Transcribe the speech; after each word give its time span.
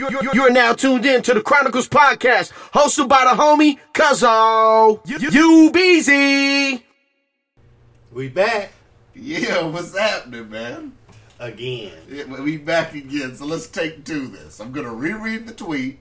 You're, 0.00 0.10
you're, 0.10 0.34
you're 0.34 0.50
now 0.50 0.72
tuned 0.72 1.04
in 1.04 1.20
to 1.24 1.34
the 1.34 1.42
Chronicles 1.42 1.86
Podcast, 1.86 2.52
hosted 2.72 3.06
by 3.06 3.24
the 3.24 3.38
homie 3.42 3.78
Cuzzo. 3.92 4.98
You 5.06 5.70
Beezy. 5.70 6.86
We 8.10 8.28
back 8.30 8.72
Yeah, 9.12 9.66
what's 9.66 9.94
happening, 9.96 10.48
man? 10.48 10.92
again. 11.38 11.92
Yeah, 12.08 12.24
we 12.40 12.56
back 12.56 12.94
again. 12.94 13.36
So 13.36 13.44
let's 13.44 13.66
take 13.66 14.04
to 14.06 14.26
this. 14.28 14.58
I'm 14.58 14.72
gonna 14.72 14.94
reread 14.94 15.46
the 15.46 15.52
tweet, 15.52 15.98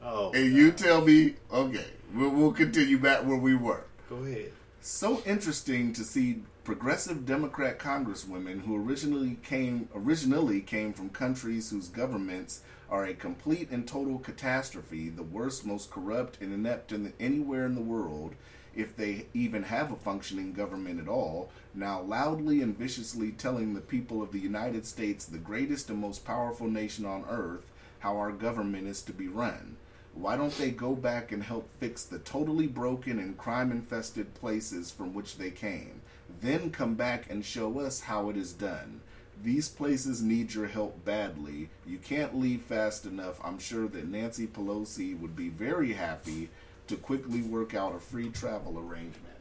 Oh, 0.00 0.30
and 0.32 0.54
you 0.54 0.70
tell 0.70 1.00
me. 1.00 1.34
Okay, 1.52 1.86
we'll, 2.14 2.30
we'll 2.30 2.52
continue 2.52 2.98
back 2.98 3.26
where 3.26 3.36
we 3.36 3.56
were. 3.56 3.82
go 4.08 4.18
ahead. 4.18 4.52
So 4.80 5.22
interesting 5.26 5.92
to 5.94 6.04
see 6.04 6.42
progressive 6.62 7.26
Democrat 7.26 7.80
congresswomen 7.80 8.60
who 8.60 8.76
originally 8.76 9.38
came 9.42 9.88
originally 9.92 10.60
came 10.60 10.92
from 10.92 11.08
countries 11.10 11.70
whose 11.70 11.88
governments 11.88 12.60
are 12.90 13.04
a 13.04 13.14
complete 13.14 13.70
and 13.70 13.86
total 13.86 14.18
catastrophe, 14.18 15.08
the 15.08 15.22
worst, 15.22 15.64
most 15.64 15.90
corrupt, 15.90 16.40
and 16.40 16.52
inept 16.52 16.92
in 16.92 17.04
the, 17.04 17.12
anywhere 17.18 17.66
in 17.66 17.74
the 17.74 17.80
world, 17.80 18.34
if 18.74 18.96
they 18.96 19.26
even 19.32 19.62
have 19.64 19.92
a 19.92 19.96
functioning 19.96 20.52
government 20.52 21.00
at 21.00 21.08
all, 21.08 21.50
now 21.74 22.00
loudly 22.00 22.60
and 22.60 22.76
viciously 22.76 23.30
telling 23.30 23.74
the 23.74 23.80
people 23.80 24.22
of 24.22 24.32
the 24.32 24.40
United 24.40 24.84
States, 24.86 25.24
the 25.24 25.38
greatest 25.38 25.90
and 25.90 25.98
most 25.98 26.24
powerful 26.24 26.68
nation 26.68 27.04
on 27.04 27.24
earth, 27.28 27.64
how 28.00 28.16
our 28.16 28.32
government 28.32 28.86
is 28.86 29.02
to 29.02 29.12
be 29.12 29.28
run. 29.28 29.76
Why 30.14 30.36
don't 30.36 30.56
they 30.58 30.70
go 30.70 30.94
back 30.94 31.32
and 31.32 31.42
help 31.42 31.68
fix 31.80 32.04
the 32.04 32.20
totally 32.20 32.66
broken 32.68 33.18
and 33.18 33.36
crime 33.36 33.72
infested 33.72 34.34
places 34.34 34.90
from 34.90 35.12
which 35.12 35.38
they 35.38 35.50
came? 35.50 36.02
Then 36.40 36.70
come 36.70 36.94
back 36.94 37.30
and 37.30 37.44
show 37.44 37.80
us 37.80 38.00
how 38.00 38.28
it 38.30 38.36
is 38.36 38.52
done. 38.52 39.00
These 39.44 39.68
places 39.68 40.22
need 40.22 40.54
your 40.54 40.68
help 40.68 41.04
badly. 41.04 41.68
You 41.86 41.98
can't 41.98 42.34
leave 42.34 42.62
fast 42.62 43.04
enough. 43.04 43.38
I'm 43.44 43.58
sure 43.58 43.86
that 43.88 44.08
Nancy 44.08 44.46
Pelosi 44.46 45.20
would 45.20 45.36
be 45.36 45.50
very 45.50 45.92
happy 45.92 46.48
to 46.86 46.96
quickly 46.96 47.42
work 47.42 47.74
out 47.74 47.94
a 47.94 47.98
free 47.98 48.30
travel 48.30 48.78
arrangement. 48.78 49.36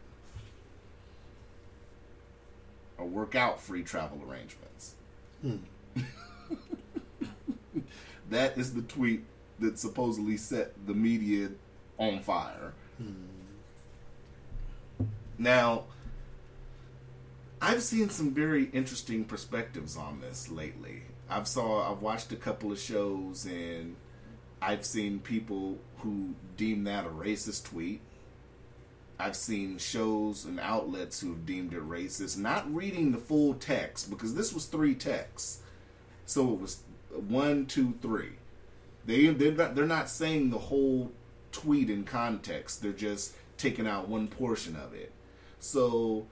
Or 2.97 3.05
work 3.05 3.33
out 3.33 3.61
free 3.61 3.81
travel 3.81 4.21
arrangements. 4.29 4.95
Hmm. 5.41 5.59
that 8.29 8.57
is 8.57 8.73
the 8.73 8.81
tweet 8.81 9.23
that 9.59 9.79
supposedly 9.79 10.35
set 10.35 10.73
the 10.85 10.93
media 10.93 11.51
on 11.97 12.19
fire. 12.19 12.73
Hmm. 12.97 13.13
Now, 15.37 15.85
I've 17.63 17.81
seen 17.81 18.09
some 18.09 18.33
very 18.33 18.65
interesting 18.73 19.23
perspectives 19.23 19.95
on 19.95 20.19
this 20.19 20.49
lately. 20.49 21.03
I've 21.29 21.47
saw 21.47 21.89
I've 21.89 22.01
watched 22.01 22.33
a 22.33 22.35
couple 22.35 22.73
of 22.73 22.79
shows 22.79 23.45
and 23.45 23.95
I've 24.61 24.85
seen 24.85 25.19
people 25.19 25.77
who 25.99 26.35
deem 26.57 26.83
that 26.83 27.05
a 27.05 27.09
racist 27.09 27.63
tweet. 27.63 28.01
I've 29.17 29.37
seen 29.37 29.77
shows 29.77 30.43
and 30.43 30.59
outlets 30.59 31.21
who 31.21 31.29
have 31.29 31.45
deemed 31.45 31.71
it 31.71 31.87
racist, 31.87 32.37
not 32.37 32.69
reading 32.73 33.13
the 33.13 33.17
full 33.17 33.53
text 33.53 34.09
because 34.09 34.35
this 34.35 34.53
was 34.53 34.65
three 34.65 34.93
texts. 34.93 35.61
So 36.25 36.51
it 36.51 36.59
was 36.59 36.83
one, 37.11 37.65
two, 37.65 37.93
three. 38.01 38.33
They 39.05 39.27
they're 39.27 39.53
not, 39.53 39.73
they're 39.73 39.85
not 39.85 40.09
saying 40.09 40.49
the 40.49 40.57
whole 40.57 41.13
tweet 41.53 41.89
in 41.89 42.03
context. 42.03 42.81
They're 42.81 42.91
just 42.91 43.35
taking 43.55 43.87
out 43.87 44.09
one 44.09 44.27
portion 44.27 44.75
of 44.75 44.93
it. 44.93 45.13
So 45.61 46.27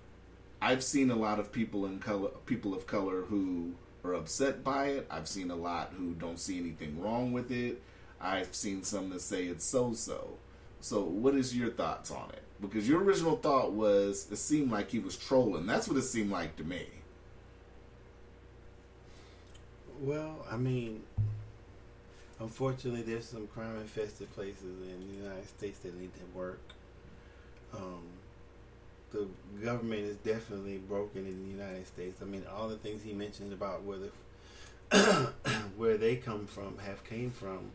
I've 0.61 0.83
seen 0.83 1.09
a 1.09 1.15
lot 1.15 1.39
of 1.39 1.51
people 1.51 1.85
in 1.85 1.99
color, 1.99 2.29
people 2.45 2.73
of 2.75 2.85
color 2.85 3.23
who 3.23 3.73
are 4.03 4.13
upset 4.13 4.63
by 4.63 4.87
it. 4.87 5.07
I've 5.09 5.27
seen 5.27 5.49
a 5.49 5.55
lot 5.55 5.93
who 5.97 6.13
don't 6.13 6.39
see 6.39 6.59
anything 6.59 7.01
wrong 7.01 7.31
with 7.31 7.51
it. 7.51 7.81
I've 8.19 8.53
seen 8.53 8.83
some 8.83 9.09
that 9.09 9.21
say 9.21 9.45
it's 9.45 9.65
so-so. 9.65 10.37
So, 10.79 11.01
what 11.01 11.35
is 11.35 11.57
your 11.57 11.71
thoughts 11.71 12.11
on 12.11 12.29
it? 12.29 12.43
Because 12.61 12.87
your 12.87 13.03
original 13.03 13.37
thought 13.37 13.71
was 13.73 14.27
it 14.31 14.37
seemed 14.37 14.71
like 14.71 14.91
he 14.91 14.99
was 14.99 15.17
trolling. 15.17 15.65
That's 15.65 15.87
what 15.87 15.97
it 15.97 16.03
seemed 16.03 16.31
like 16.31 16.55
to 16.57 16.63
me. 16.63 16.85
Well, 19.99 20.45
I 20.49 20.57
mean, 20.57 21.03
unfortunately, 22.39 23.01
there's 23.01 23.25
some 23.25 23.47
crime-infested 23.47 24.33
places 24.33 24.63
in 24.63 25.07
the 25.07 25.23
United 25.23 25.47
States 25.47 25.79
that 25.79 25.99
need 25.99 26.11
to 26.15 26.37
work. 26.37 26.61
Um, 27.75 28.03
the 29.11 29.27
government 29.63 30.03
is 30.03 30.15
definitely 30.17 30.77
broken 30.77 31.25
in 31.25 31.43
the 31.43 31.49
United 31.49 31.87
States. 31.87 32.21
I 32.21 32.25
mean, 32.25 32.43
all 32.53 32.67
the 32.67 32.77
things 32.77 33.03
he 33.03 33.13
mentioned 33.13 33.53
about 33.53 33.83
where 33.83 33.97
the 33.97 34.11
where 35.77 35.97
they 35.97 36.15
come 36.15 36.47
from, 36.47 36.77
have 36.79 37.03
came 37.03 37.31
from, 37.31 37.71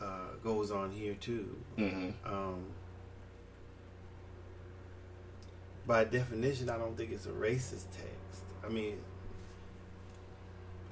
uh, 0.00 0.34
goes 0.42 0.70
on 0.70 0.90
here 0.90 1.14
too. 1.14 1.56
Mm-hmm. 1.78 2.10
Um, 2.32 2.64
by 5.86 6.04
definition, 6.04 6.68
I 6.68 6.76
don't 6.76 6.96
think 6.96 7.12
it's 7.12 7.26
a 7.26 7.30
racist 7.30 7.86
text. 7.92 8.42
I 8.64 8.68
mean, 8.68 8.98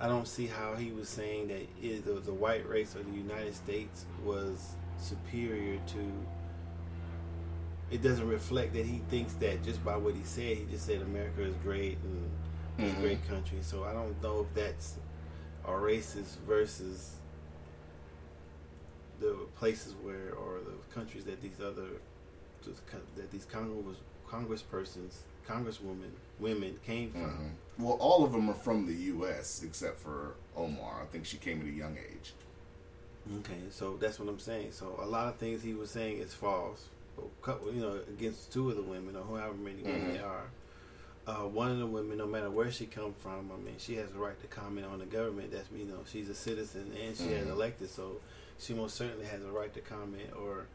I 0.01 0.09
don't 0.09 0.29
see 0.29 0.47
how 0.47 0.75
he 0.75 0.93
was 0.93 1.09
saying 1.09 1.49
that 1.49 1.67
it, 1.83 2.05
the, 2.05 2.13
the 2.13 2.33
white 2.33 2.69
race 2.69 2.97
or 2.97 3.03
the 3.03 3.17
United 3.17 3.55
States 3.55 4.07
was 4.25 4.77
superior 4.99 5.79
to. 5.89 6.13
It 7.95 8.03
doesn't 8.03 8.27
reflect 8.29 8.73
that 8.75 8.85
he 8.85 9.01
thinks 9.09 9.35
that 9.35 9.63
just 9.63 9.85
by 9.85 9.97
what 9.97 10.15
he 10.17 10.25
said. 10.25 10.57
He 10.57 10.67
just 10.69 10.85
said 10.87 11.01
America 11.03 11.43
is 11.43 11.55
great 11.63 11.97
and 12.03 12.29
it's 12.77 12.99
a 12.99 13.01
great 13.01 13.29
country. 13.29 13.59
So 13.63 13.85
I 13.85 13.93
don't 13.93 14.21
know 14.21 14.41
if 14.41 14.53
that's 14.55 14.97
a 15.65 15.71
racist 15.71 16.39
versus 16.45 17.13
the 19.21 19.37
places 19.57 19.95
where 20.03 20.33
or 20.35 20.59
the 20.59 20.95
countries 20.95 21.25
that 21.27 21.41
these 21.41 21.61
other 21.65 21.87
that 23.15 23.31
these 23.31 23.45
Congress 23.45 23.99
Congresspersons, 24.29 25.19
Congresswomen, 25.47 26.11
women 26.41 26.77
came 26.85 27.13
from. 27.13 27.21
Mhm. 27.21 27.51
Well, 27.85 27.97
all 28.01 28.25
of 28.25 28.33
them 28.33 28.49
are 28.51 28.55
from 28.55 28.87
the 28.87 28.95
U.S. 29.15 29.63
except 29.63 30.01
for 30.01 30.35
Omar. 30.57 31.03
I 31.03 31.07
think 31.07 31.27
she 31.27 31.37
came 31.37 31.61
at 31.61 31.67
a 31.67 31.71
young 31.71 31.97
age. 31.97 32.33
Okay, 33.39 33.61
so 33.71 33.97
that's 33.99 34.19
what 34.19 34.29
I'm 34.29 34.39
saying. 34.41 34.73
So 34.73 34.99
a 35.01 35.07
lot 35.07 35.29
of 35.29 35.37
things 35.37 35.63
he 35.63 35.75
was 35.75 35.91
saying 35.91 36.19
is 36.19 36.35
false. 36.35 36.89
Couple- 37.43 37.73
You 37.73 37.81
know, 37.81 38.01
against 38.09 38.53
two 38.53 38.71
of 38.71 38.77
the 38.77 38.83
women 38.83 39.17
or 39.17 39.25
however 39.25 39.55
many 39.55 39.83
women 39.83 40.01
Mhm. 40.09 40.13
they 40.15 40.19
are. 40.21 40.51
Uh, 41.27 41.49
one 41.49 41.71
of 41.71 41.79
the 41.79 41.87
women, 41.87 42.19
no 42.19 42.27
matter 42.27 42.51
where 42.51 42.71
she 42.71 42.87
come 42.87 43.15
from, 43.15 43.51
I 43.53 43.57
mean, 43.57 43.77
she 43.79 43.95
has 43.97 44.11
a 44.13 44.19
right 44.19 44.39
to 44.41 44.47
comment 44.47 44.87
on 44.87 44.99
the 44.99 45.07
government. 45.07 45.53
That's 45.53 45.69
you 45.75 45.85
know, 45.87 46.01
she's 46.07 46.29
a 46.29 46.35
citizen 46.35 46.93
and 47.01 47.17
she 47.17 47.33
has 47.33 47.47
Mhm. 47.47 47.51
elected, 47.53 47.91
so 47.91 48.21
she 48.59 48.75
most 48.75 48.95
certainly 48.97 49.27
has 49.27 49.43
a 49.43 49.51
right 49.51 49.73
to 49.75 49.81
comment 49.81 50.33
or, 50.37 50.67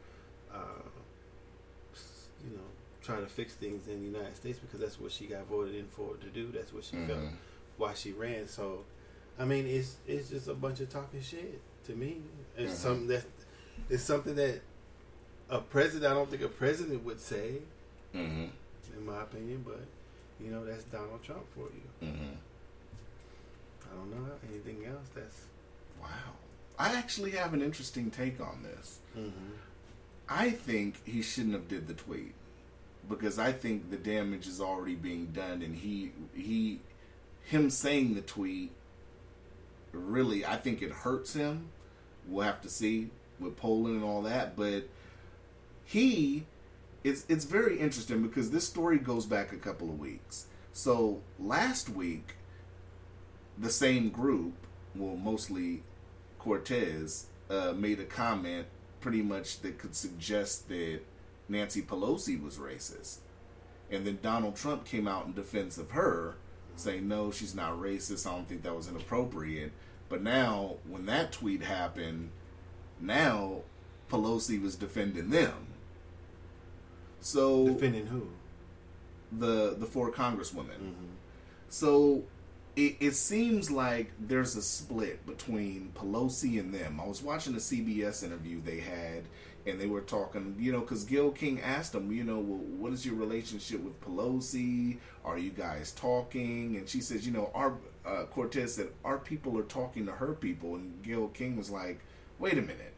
uh, 0.52 0.82
you 2.44 2.56
know, 2.56 2.62
try 3.02 3.20
to 3.20 3.26
fix 3.26 3.54
things 3.54 3.86
in 3.88 4.00
the 4.00 4.18
United 4.18 4.36
States 4.36 4.58
because 4.58 4.80
that's 4.80 4.98
what 5.00 5.12
she 5.12 5.26
got 5.26 5.46
voted 5.46 5.74
in 5.74 5.86
for 5.88 6.16
to 6.16 6.26
do. 6.28 6.50
That's 6.52 6.72
what 6.72 6.84
she 6.84 6.96
felt 7.06 7.20
Mhm. 7.20 7.32
why 7.76 7.94
she 7.94 8.12
ran. 8.12 8.48
So, 8.48 8.84
I 9.38 9.44
mean, 9.44 9.66
it's 9.66 9.96
it's 10.06 10.30
just 10.30 10.48
a 10.48 10.54
bunch 10.54 10.80
of 10.80 10.88
talking 10.88 11.20
shit 11.22 11.60
to 11.86 11.94
me. 11.94 12.22
It's 12.56 12.72
Mhm. 12.72 12.76
something 12.76 13.06
that 13.08 13.24
it's 13.88 14.02
something 14.02 14.34
that 14.34 14.60
a 15.50 15.58
president. 15.60 16.10
I 16.10 16.14
don't 16.14 16.30
think 16.30 16.42
a 16.42 16.48
president 16.48 17.04
would 17.04 17.20
say, 17.20 17.56
Mm-hmm. 18.14 18.46
in 18.98 19.06
my 19.06 19.22
opinion. 19.22 19.64
But 19.66 19.80
you 20.44 20.50
know, 20.50 20.64
that's 20.64 20.84
Donald 20.84 21.22
Trump 21.22 21.44
for 21.54 21.60
you. 21.62 22.08
Mm-hmm. 22.08 22.34
I 23.84 23.96
don't 23.96 24.10
know 24.10 24.30
anything 24.50 24.84
else. 24.86 25.08
That's 25.14 25.42
Wow. 26.00 26.08
I 26.78 26.94
actually 26.96 27.32
have 27.32 27.52
an 27.52 27.60
interesting 27.62 28.10
take 28.10 28.40
on 28.40 28.62
this. 28.62 28.98
mm-hmm. 29.16 29.52
I 30.28 30.50
think 30.50 31.04
he 31.06 31.22
shouldn't 31.22 31.54
have 31.54 31.68
did 31.68 31.88
the 31.88 31.94
tweet 31.94 32.34
because 33.08 33.38
I 33.38 33.52
think 33.52 33.90
the 33.90 33.96
damage 33.96 34.46
is 34.46 34.60
already 34.60 34.94
being 34.94 35.26
done, 35.26 35.60
and 35.62 35.74
he 35.74 36.12
he 36.34 36.78
him 37.44 37.68
saying 37.70 38.14
the 38.14 38.20
tweet 38.22 38.70
really 39.92 40.46
I 40.46 40.56
think 40.56 40.82
it 40.82 40.90
hurts 40.92 41.34
him. 41.34 41.68
We'll 42.28 42.44
have 42.46 42.62
to 42.62 42.68
see 42.68 43.10
with 43.40 43.56
polling 43.56 43.96
and 43.96 44.04
all 44.04 44.22
that, 44.22 44.54
but 44.56 44.84
he 45.90 46.46
it's 47.02 47.24
it's 47.28 47.44
very 47.44 47.78
interesting 47.80 48.22
because 48.22 48.50
this 48.50 48.66
story 48.66 48.98
goes 48.98 49.26
back 49.26 49.52
a 49.52 49.56
couple 49.56 49.88
of 49.88 49.98
weeks. 49.98 50.46
So 50.72 51.20
last 51.38 51.88
week, 51.88 52.36
the 53.58 53.70
same 53.70 54.10
group, 54.10 54.54
well, 54.94 55.16
mostly 55.16 55.82
Cortez, 56.38 57.26
uh, 57.48 57.72
made 57.76 57.98
a 57.98 58.04
comment 58.04 58.66
pretty 59.00 59.20
much 59.20 59.60
that 59.62 59.78
could 59.78 59.96
suggest 59.96 60.68
that 60.68 61.00
Nancy 61.48 61.82
Pelosi 61.82 62.40
was 62.40 62.56
racist. 62.58 63.18
And 63.90 64.06
then 64.06 64.20
Donald 64.22 64.54
Trump 64.54 64.84
came 64.84 65.08
out 65.08 65.26
in 65.26 65.32
defense 65.32 65.76
of 65.76 65.90
her, 65.90 66.36
saying, 66.76 67.08
no, 67.08 67.32
she's 67.32 67.54
not 67.54 67.80
racist. 67.80 68.26
I 68.26 68.36
don't 68.36 68.48
think 68.48 68.62
that 68.62 68.76
was 68.76 68.86
inappropriate. 68.86 69.72
But 70.08 70.22
now, 70.22 70.76
when 70.88 71.06
that 71.06 71.32
tweet 71.32 71.62
happened, 71.62 72.30
now 73.00 73.62
Pelosi 74.08 74.62
was 74.62 74.76
defending 74.76 75.30
them. 75.30 75.69
So 77.20 77.66
defending 77.66 78.06
who? 78.06 78.28
the 79.32 79.76
the 79.78 79.86
four 79.86 80.10
congresswomen. 80.10 80.78
Mm-hmm. 80.78 81.06
So 81.68 82.24
it, 82.76 82.96
it 83.00 83.12
seems 83.12 83.70
like 83.70 84.12
there's 84.18 84.56
a 84.56 84.62
split 84.62 85.26
between 85.26 85.92
Pelosi 85.94 86.58
and 86.58 86.72
them. 86.72 87.00
I 87.00 87.06
was 87.06 87.22
watching 87.22 87.54
a 87.54 87.58
CBS 87.58 88.22
interview 88.24 88.60
they 88.62 88.80
had, 88.80 89.24
and 89.66 89.80
they 89.80 89.86
were 89.86 90.00
talking, 90.00 90.56
you 90.58 90.72
know, 90.72 90.80
because 90.80 91.04
Gayle 91.04 91.30
King 91.30 91.60
asked 91.60 91.92
them, 91.92 92.12
you 92.12 92.24
know, 92.24 92.38
well, 92.38 92.58
what 92.58 92.92
is 92.92 93.04
your 93.04 93.16
relationship 93.16 93.80
with 93.82 94.00
Pelosi? 94.00 94.98
Are 95.24 95.38
you 95.38 95.50
guys 95.50 95.92
talking? 95.92 96.76
And 96.76 96.88
she 96.88 97.00
says, 97.00 97.26
you 97.26 97.32
know, 97.32 97.50
our 97.54 97.76
uh, 98.06 98.24
Cortez 98.30 98.74
said 98.74 98.88
our 99.04 99.18
people 99.18 99.58
are 99.58 99.64
talking 99.64 100.06
to 100.06 100.12
her 100.12 100.32
people, 100.32 100.74
and 100.76 101.02
Gayle 101.02 101.28
King 101.28 101.56
was 101.56 101.70
like, 101.70 102.00
wait 102.38 102.54
a 102.54 102.62
minute. 102.62 102.89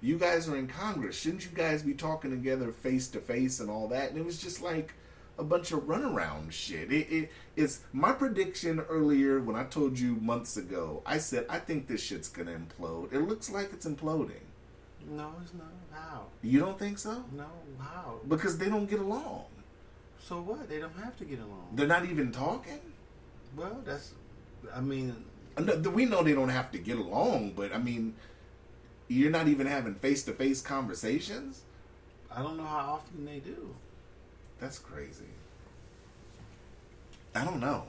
You 0.00 0.18
guys 0.18 0.48
are 0.48 0.56
in 0.56 0.68
Congress. 0.68 1.18
Shouldn't 1.18 1.44
you 1.44 1.50
guys 1.54 1.82
be 1.82 1.94
talking 1.94 2.30
together 2.30 2.70
face 2.70 3.08
to 3.08 3.20
face 3.20 3.60
and 3.60 3.70
all 3.70 3.88
that? 3.88 4.10
And 4.10 4.18
it 4.18 4.24
was 4.24 4.40
just 4.40 4.62
like, 4.62 4.92
a 5.38 5.44
bunch 5.44 5.72
of 5.72 5.80
runaround 5.80 6.50
shit. 6.50 6.90
It, 6.92 7.12
it 7.12 7.32
it's 7.56 7.80
my 7.92 8.12
prediction 8.12 8.80
earlier 8.88 9.40
when 9.40 9.56
I 9.56 9.64
told 9.64 9.98
you 9.98 10.16
months 10.16 10.56
ago. 10.56 11.02
I 11.04 11.18
said 11.18 11.46
I 11.48 11.58
think 11.58 11.88
this 11.88 12.02
shit's 12.02 12.28
gonna 12.28 12.52
implode. 12.52 13.12
It 13.12 13.20
looks 13.20 13.50
like 13.50 13.72
it's 13.72 13.86
imploding. 13.86 14.44
No, 15.08 15.34
it's 15.42 15.54
not. 15.54 15.66
How? 15.92 16.26
You 16.42 16.60
don't 16.60 16.78
think 16.78 16.98
so? 16.98 17.24
No, 17.32 17.46
how? 17.78 18.20
Because 18.26 18.58
they 18.58 18.68
don't 18.68 18.86
get 18.88 19.00
along. 19.00 19.44
So 20.18 20.40
what? 20.40 20.68
They 20.68 20.78
don't 20.78 20.96
have 20.98 21.16
to 21.18 21.24
get 21.24 21.38
along. 21.38 21.68
They're 21.74 21.86
not 21.86 22.04
even 22.04 22.32
talking. 22.32 22.80
Well, 23.56 23.80
that's. 23.84 24.12
I 24.74 24.80
mean, 24.80 25.24
we 25.92 26.06
know 26.06 26.22
they 26.22 26.32
don't 26.32 26.48
have 26.48 26.72
to 26.72 26.78
get 26.78 26.98
along, 26.98 27.52
but 27.52 27.72
I 27.72 27.78
mean, 27.78 28.14
you're 29.08 29.30
not 29.30 29.48
even 29.48 29.66
having 29.66 29.94
face 29.94 30.22
to 30.24 30.32
face 30.32 30.60
conversations. 30.60 31.62
I 32.30 32.42
don't 32.42 32.56
know 32.56 32.64
how 32.64 32.98
often 33.00 33.24
they 33.24 33.38
do. 33.38 33.74
That's 34.60 34.78
crazy. 34.78 35.24
I 37.34 37.44
don't 37.44 37.60
know. 37.60 37.84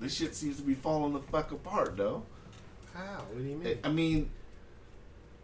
This 0.00 0.14
shit 0.14 0.34
seems 0.34 0.56
to 0.56 0.62
be 0.62 0.74
falling 0.74 1.12
the 1.12 1.20
fuck 1.20 1.52
apart, 1.52 1.96
though. 1.96 2.24
How? 2.94 3.24
What 3.30 3.38
do 3.38 3.44
you 3.44 3.56
mean? 3.56 3.78
I 3.82 3.88
mean, 3.88 4.30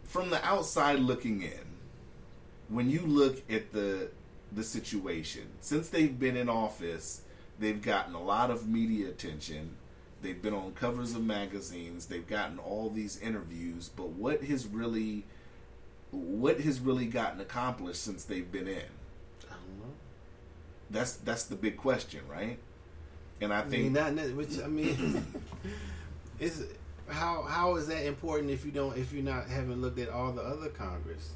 from 0.03 0.29
the 0.29 0.43
outside 0.45 0.99
looking 0.99 1.41
in, 1.41 1.65
when 2.67 2.89
you 2.89 3.01
look 3.01 3.49
at 3.49 3.71
the 3.73 4.09
the 4.51 4.63
situation, 4.63 5.43
since 5.61 5.89
they've 5.89 6.19
been 6.19 6.35
in 6.35 6.49
office, 6.49 7.21
they've 7.59 7.81
gotten 7.81 8.15
a 8.15 8.21
lot 8.21 8.49
of 8.49 8.67
media 8.67 9.09
attention. 9.09 9.75
They've 10.21 10.41
been 10.41 10.53
on 10.53 10.73
covers 10.73 11.15
of 11.15 11.23
magazines. 11.23 12.07
They've 12.07 12.27
gotten 12.27 12.59
all 12.59 12.89
these 12.89 13.19
interviews. 13.19 13.89
But 13.95 14.09
what 14.09 14.43
has 14.43 14.67
really, 14.67 15.25
what 16.11 16.59
has 16.61 16.79
really 16.79 17.05
gotten 17.05 17.39
accomplished 17.39 18.01
since 18.01 18.23
they've 18.23 18.51
been 18.51 18.67
in? 18.67 18.83
I 19.49 19.53
don't 19.53 19.79
know. 19.79 19.93
That's 20.89 21.13
that's 21.17 21.43
the 21.43 21.55
big 21.55 21.77
question, 21.77 22.21
right? 22.29 22.59
And 23.41 23.53
I, 23.53 23.59
I 23.59 23.61
think 23.61 23.83
mean, 23.83 23.93
not 23.93 24.13
which 24.35 24.59
I 24.61 24.67
mean, 24.67 25.25
is 26.39 26.65
how 27.07 27.43
how 27.43 27.75
is 27.75 27.87
that 27.87 28.05
important 28.05 28.51
if 28.51 28.65
you 28.65 28.71
don't 28.71 28.97
if 28.97 29.13
you're 29.13 29.23
not 29.23 29.47
haven't 29.47 29.81
looked 29.81 29.99
at 29.99 30.09
all 30.09 30.31
the 30.31 30.41
other 30.41 30.69
Congress 30.69 31.31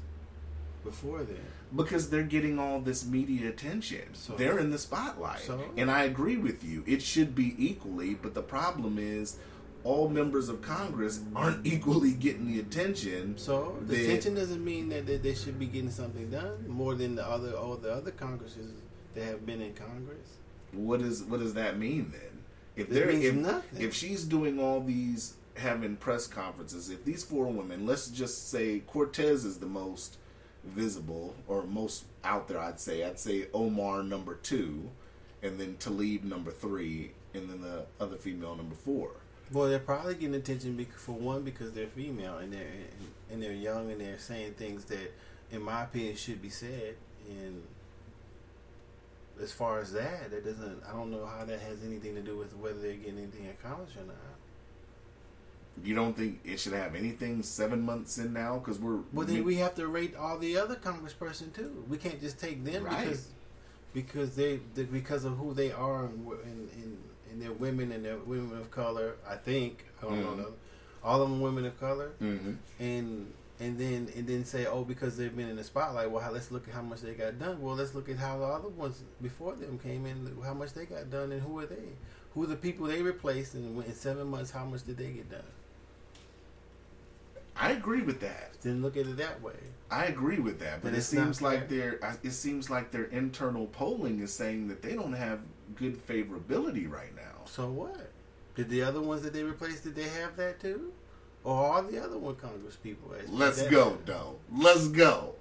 before 0.84 1.22
then? 1.22 1.40
Because 1.74 2.10
they're 2.10 2.22
getting 2.22 2.58
all 2.58 2.80
this 2.80 3.04
media 3.04 3.48
attention. 3.48 4.14
So, 4.14 4.34
they're 4.34 4.58
in 4.58 4.70
the 4.70 4.78
spotlight. 4.78 5.40
So, 5.40 5.64
and 5.76 5.90
I 5.90 6.04
agree 6.04 6.36
with 6.36 6.62
you. 6.62 6.84
It 6.86 7.02
should 7.02 7.34
be 7.34 7.54
equally, 7.58 8.14
but 8.14 8.34
the 8.34 8.42
problem 8.42 8.98
is 8.98 9.38
all 9.84 10.08
members 10.08 10.48
of 10.48 10.62
Congress 10.62 11.20
aren't 11.36 11.64
equally 11.66 12.12
getting 12.12 12.50
the 12.50 12.58
attention. 12.58 13.38
So 13.38 13.76
the 13.82 13.96
that, 13.96 14.04
attention 14.04 14.34
doesn't 14.34 14.64
mean 14.64 14.88
that, 14.88 15.06
that 15.06 15.22
they 15.22 15.34
should 15.34 15.58
be 15.58 15.66
getting 15.66 15.90
something 15.90 16.30
done 16.30 16.64
more 16.68 16.94
than 16.94 17.14
the 17.14 17.26
other 17.26 17.52
all 17.56 17.76
the 17.76 17.92
other 17.92 18.10
Congresses 18.10 18.72
that 19.14 19.24
have 19.24 19.46
been 19.46 19.60
in 19.60 19.74
Congress. 19.74 20.38
What 20.72 21.02
is 21.02 21.22
what 21.22 21.40
does 21.40 21.54
that 21.54 21.78
mean 21.78 22.10
then? 22.10 22.42
If 22.76 22.88
they're 22.88 23.10
if, 23.10 23.34
nothing. 23.34 23.80
if 23.80 23.94
she's 23.94 24.24
doing 24.24 24.58
all 24.58 24.80
these 24.80 25.34
having 25.56 25.96
press 25.96 26.26
conferences, 26.26 26.90
if 26.90 27.04
these 27.04 27.22
four 27.22 27.46
women, 27.46 27.86
let's 27.86 28.08
just 28.08 28.50
say 28.50 28.80
Cortez 28.80 29.44
is 29.44 29.58
the 29.58 29.66
most 29.66 30.16
visible 30.66 31.34
or 31.46 31.64
most 31.64 32.04
out 32.22 32.48
there, 32.48 32.58
I'd 32.58 32.80
say. 32.80 33.04
I'd 33.04 33.18
say 33.18 33.46
Omar 33.52 34.02
number 34.02 34.34
two, 34.34 34.90
and 35.42 35.58
then 35.58 35.76
Tlaib 35.78 36.24
number 36.24 36.50
three, 36.50 37.12
and 37.34 37.48
then 37.48 37.60
the 37.60 37.86
other 38.00 38.16
female 38.16 38.56
number 38.56 38.74
four. 38.74 39.10
Well, 39.52 39.68
they're 39.68 39.78
probably 39.78 40.14
getting 40.14 40.34
attention 40.34 40.84
for 40.96 41.12
one 41.12 41.42
because 41.42 41.72
they're 41.72 41.86
female 41.86 42.38
and 42.38 42.52
they're 42.52 42.66
and 43.30 43.42
they're 43.42 43.52
young 43.52 43.90
and 43.90 44.00
they're 44.00 44.18
saying 44.18 44.54
things 44.54 44.84
that, 44.86 45.12
in 45.50 45.62
my 45.62 45.84
opinion, 45.84 46.16
should 46.16 46.40
be 46.40 46.48
said. 46.48 46.96
And 47.28 47.62
as 49.40 49.52
far 49.52 49.80
as 49.80 49.92
that, 49.92 50.30
that 50.30 50.44
doesn't. 50.44 50.82
I 50.88 50.92
don't 50.92 51.10
know 51.10 51.26
how 51.26 51.44
that 51.44 51.60
has 51.60 51.84
anything 51.84 52.14
to 52.14 52.22
do 52.22 52.36
with 52.36 52.56
whether 52.56 52.78
they're 52.78 52.94
getting 52.94 53.18
anything 53.18 53.48
accomplished 53.48 53.96
or 53.96 54.06
not. 54.06 54.16
You 55.82 55.94
don't 55.94 56.16
think 56.16 56.40
it 56.44 56.60
should 56.60 56.72
have 56.72 56.94
anything 56.94 57.42
seven 57.42 57.82
months 57.82 58.18
in 58.18 58.32
now? 58.32 58.58
Because 58.58 58.78
we're 58.78 59.00
well, 59.12 59.26
then 59.26 59.44
we 59.44 59.56
have 59.56 59.74
to 59.74 59.88
rate 59.88 60.14
all 60.16 60.38
the 60.38 60.56
other 60.56 60.76
congressperson 60.76 61.52
too. 61.52 61.84
We 61.88 61.96
can't 61.96 62.20
just 62.20 62.38
take 62.38 62.64
them 62.64 62.84
right. 62.84 63.04
because 63.04 63.28
because 63.92 64.36
they, 64.36 64.60
they, 64.74 64.84
because 64.84 65.24
of 65.24 65.36
who 65.36 65.54
they 65.54 65.72
are 65.72 66.06
and, 66.06 66.26
and, 66.26 66.98
and 67.30 67.42
they're 67.42 67.52
women 67.52 67.92
and 67.92 68.04
they're 68.04 68.18
women 68.18 68.58
of 68.58 68.70
color. 68.70 69.16
I 69.28 69.36
think 69.36 69.84
I 70.00 70.06
don't 70.06 70.22
mm-hmm. 70.22 70.42
know. 70.42 70.52
All 71.02 71.22
of 71.22 71.28
them 71.28 71.40
women 71.40 71.66
of 71.66 71.78
color, 71.78 72.12
mm-hmm. 72.20 72.52
and 72.78 73.32
and 73.60 73.78
then 73.78 74.08
and 74.16 74.26
then 74.26 74.44
say, 74.44 74.66
oh, 74.66 74.84
because 74.84 75.16
they've 75.16 75.34
been 75.34 75.48
in 75.48 75.56
the 75.56 75.64
spotlight. 75.64 76.10
Well, 76.10 76.22
how, 76.22 76.30
let's 76.30 76.50
look 76.50 76.66
at 76.68 76.74
how 76.74 76.82
much 76.82 77.00
they 77.02 77.14
got 77.14 77.38
done. 77.38 77.60
Well, 77.60 77.74
let's 77.74 77.94
look 77.94 78.08
at 78.08 78.16
how 78.16 78.38
the 78.38 78.44
other 78.44 78.68
ones 78.68 79.02
before 79.20 79.54
them 79.54 79.78
came 79.78 80.06
in, 80.06 80.36
how 80.44 80.54
much 80.54 80.72
they 80.72 80.86
got 80.86 81.10
done, 81.10 81.32
and 81.32 81.42
who 81.42 81.58
are 81.58 81.66
they? 81.66 81.88
Who 82.34 82.44
are 82.44 82.46
the 82.46 82.56
people 82.56 82.86
they 82.86 83.02
replaced, 83.02 83.54
and 83.54 83.84
in 83.84 83.94
seven 83.94 84.28
months, 84.28 84.50
how 84.50 84.64
much 84.64 84.84
did 84.84 84.96
they 84.96 85.10
get 85.10 85.30
done? 85.30 85.42
I 87.56 87.72
agree 87.72 88.02
with 88.02 88.20
that. 88.20 88.52
Then 88.62 88.82
look 88.82 88.96
at 88.96 89.06
it 89.06 89.16
that 89.18 89.40
way. 89.42 89.54
I 89.90 90.06
agree 90.06 90.38
with 90.38 90.58
that, 90.60 90.82
but, 90.82 90.90
but 90.90 90.98
it 90.98 91.02
seems 91.02 91.40
like 91.40 91.68
their 91.68 92.00
it 92.22 92.32
seems 92.32 92.68
like 92.70 92.90
their 92.90 93.04
internal 93.04 93.66
polling 93.66 94.20
is 94.20 94.32
saying 94.32 94.68
that 94.68 94.82
they 94.82 94.94
don't 94.94 95.12
have 95.12 95.40
good 95.76 96.04
favorability 96.06 96.90
right 96.90 97.14
now. 97.14 97.44
So 97.44 97.70
what? 97.70 98.10
Did 98.56 98.70
the 98.70 98.82
other 98.82 99.00
ones 99.00 99.22
that 99.22 99.32
they 99.32 99.42
replaced 99.42 99.84
did 99.84 99.94
they 99.94 100.08
have 100.08 100.36
that 100.36 100.60
too? 100.60 100.92
or 101.44 101.54
all 101.54 101.82
the 101.82 102.02
other 102.02 102.16
one 102.18 102.34
Congress 102.36 102.76
people. 102.76 103.14
Let's 103.28 103.62
go, 103.68 103.98
Doe. 104.06 104.36
Let's 104.50 104.88
go. 104.88 105.34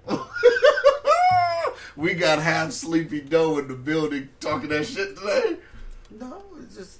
we 1.96 2.14
got 2.14 2.40
half 2.40 2.74
sleepy 2.74 3.22
Doe 3.22 3.58
in 3.58 3.70
the 3.70 3.74
building 3.74 4.30
talking 4.40 4.70
that 4.70 4.86
shit 4.86 5.18
today. 5.18 5.58
No, 6.12 6.44
it's 6.62 6.76
just 6.76 7.00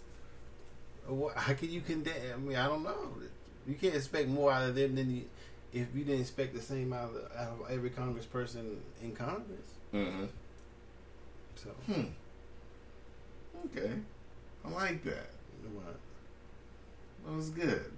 how 1.36 1.54
can 1.54 1.70
you 1.70 1.82
condemn? 1.82 2.16
I 2.34 2.38
mean, 2.38 2.56
I 2.56 2.68
don't 2.68 2.84
know. 2.84 3.12
You 3.68 3.76
can't 3.76 3.96
expect 3.96 4.28
more 4.28 4.52
out 4.52 4.70
of 4.70 4.76
them 4.76 4.96
than 4.96 5.16
you, 5.16 5.26
if 5.72 5.88
you 5.96 6.04
didn't 6.04 6.22
expect 6.22 6.54
the 6.54 6.62
same 6.62 6.94
out 6.94 7.10
of, 7.10 7.32
out 7.38 7.48
of 7.48 7.72
every 7.72 7.90
Congressperson 7.90 8.78
in 9.02 9.14
Congress. 9.14 9.68
Mm-hmm. 9.94 10.26
So, 11.56 11.70
hmm. 11.88 12.04
Okay, 13.66 13.92
I 14.66 14.70
like 14.70 15.04
that. 15.06 15.30
What? 15.74 15.98
That 17.26 17.36
was 17.36 17.50
good. 17.50 17.92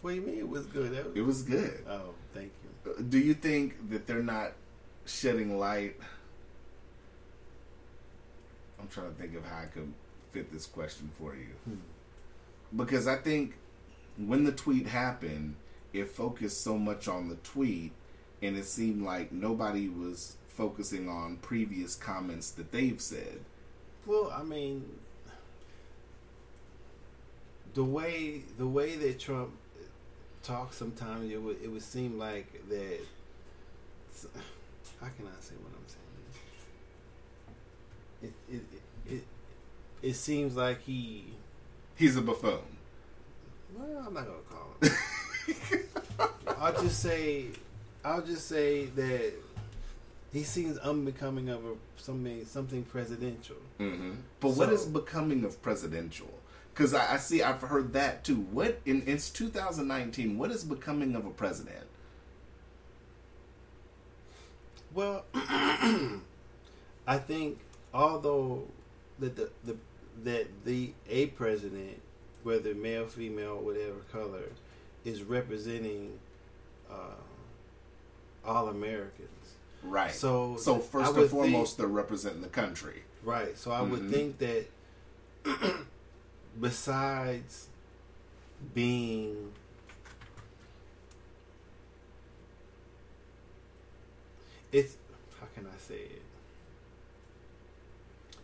What 0.00 0.10
do 0.10 0.16
you 0.16 0.22
mean 0.22 0.38
it 0.38 0.48
was 0.48 0.66
good? 0.66 0.90
Was, 0.90 1.16
it 1.16 1.20
was 1.20 1.42
good. 1.42 1.84
Oh, 1.88 2.14
thank 2.34 2.50
you. 2.64 2.92
Uh, 2.92 3.02
do 3.08 3.18
you 3.18 3.34
think 3.34 3.90
that 3.90 4.06
they're 4.06 4.22
not 4.22 4.52
shedding 5.06 5.58
light? 5.58 5.94
I'm 8.80 8.88
trying 8.88 9.14
to 9.14 9.20
think 9.20 9.36
of 9.36 9.44
how 9.44 9.62
I 9.62 9.66
could 9.66 9.92
fit 10.32 10.52
this 10.52 10.66
question 10.66 11.10
for 11.16 11.36
you. 11.36 11.46
Hmm. 11.64 12.76
Because 12.76 13.06
I 13.06 13.16
think 13.16 13.54
when 14.28 14.44
the 14.44 14.52
tweet 14.52 14.86
happened, 14.86 15.56
it 15.92 16.08
focused 16.08 16.62
so 16.62 16.78
much 16.78 17.08
on 17.08 17.28
the 17.28 17.36
tweet, 17.36 17.92
and 18.40 18.56
it 18.56 18.64
seemed 18.64 19.02
like 19.02 19.32
nobody 19.32 19.88
was 19.88 20.36
focusing 20.48 21.08
on 21.08 21.36
previous 21.36 21.94
comments 21.94 22.50
that 22.52 22.72
they've 22.72 23.00
said. 23.00 23.40
Well, 24.06 24.32
I 24.34 24.42
mean, 24.42 24.84
the 27.74 27.84
way 27.84 28.42
the 28.58 28.66
way 28.66 28.96
that 28.96 29.18
Trump 29.18 29.52
talk 30.42 30.72
sometimes 30.72 31.30
it 31.30 31.40
would 31.40 31.62
it 31.62 31.68
would 31.68 31.82
seem 31.82 32.18
like 32.18 32.68
that. 32.68 33.00
How 35.00 35.08
can 35.08 35.26
I 35.26 35.40
say 35.40 35.54
what 35.62 35.72
I'm 35.76 35.88
saying? 35.88 36.12
It 38.22 38.54
it 38.54 38.62
it 39.14 39.24
it 40.02 40.14
seems 40.14 40.56
like 40.56 40.82
he 40.82 41.24
he's 41.94 42.16
a 42.16 42.22
buffoon. 42.22 42.78
Well, 43.74 44.04
I'm 44.06 44.14
not 44.14 44.26
gonna 44.26 44.38
call 44.50 44.76
him. 44.82 44.92
I'll 46.58 46.82
just 46.82 47.00
say 47.00 47.46
I'll 48.04 48.22
just 48.22 48.48
say 48.48 48.86
that 48.86 49.32
he 50.32 50.42
seems 50.42 50.78
unbecoming 50.78 51.48
of 51.48 51.64
a 51.64 51.74
something 51.96 52.44
something 52.46 52.84
presidential. 52.84 53.56
Mm-hmm. 53.78 54.12
But 54.40 54.52
so, 54.52 54.58
what 54.58 54.72
is 54.72 54.86
becoming 54.86 55.44
of 55.44 55.60
presidential? 55.62 56.30
Because 56.72 56.94
I, 56.94 57.14
I, 57.14 57.16
see, 57.18 57.42
I've 57.42 57.60
heard 57.60 57.92
that 57.92 58.24
too. 58.24 58.36
What 58.36 58.80
in 58.86 59.02
it's 59.06 59.28
2019? 59.30 60.38
What 60.38 60.50
is 60.50 60.64
becoming 60.64 61.14
of 61.14 61.26
a 61.26 61.30
president? 61.30 61.86
Well, 64.94 65.24
I 65.34 67.18
think 67.18 67.58
although 67.92 68.64
that 69.18 69.36
the, 69.36 69.50
the 69.64 69.76
that 70.24 70.46
the 70.64 70.92
a 71.08 71.26
president 71.26 72.00
whether 72.42 72.74
male, 72.74 73.06
female, 73.06 73.56
whatever 73.58 74.00
color, 74.10 74.44
is 75.04 75.22
representing 75.22 76.18
uh, 76.90 77.14
all 78.44 78.68
Americans. 78.68 79.28
Right. 79.82 80.12
So, 80.12 80.56
so 80.58 80.78
first 80.78 81.16
and 81.16 81.28
foremost, 81.30 81.78
they're 81.78 81.86
representing 81.86 82.42
the 82.42 82.48
country. 82.48 83.02
Right. 83.24 83.56
So 83.58 83.70
I 83.70 83.80
would 83.82 84.02
Mhm. 84.02 84.10
think 84.10 84.38
that 84.38 84.66
besides 86.60 87.68
being 88.74 89.52
it's 94.70 94.96
how 95.40 95.46
can 95.54 95.66
I 95.66 95.78
say 95.78 95.96
it? 95.96 96.22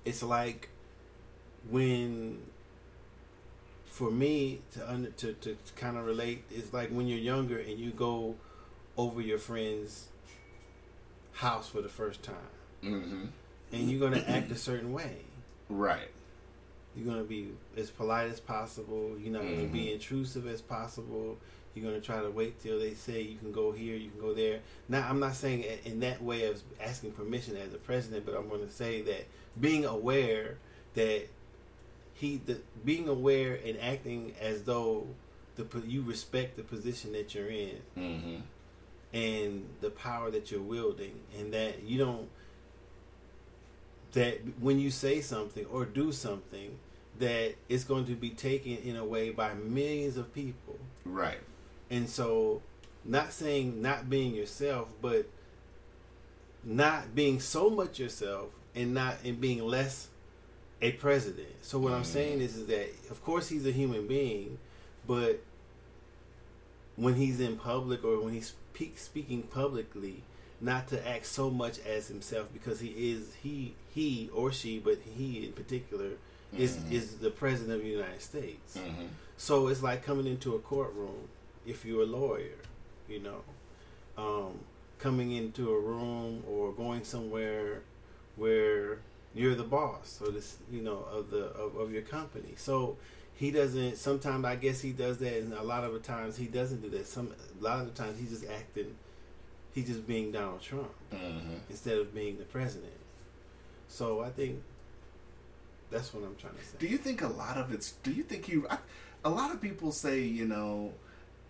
It's 0.05 0.23
like 0.23 0.69
when 1.71 2.41
for 3.99 4.13
me 4.13 4.61
to 4.73 4.89
under 4.89 5.11
to, 5.11 5.33
to 5.35 5.57
kind 5.75 5.97
of 5.99 6.05
relate 6.07 6.45
it's 6.53 6.73
like 6.73 6.89
when 6.91 7.09
you're 7.09 7.19
younger 7.19 7.59
and 7.59 7.81
you 7.81 7.91
go 7.91 8.37
over 8.97 9.21
your 9.21 9.39
friend's 9.39 10.07
house 11.33 11.69
for 11.69 11.83
the 11.83 11.89
first 11.89 12.23
time 12.23 12.37
Mm-hmm. 12.85 13.25
and 13.73 13.91
you're 13.91 13.99
gonna 13.99 14.23
act 14.29 14.53
a 14.53 14.57
certain 14.57 14.93
way. 14.93 15.17
Right. 15.69 16.11
You're 16.95 17.07
gonna 17.13 17.25
be 17.25 17.49
as 17.77 17.91
polite 17.91 18.31
as 18.31 18.39
possible. 18.39 19.17
You're 19.21 19.33
not 19.33 19.43
gonna 19.43 19.67
be 19.67 19.87
Mhm. 19.87 19.95
intrusive 19.95 20.47
as 20.47 20.63
possible. 20.63 21.37
You're 21.75 21.85
gonna 21.85 22.01
try 22.01 22.23
to 22.23 22.31
wait 22.31 22.63
till 22.63 22.79
they 22.79 22.95
say 22.95 23.21
you 23.21 23.37
can 23.37 23.51
go 23.51 23.73
here, 23.73 23.97
you 23.97 24.11
can 24.11 24.21
go 24.21 24.33
there. 24.33 24.61
Now, 24.89 25.09
I'm 25.11 25.19
not 25.19 25.35
saying 25.35 25.65
in 25.85 25.99
that 26.01 26.23
way 26.23 26.45
of 26.47 26.63
asking 26.81 27.13
permission 27.13 27.57
as 27.57 27.75
a 27.75 27.79
president, 27.79 28.25
but 28.25 28.37
I'm 28.37 28.49
gonna 28.49 28.71
say 28.71 29.01
that 29.03 29.27
being 29.61 29.85
aware 29.85 30.59
that 30.95 31.27
he, 32.19 32.41
the, 32.45 32.61
being 32.85 33.09
aware 33.09 33.59
and 33.65 33.79
acting 33.81 34.35
as 34.41 34.63
though 34.65 35.07
the 35.57 35.65
you 35.87 36.03
respect 36.03 36.57
the 36.57 36.63
position 36.63 37.13
that 37.13 37.35
you're 37.35 37.49
in 37.49 37.77
Mm-hmm. 37.97 38.37
and 39.13 39.67
the 39.81 39.91
power 39.91 40.31
that 40.31 40.51
you're 40.51 40.61
wielding, 40.63 41.15
and 41.39 41.53
that 41.53 41.83
you 41.83 41.99
don't 41.99 42.29
that 44.13 44.39
when 44.61 44.79
you 44.79 44.91
say 44.91 45.21
something 45.21 45.67
or 45.67 45.85
do 45.85 46.13
something 46.13 46.79
that 47.19 47.55
it's 47.69 47.85
going 47.85 48.07
to 48.07 48.15
be 48.15 48.31
taken 48.31 48.77
in 48.79 48.97
a 48.97 49.05
way 49.05 49.31
by 49.31 49.53
millions 49.55 50.17
of 50.17 50.33
people 50.33 50.79
Right. 51.05 51.41
and 51.91 52.09
so 52.09 52.63
not 53.05 53.33
saying 53.33 53.83
not 53.83 54.09
being 54.09 54.35
yourself 54.35 54.89
but 55.03 55.29
not 56.65 57.15
being 57.15 57.39
so 57.41 57.69
much 57.71 57.99
yourself 57.99 58.49
and 58.75 58.95
not 58.95 59.17
and 59.25 59.41
being 59.41 59.63
less 59.63 60.09
a 60.81 60.93
president 60.93 61.49
so 61.63 61.79
what 61.79 61.93
i'm 61.93 62.03
Mhm. 62.03 62.07
saying 62.07 62.41
is, 62.41 62.57
is 62.57 62.67
that 62.67 62.89
of 63.11 63.23
course 63.25 63.49
he's 63.49 63.67
a 63.67 63.73
human 63.73 64.07
being 64.07 64.59
but 65.07 65.41
when 66.97 67.15
he's 67.15 67.41
in 67.41 67.57
public 67.57 68.05
or 68.05 68.21
when 68.21 68.35
he's 68.35 68.49
speak, 68.75 68.99
speaking 68.99 69.43
publicly 69.43 70.23
not 70.61 70.89
to 70.89 71.09
act 71.09 71.27
so 71.27 71.51
much 71.51 71.79
as 71.81 72.09
himself 72.09 72.49
because 72.53 72.81
he 72.81 73.13
is 73.13 73.35
he 73.43 73.75
he 73.95 74.29
or 74.35 74.51
she 74.53 74.79
but 74.79 74.99
he 75.17 75.45
in 75.47 75.53
particular 75.53 76.11
is 76.57 76.77
Mhm. 76.77 76.93
is 76.93 77.17
the 77.19 77.31
president 77.31 77.77
of 77.79 77.83
the 77.83 77.89
united 77.91 78.21
states 78.23 78.77
Mm-hmm. 78.77 79.07
so 79.37 79.69
it's 79.69 79.83
like 79.83 80.05
coming 80.05 80.27
into 80.27 80.55
a 80.55 80.59
courtroom 80.59 81.29
if 81.67 81.85
you're 81.85 82.03
a 82.05 82.07
lawyer, 82.07 82.57
you 83.11 83.19
know, 83.19 83.43
um, 84.17 84.59
coming 84.99 85.33
into 85.33 85.71
a 85.71 85.79
room 85.79 86.43
or 86.49 86.73
going 86.73 87.05
somewhere 87.05 87.83
where 88.37 89.01
you're 89.39 89.55
the 89.55 89.65
boss 89.65 90.21
or 90.25 90.31
this, 90.31 90.57
you 90.71 90.83
know, 90.83 91.05
of 91.13 91.31
the 91.31 91.45
of, 91.47 91.77
of 91.77 91.93
your 91.93 92.03
company. 92.03 92.55
So 92.57 92.97
he 93.35 93.51
doesn't. 93.51 93.97
Sometimes 93.97 94.45
I 94.45 94.57
guess 94.57 94.81
he 94.81 94.93
does 94.93 95.19
that, 95.19 95.37
and 95.39 95.53
a 95.53 95.63
lot 95.63 95.85
of 95.85 95.93
the 95.93 96.01
times 96.01 96.37
he 96.37 96.47
doesn't 96.47 96.83
do 96.83 96.91
that. 96.91 97.07
Some 97.07 97.33
a 97.61 97.65
lot 97.65 97.81
of 97.81 97.87
the 97.95 98.03
times 98.03 98.19
he's 98.19 98.31
just 98.31 98.51
acting. 98.51 98.95
He's 99.75 99.87
just 99.87 100.07
being 100.07 100.33
Donald 100.33 100.61
Trump 100.61 100.91
Mm-hmm. 101.15 101.55
instead 101.71 101.99
of 101.99 102.15
being 102.15 102.37
the 102.39 102.45
president. 102.45 102.93
So 103.89 104.21
I 104.23 104.31
think 104.31 104.61
that's 105.91 106.13
what 106.13 106.25
I'm 106.25 106.37
trying 106.37 106.55
to 106.55 106.65
say. 106.65 106.77
Do 106.79 106.87
you 106.87 106.99
think 106.99 107.23
a 107.23 107.29
lot 107.29 107.57
of 107.57 107.73
it's? 107.73 107.93
Do 108.03 108.11
you 108.13 108.23
think 108.25 108.45
he? 108.47 108.61
I, 108.69 108.79
a 109.25 109.31
lot 109.31 109.53
of 109.55 109.61
people 109.63 109.93
say, 109.93 110.21
you 110.23 110.47
know, 110.47 110.93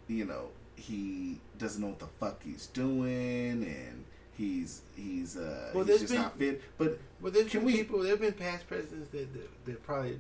you 0.09 0.25
know, 0.27 0.51
he 0.77 1.39
doesn't 1.59 1.81
know 1.81 1.89
what 1.89 1.99
the 2.01 2.07
fuck 2.21 2.43
he's 2.45 2.67
doing, 2.69 3.65
and 3.65 4.05
he's 4.39 4.81
he's 4.97 5.37
uh 5.37 5.71
Well, 5.75 5.85
he's 5.85 6.01
just 6.01 6.13
been- 6.13 6.23
not 6.23 6.39
fit. 6.39 6.63
But 6.79 6.99
Well, 7.21 7.33
there's 7.33 7.51
Can 7.51 7.61
been 7.61 7.67
we- 7.67 7.73
people. 7.77 7.99
There 8.01 8.13
have 8.13 8.21
been 8.21 8.33
past 8.33 8.67
presidents 8.69 9.11
that 9.11 9.33
that, 9.35 9.65
that 9.67 9.83
probably 9.83 10.19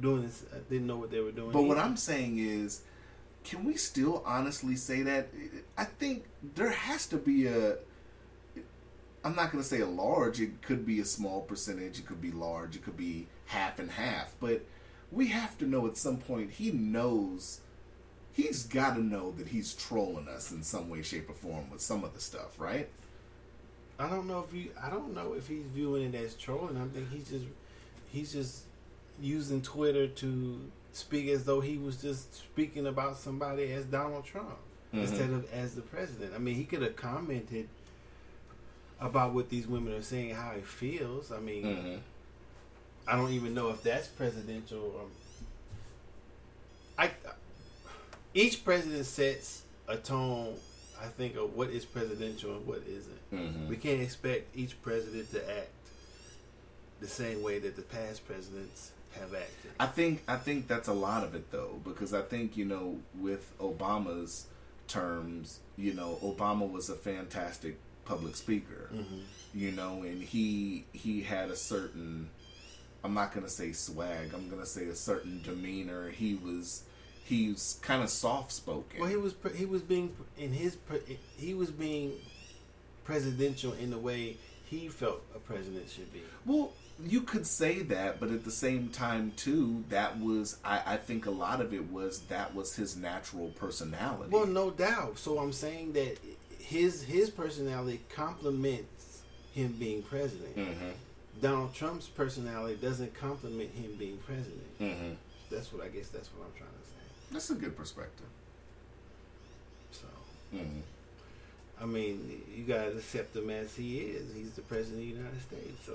doing 0.00 0.22
this 0.22 0.44
uh, 0.52 0.56
didn't 0.68 0.86
know 0.86 0.96
what 0.96 1.10
they 1.10 1.20
were 1.20 1.30
doing. 1.32 1.52
but 1.52 1.62
what. 1.62 1.76
I'm 1.78 1.96
saying 1.96 2.38
is, 2.38 2.82
can 3.44 3.64
we 3.64 3.76
still 3.76 4.22
honestly 4.26 4.74
say 4.76 5.02
that? 5.02 5.28
I 5.76 5.84
think 5.84 6.24
there 6.56 6.70
has 6.70 7.06
to 7.08 7.16
be 7.18 7.46
a. 7.46 7.76
I'm 9.22 9.36
not 9.36 9.52
going 9.52 9.62
to 9.62 9.68
say 9.68 9.80
a 9.80 9.86
large. 9.86 10.40
It 10.40 10.62
could 10.62 10.86
be 10.86 10.98
a 11.00 11.04
small 11.04 11.42
percentage. 11.42 11.98
It 11.98 12.06
could 12.06 12.22
be 12.22 12.32
large. 12.32 12.76
It 12.76 12.82
could 12.84 12.96
be 12.96 13.26
half 13.46 13.78
and 13.78 13.90
half. 13.90 14.34
But 14.40 14.64
we 15.12 15.26
have 15.28 15.58
to 15.58 15.66
know 15.66 15.86
at 15.86 15.98
some 15.98 16.16
point 16.16 16.52
he 16.52 16.70
knows. 16.70 17.60
He's 18.32 18.64
got 18.64 18.94
to 18.94 19.02
know 19.02 19.32
that 19.32 19.48
he's 19.48 19.74
trolling 19.74 20.28
us 20.28 20.52
in 20.52 20.62
some 20.62 20.88
way, 20.88 21.02
shape, 21.02 21.28
or 21.28 21.34
form 21.34 21.70
with 21.70 21.80
some 21.80 22.04
of 22.04 22.14
the 22.14 22.20
stuff, 22.20 22.58
right? 22.58 22.88
I 23.98 24.08
don't 24.08 24.26
know 24.26 24.44
if 24.48 24.54
you. 24.54 24.70
I 24.82 24.88
don't 24.88 25.14
know 25.14 25.34
if 25.34 25.46
he's 25.48 25.64
viewing 25.74 26.14
it 26.14 26.14
as 26.14 26.34
trolling. 26.34 26.76
I 26.76 26.86
think 26.94 27.10
he's 27.10 27.28
just 27.28 27.44
he's 28.10 28.32
just 28.32 28.62
using 29.20 29.60
Twitter 29.60 30.06
to 30.06 30.60
speak 30.92 31.28
as 31.28 31.44
though 31.44 31.60
he 31.60 31.76
was 31.76 32.00
just 32.00 32.34
speaking 32.34 32.86
about 32.86 33.16
somebody 33.18 33.70
as 33.72 33.84
Donald 33.84 34.24
Trump 34.24 34.56
Mhm. 34.94 35.02
instead 35.02 35.30
of 35.30 35.52
as 35.52 35.74
the 35.74 35.82
president. 35.82 36.32
I 36.34 36.38
mean, 36.38 36.54
he 36.54 36.64
could 36.64 36.82
have 36.82 36.96
commented 36.96 37.68
about 39.00 39.32
what 39.34 39.50
these 39.50 39.66
women 39.66 39.92
are 39.92 40.02
saying, 40.02 40.34
how 40.34 40.52
he 40.54 40.62
feels. 40.62 41.30
I 41.30 41.38
mean, 41.40 41.64
Mm-hmm. 41.64 41.96
I 43.06 43.16
don't 43.16 43.32
even 43.32 43.54
know 43.54 43.68
if 43.70 43.82
that's 43.82 44.08
presidential. 44.08 44.78
Or, 44.80 45.04
I 46.98 47.10
each 48.34 48.64
president 48.64 49.06
sets 49.06 49.62
a 49.88 49.96
tone. 49.96 50.54
I 51.00 51.06
think 51.06 51.36
of 51.36 51.54
what 51.56 51.70
is 51.70 51.84
presidential 51.84 52.52
and 52.56 52.66
what 52.66 52.82
isn't. 52.86 53.32
Mm-hmm. 53.32 53.68
We 53.68 53.76
can't 53.76 54.00
expect 54.02 54.54
each 54.56 54.80
president 54.82 55.30
to 55.32 55.58
act 55.58 55.70
the 57.00 57.08
same 57.08 57.42
way 57.42 57.58
that 57.58 57.76
the 57.76 57.82
past 57.82 58.26
presidents 58.26 58.92
have 59.18 59.34
acted. 59.34 59.72
I 59.80 59.86
think 59.86 60.22
I 60.28 60.36
think 60.36 60.68
that's 60.68 60.88
a 60.88 60.92
lot 60.92 61.24
of 61.24 61.34
it 61.34 61.50
though, 61.50 61.80
because 61.84 62.12
I 62.12 62.22
think 62.22 62.56
you 62.56 62.64
know 62.66 62.98
with 63.18 63.50
Obama's 63.58 64.46
terms, 64.88 65.60
you 65.76 65.94
know, 65.94 66.18
Obama 66.22 66.70
was 66.70 66.90
a 66.90 66.94
fantastic 66.96 67.78
public 68.04 68.34
speaker, 68.36 68.90
Mm-hmm. 68.92 69.18
you 69.54 69.70
know, 69.72 70.02
and 70.02 70.22
he 70.22 70.84
he 70.92 71.22
had 71.22 71.50
a 71.50 71.56
certain 71.56 72.28
I'm 73.02 73.14
not 73.14 73.32
gonna 73.34 73.48
say 73.48 73.72
swag, 73.72 74.34
I'm 74.34 74.50
gonna 74.50 74.66
say 74.66 74.84
a 74.86 74.94
certain 74.94 75.40
demeanor. 75.42 76.10
He 76.10 76.34
was 76.34 76.82
he 77.30 77.48
was 77.50 77.78
kind 77.82 78.02
of 78.02 78.10
soft 78.10 78.52
spoken. 78.52 79.00
Well, 79.00 79.08
he 79.08 79.16
was 79.16 79.34
he 79.54 79.64
was 79.64 79.82
being 79.82 80.14
in 80.36 80.52
his 80.52 80.76
he 81.36 81.54
was 81.54 81.70
being 81.70 82.12
presidential 83.04 83.72
in 83.74 83.90
the 83.90 83.98
way 83.98 84.36
he 84.66 84.88
felt 84.88 85.22
a 85.34 85.38
president 85.38 85.88
should 85.88 86.12
be. 86.12 86.22
Well, 86.44 86.72
you 87.04 87.22
could 87.22 87.46
say 87.46 87.80
that, 87.82 88.20
but 88.20 88.30
at 88.30 88.44
the 88.44 88.50
same 88.50 88.88
time, 88.88 89.32
too, 89.36 89.84
that 89.88 90.18
was 90.18 90.58
I, 90.64 90.82
I 90.84 90.96
think 90.96 91.26
a 91.26 91.30
lot 91.30 91.60
of 91.60 91.72
it 91.72 91.90
was 91.90 92.20
that 92.22 92.54
was 92.54 92.74
his 92.74 92.96
natural 92.96 93.48
personality. 93.50 94.30
Well, 94.30 94.46
no 94.46 94.70
doubt. 94.70 95.18
So 95.18 95.38
I'm 95.38 95.52
saying 95.52 95.92
that 95.92 96.18
his 96.58 97.02
his 97.04 97.30
personality 97.30 98.00
complements 98.08 99.22
him 99.54 99.76
being 99.78 100.02
president. 100.02 100.56
Mm-hmm. 100.56 100.90
Donald 101.40 101.74
Trump's 101.74 102.06
personality 102.06 102.76
doesn't 102.76 103.14
complement 103.14 103.70
him 103.70 103.94
being 103.98 104.18
president. 104.18 104.78
Mm-hmm. 104.80 105.12
That's 105.50 105.72
what 105.72 105.84
I 105.84 105.88
guess 105.88 106.08
that's 106.08 106.28
what 106.28 106.46
I'm 106.46 106.52
trying 106.56 106.70
to 106.70 106.76
say. 106.76 106.79
That's 107.30 107.50
a 107.50 107.54
good 107.54 107.76
perspective. 107.76 108.26
So 109.92 110.06
Mm-hmm. 110.54 110.80
I 111.82 111.86
mean, 111.86 112.42
you 112.54 112.64
gotta 112.64 112.90
accept 112.90 113.34
him 113.34 113.48
as 113.50 113.74
he 113.74 113.98
is. 114.00 114.34
He's 114.34 114.50
the 114.52 114.60
president 114.62 114.98
of 114.98 115.08
the 115.08 115.16
United 115.16 115.40
States, 115.42 115.86
so 115.86 115.94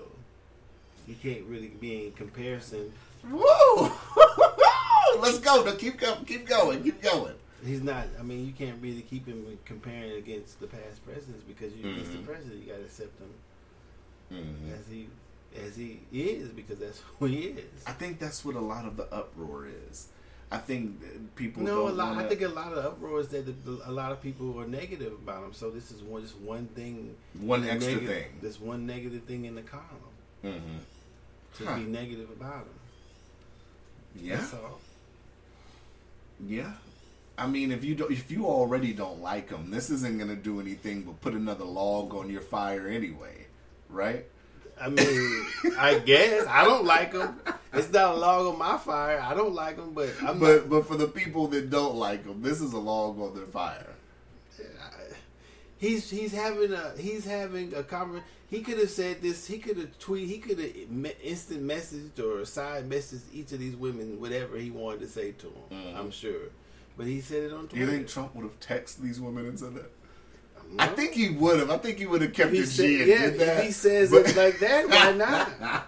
you 1.07 1.15
can't 1.21 1.43
really 1.45 1.67
be 1.67 2.05
in 2.07 2.11
comparison. 2.13 2.91
Woo! 3.29 3.41
Let's 5.19 5.37
go. 5.39 5.63
No, 5.63 5.73
keep 5.75 5.99
going. 5.99 6.25
Keep 6.25 6.47
going. 6.47 6.83
Keep 6.83 7.01
going. 7.03 7.33
He's 7.63 7.83
not. 7.83 8.07
I 8.19 8.23
mean, 8.23 8.45
you 8.47 8.51
can't 8.53 8.81
really 8.81 9.01
keep 9.01 9.27
him 9.27 9.45
comparing 9.65 10.13
against 10.13 10.59
the 10.59 10.67
past 10.67 11.05
presidents 11.05 11.43
because 11.47 11.73
you, 11.75 11.91
he's 11.93 12.09
the 12.09 12.17
president. 12.19 12.63
You 12.63 12.71
gotta 12.71 12.83
accept 12.85 13.19
him 13.19 13.29
Mm-hmm. 14.33 14.73
as 14.73 14.87
he 14.89 15.07
as 15.67 15.75
he 15.75 15.99
is 16.11 16.49
because 16.49 16.79
that's 16.79 16.99
who 17.19 17.25
he 17.27 17.41
is. 17.43 17.83
I 17.85 17.91
think 17.91 18.17
that's 18.19 18.43
what 18.43 18.55
a 18.55 18.59
lot 18.59 18.85
of 18.85 18.97
the 18.97 19.03
uproar 19.13 19.67
is. 19.91 20.07
I 20.55 20.59
think 20.59 21.35
people 21.35 21.63
No, 21.63 21.87
a 21.87 21.89
lot. 21.89 22.15
wanna, 22.15 22.25
I 22.25 22.29
think 22.29 22.41
a 22.41 22.47
lot 22.47 22.71
of 22.73 22.83
uproar 22.85 23.19
is 23.19 23.27
that 23.29 23.45
a 23.85 23.91
lot 23.91 24.11
of 24.11 24.21
people 24.21 24.57
are 24.59 24.67
negative 24.67 25.11
about 25.13 25.43
him. 25.43 25.53
So 25.53 25.69
this 25.69 25.91
is 25.91 26.01
one 26.01 26.21
just 26.21 26.37
one 26.37 26.67
thing. 26.67 27.15
one 27.39 27.63
extra 27.67 27.93
negative, 27.95 28.09
thing. 28.15 28.31
This 28.41 28.59
one 28.59 28.85
negative 28.85 29.23
thing 29.23 29.45
in 29.45 29.55
the 29.55 29.61
column 29.61 30.13
Mm-hmm. 30.43 30.77
to 31.57 31.65
Huh. 31.65 31.75
be 31.77 31.83
negative 31.85 32.29
about 32.29 32.63
him. 32.67 32.79
Yeah. 34.27 34.37
That's 34.37 34.53
all. 34.53 34.79
Yeah. 36.45 36.71
I 37.37 37.47
mean, 37.47 37.71
if 37.71 37.83
you 37.83 37.95
don't, 37.95 38.11
if 38.11 38.31
you 38.31 38.45
already 38.45 38.93
don't 38.93 39.21
like 39.21 39.49
them, 39.49 39.69
this 39.71 39.89
isn't 39.89 40.17
gonna 40.17 40.35
do 40.37 40.59
anything 40.61 41.01
but 41.01 41.19
put 41.21 41.33
another 41.33 41.65
log 41.65 42.13
on 42.15 42.29
your 42.29 42.41
fire 42.41 42.87
anyway, 42.87 43.47
right? 43.89 44.25
I 44.79 44.89
mean, 44.89 45.45
I 45.77 45.99
guess 45.99 46.45
I 46.47 46.65
don't 46.65 46.85
like 46.85 47.13
them. 47.13 47.39
It's 47.73 47.91
not 47.91 48.15
a 48.15 48.17
log 48.17 48.53
on 48.53 48.59
my 48.59 48.77
fire. 48.77 49.19
I 49.21 49.33
don't 49.33 49.53
like 49.53 49.77
them, 49.77 49.93
but 49.93 50.09
I'm 50.21 50.39
But 50.39 50.61
not, 50.61 50.69
but 50.69 50.87
for 50.87 50.97
the 50.97 51.07
people 51.07 51.47
that 51.47 51.69
don't 51.69 51.95
like 51.95 52.25
them, 52.25 52.41
this 52.41 52.61
is 52.61 52.73
a 52.73 52.77
log 52.79 53.19
on 53.19 53.35
their 53.35 53.45
fire. 53.45 53.93
he's 55.77 56.09
he's 56.09 56.31
having 56.33 56.73
a 56.73 56.93
he's 56.97 57.25
having 57.25 57.73
a 57.73 57.83
conversation. 57.83 58.27
He 58.49 58.61
could 58.61 58.77
have 58.77 58.89
said 58.91 59.21
this. 59.21 59.47
He 59.47 59.57
could 59.57 59.77
have 59.77 59.97
tweet. 59.97 60.27
He 60.29 60.37
could 60.37 60.59
have 60.59 61.15
instant 61.23 61.63
messaged 61.63 62.19
or 62.19 62.45
side 62.45 62.89
messaged 62.89 63.23
each 63.33 63.51
of 63.51 63.59
these 63.59 63.75
women 63.75 64.19
whatever 64.19 64.57
he 64.57 64.71
wanted 64.71 65.01
to 65.01 65.07
say 65.07 65.31
to 65.31 65.47
them. 65.47 65.53
Mm-hmm. 65.71 65.97
I'm 65.97 66.11
sure, 66.11 66.49
but 66.97 67.07
he 67.07 67.21
said 67.21 67.43
it 67.43 67.53
on 67.53 67.67
Twitter. 67.67 67.77
you 67.77 67.87
think 67.87 68.07
Trump 68.07 68.35
would 68.35 68.43
have 68.43 68.59
texted 68.59 68.97
these 68.99 69.19
women 69.19 69.47
and 69.47 69.59
said 69.59 69.73
that? 69.75 69.91
No. 70.71 70.83
I 70.83 70.87
think 70.87 71.13
he 71.13 71.29
would 71.29 71.59
have. 71.59 71.69
I 71.69 71.77
think 71.77 71.97
he 71.99 72.05
would 72.05 72.21
have 72.21 72.33
kept 72.33 72.51
He 72.51 72.59
it 72.59 72.67
said- 72.67 72.85
G 72.85 72.99
and 73.01 73.07
yeah, 73.09 73.21
did 73.27 73.39
that. 73.39 73.57
if 73.59 73.65
he 73.65 73.71
says 73.71 74.11
But- 74.11 74.27
it 74.29 74.35
like 74.35 74.59
that, 74.59 74.89
why 74.89 75.11
not? 75.71 75.87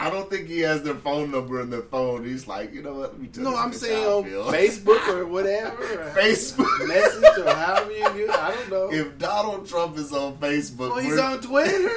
I 0.00 0.10
don't 0.10 0.30
think 0.30 0.46
he 0.46 0.60
has 0.60 0.82
their 0.84 0.94
phone 0.94 1.32
number 1.32 1.60
in 1.60 1.70
their 1.70 1.82
phone. 1.82 2.24
He's 2.24 2.46
like, 2.46 2.72
you 2.72 2.82
know 2.82 2.92
what? 2.94 3.12
Let 3.14 3.20
me 3.20 3.26
tell 3.26 3.42
No, 3.42 3.56
I'm 3.56 3.72
saying 3.72 4.06
on. 4.06 4.22
Facebook 4.54 5.08
or 5.08 5.26
whatever. 5.36 6.12
Facebook. 6.16 6.68
message 6.88 7.44
or 7.44 7.52
however 7.52 7.90
you 7.90 8.08
do. 8.26 8.30
I 8.30 8.52
don't 8.54 8.70
know. 8.70 8.92
If 8.92 9.18
Donald 9.18 9.66
Trump 9.68 9.96
is 9.98 10.12
on 10.12 10.36
Facebook, 10.36 10.90
well, 10.90 10.98
he's 10.98 11.18
on 11.18 11.40
Twitter. 11.40 11.90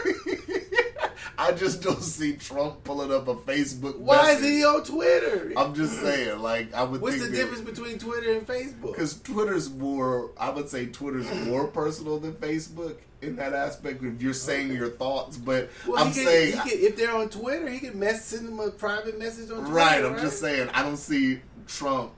I 1.41 1.53
just 1.53 1.81
don't 1.81 2.03
see 2.03 2.33
Trump 2.33 2.83
pulling 2.83 3.11
up 3.11 3.27
a 3.27 3.33
Facebook. 3.33 3.97
Why 3.97 4.33
is 4.33 4.43
he 4.43 4.63
on 4.63 4.83
Twitter? 4.83 5.51
I'm 5.57 5.73
just 5.73 5.99
saying, 5.99 6.39
like 6.39 6.71
I 6.73 6.83
would. 6.83 7.01
What's 7.01 7.19
the 7.19 7.31
difference 7.31 7.61
between 7.61 7.97
Twitter 7.97 8.33
and 8.33 8.45
Facebook? 8.45 8.93
Because 8.93 9.19
Twitter's 9.21 9.71
more, 9.71 10.31
I 10.37 10.51
would 10.51 10.69
say 10.69 10.85
Twitter's 10.85 11.29
more 11.47 11.65
personal 11.67 12.19
than 12.19 12.33
Facebook 12.33 12.97
in 13.23 13.35
that 13.37 13.53
aspect. 13.53 14.03
If 14.03 14.21
you're 14.21 14.33
saying 14.33 14.71
your 14.71 14.89
thoughts, 14.89 15.37
but 15.37 15.71
Well, 15.87 15.97
I'm 15.97 16.13
can, 16.13 16.25
saying, 16.25 16.53
he 16.53 16.69
can, 16.69 16.79
if 16.79 16.95
they're 16.95 17.15
on 17.15 17.29
Twitter, 17.29 17.69
he 17.69 17.79
can 17.79 17.97
mess, 17.97 18.25
send 18.25 18.47
them 18.47 18.59
a 18.59 18.69
private 18.69 19.17
message 19.17 19.49
on 19.49 19.61
Twitter. 19.61 19.73
right. 19.73 20.05
I'm 20.05 20.19
just 20.19 20.39
saying, 20.39 20.69
I 20.73 20.83
don't 20.83 20.97
see 20.97 21.41
Trump 21.67 22.11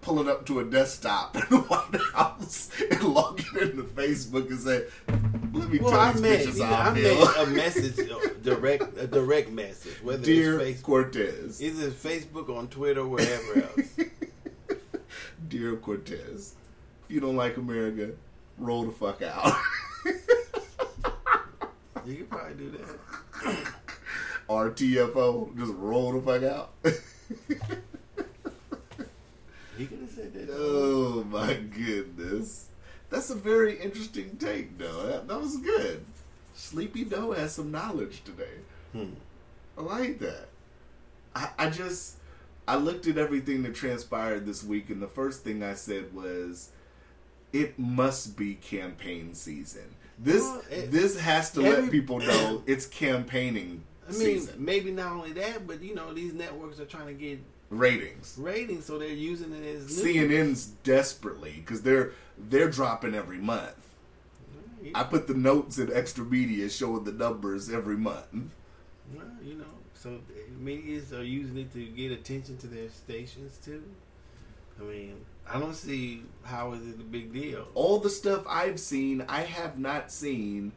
pulling 0.00 0.28
up 0.28 0.46
to 0.46 0.60
a 0.60 0.64
desktop 0.64 1.34
in 1.36 1.42
the 1.50 1.58
White 1.58 2.00
House 2.14 2.70
and 2.90 3.02
logging 3.02 3.46
into 3.60 3.82
Facebook 3.82 4.48
and 4.50 4.60
say, 4.60 4.84
"Let 5.52 5.70
me 5.70 5.78
Well, 5.78 5.94
I 5.94 6.12
these 6.12 6.22
meant, 6.22 6.42
bitches 6.42 6.54
you 6.54 6.60
know, 6.60 6.66
I 6.66 6.90
I 6.90 6.94
feel." 6.94 7.24
meant 7.26 7.36
a 7.38 7.46
message, 7.50 7.98
a 7.98 8.28
direct, 8.42 8.98
a 8.98 9.06
direct 9.06 9.50
message, 9.50 10.02
whether 10.02 10.22
Dear 10.24 10.60
it's 10.60 10.80
Facebook, 10.80 10.84
Cortez, 10.84 11.62
either 11.62 11.90
Facebook, 11.90 12.48
on 12.56 12.68
Twitter, 12.68 13.00
or 13.00 13.08
wherever 13.08 13.62
else. 13.62 13.98
dear 15.48 15.76
Cortez, 15.76 16.54
if 17.04 17.14
you 17.14 17.20
don't 17.20 17.36
like 17.36 17.56
America, 17.56 18.10
roll 18.58 18.84
the 18.84 18.92
fuck 18.92 19.22
out. 19.22 19.54
you 22.06 22.14
could 22.16 22.30
probably 22.30 22.54
do 22.54 22.70
that. 22.72 23.56
RTFO, 24.48 25.56
just 25.58 25.72
roll 25.74 26.12
the 26.18 26.22
fuck 26.22 26.42
out. 26.42 26.72
He 29.78 29.86
could 29.86 30.00
have 30.00 30.10
said 30.10 30.34
that. 30.34 30.48
oh 30.52 31.24
my 31.30 31.54
goodness. 31.54 32.66
That's 33.10 33.30
a 33.30 33.34
very 33.34 33.78
interesting 33.80 34.36
take, 34.38 34.76
though. 34.76 35.06
That, 35.06 35.28
that 35.28 35.40
was 35.40 35.56
good. 35.58 36.04
Sleepy 36.54 37.04
Doe 37.04 37.32
has 37.32 37.54
some 37.54 37.70
knowledge 37.70 38.22
today. 38.24 38.58
Hmm. 38.92 39.12
I 39.78 39.82
like 39.82 40.18
that. 40.18 40.48
I, 41.34 41.50
I 41.58 41.70
just 41.70 42.16
I 42.66 42.76
looked 42.76 43.06
at 43.06 43.16
everything 43.16 43.62
that 43.62 43.74
transpired 43.74 44.44
this 44.44 44.62
week, 44.64 44.90
and 44.90 45.00
the 45.00 45.06
first 45.08 45.42
thing 45.44 45.62
I 45.62 45.74
said 45.74 46.12
was, 46.12 46.70
"It 47.52 47.78
must 47.78 48.36
be 48.36 48.54
campaign 48.56 49.34
season. 49.34 49.94
This 50.18 50.42
Well, 50.42 50.62
it- 50.70 50.90
this 50.90 51.18
has 51.20 51.50
to 51.52 51.64
every- 51.64 51.82
let 51.84 51.90
people 51.92 52.18
know 52.18 52.62
it's 52.66 52.86
campaigning 52.86 53.84
I 54.06 54.10
mean, 54.12 54.20
season. 54.20 54.64
maybe 54.64 54.90
not 54.90 55.12
only 55.12 55.32
that, 55.34 55.66
but 55.66 55.80
you 55.80 55.94
know, 55.94 56.12
these 56.12 56.34
networks 56.34 56.80
are 56.80 56.84
trying 56.86 57.06
to 57.06 57.14
get 57.14 57.38
Ratings. 57.70 58.34
ratings, 58.38 58.86
so 58.86 58.98
they're 58.98 59.08
using 59.08 59.52
it 59.52 59.76
as 59.76 60.02
news. 60.02 60.02
CNN's 60.02 60.66
desperately 60.84 61.52
because 61.58 61.82
they're 61.82 62.12
they're 62.38 62.70
dropping 62.70 63.14
every 63.14 63.38
month. 63.38 63.74
I 64.94 65.02
put 65.04 65.26
the 65.26 65.34
notes 65.34 65.78
in 65.78 65.92
extra 65.92 66.24
media 66.24 66.70
showing 66.70 67.04
the 67.04 67.12
numbers 67.12 67.70
every 67.70 67.96
month. 67.96 68.54
Well, 69.14 69.26
you 69.42 69.56
know, 69.56 69.64
so 69.92 70.18
medias 70.58 71.12
are 71.12 71.24
using 71.24 71.58
it 71.58 71.72
to 71.74 71.84
get 71.84 72.12
attention 72.12 72.56
to 72.58 72.66
their 72.68 72.88
stations 72.88 73.58
too. 73.62 73.82
I 74.80 74.84
mean, 74.84 75.16
I 75.46 75.58
don't 75.58 75.74
see 75.74 76.22
how 76.44 76.72
is 76.72 76.86
it 76.86 77.00
a 77.00 77.04
big 77.04 77.32
deal. 77.32 77.66
All 77.74 77.98
the 77.98 78.10
stuff 78.10 78.44
I've 78.48 78.78
seen, 78.78 79.24
I 79.28 79.42
have 79.42 79.78
not 79.78 80.10
seen 80.10 80.72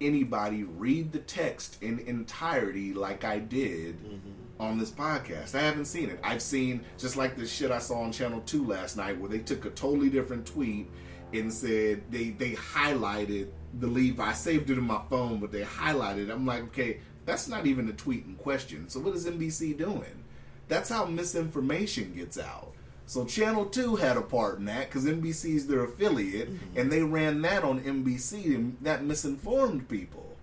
anybody 0.00 0.64
read 0.64 1.12
the 1.12 1.18
text 1.18 1.80
in 1.82 2.00
entirety 2.00 2.92
like 2.92 3.24
I 3.24 3.38
did 3.38 4.02
mm-hmm. 4.02 4.41
On 4.62 4.78
this 4.78 4.90
podcast. 4.90 5.54
I 5.54 5.60
haven't 5.60 5.86
seen 5.86 6.08
it. 6.08 6.20
I've 6.22 6.40
seen 6.40 6.84
just 6.96 7.16
like 7.16 7.36
the 7.36 7.46
shit 7.46 7.70
I 7.70 7.78
saw 7.78 8.00
on 8.00 8.12
Channel 8.12 8.42
2 8.46 8.66
last 8.66 8.96
night 8.96 9.18
where 9.18 9.28
they 9.28 9.40
took 9.40 9.64
a 9.64 9.70
totally 9.70 10.08
different 10.08 10.46
tweet 10.46 10.88
and 11.32 11.52
said 11.52 12.02
they 12.10 12.30
they 12.30 12.52
highlighted 12.52 13.48
the 13.80 13.86
leave. 13.86 14.20
I 14.20 14.32
saved 14.32 14.70
it 14.70 14.78
in 14.78 14.84
my 14.84 15.00
phone, 15.10 15.40
but 15.40 15.50
they 15.50 15.62
highlighted. 15.62 16.28
it. 16.28 16.30
I'm 16.30 16.46
like, 16.46 16.62
okay, 16.64 17.00
that's 17.24 17.48
not 17.48 17.66
even 17.66 17.86
the 17.86 17.92
tweet 17.92 18.24
in 18.24 18.36
question. 18.36 18.88
So 18.88 19.00
what 19.00 19.14
is 19.14 19.26
NBC 19.26 19.76
doing? 19.76 20.24
That's 20.68 20.88
how 20.88 21.06
misinformation 21.06 22.14
gets 22.14 22.38
out. 22.38 22.72
So 23.06 23.24
Channel 23.24 23.66
2 23.66 23.96
had 23.96 24.16
a 24.16 24.22
part 24.22 24.58
in 24.58 24.66
that 24.66 24.88
because 24.88 25.04
NBC 25.04 25.56
is 25.56 25.66
their 25.66 25.84
affiliate, 25.84 26.50
mm-hmm. 26.50 26.78
and 26.78 26.90
they 26.90 27.02
ran 27.02 27.42
that 27.42 27.64
on 27.64 27.80
NBC, 27.80 28.54
and 28.54 28.76
that 28.82 29.04
misinformed 29.04 29.88
people 29.88 30.36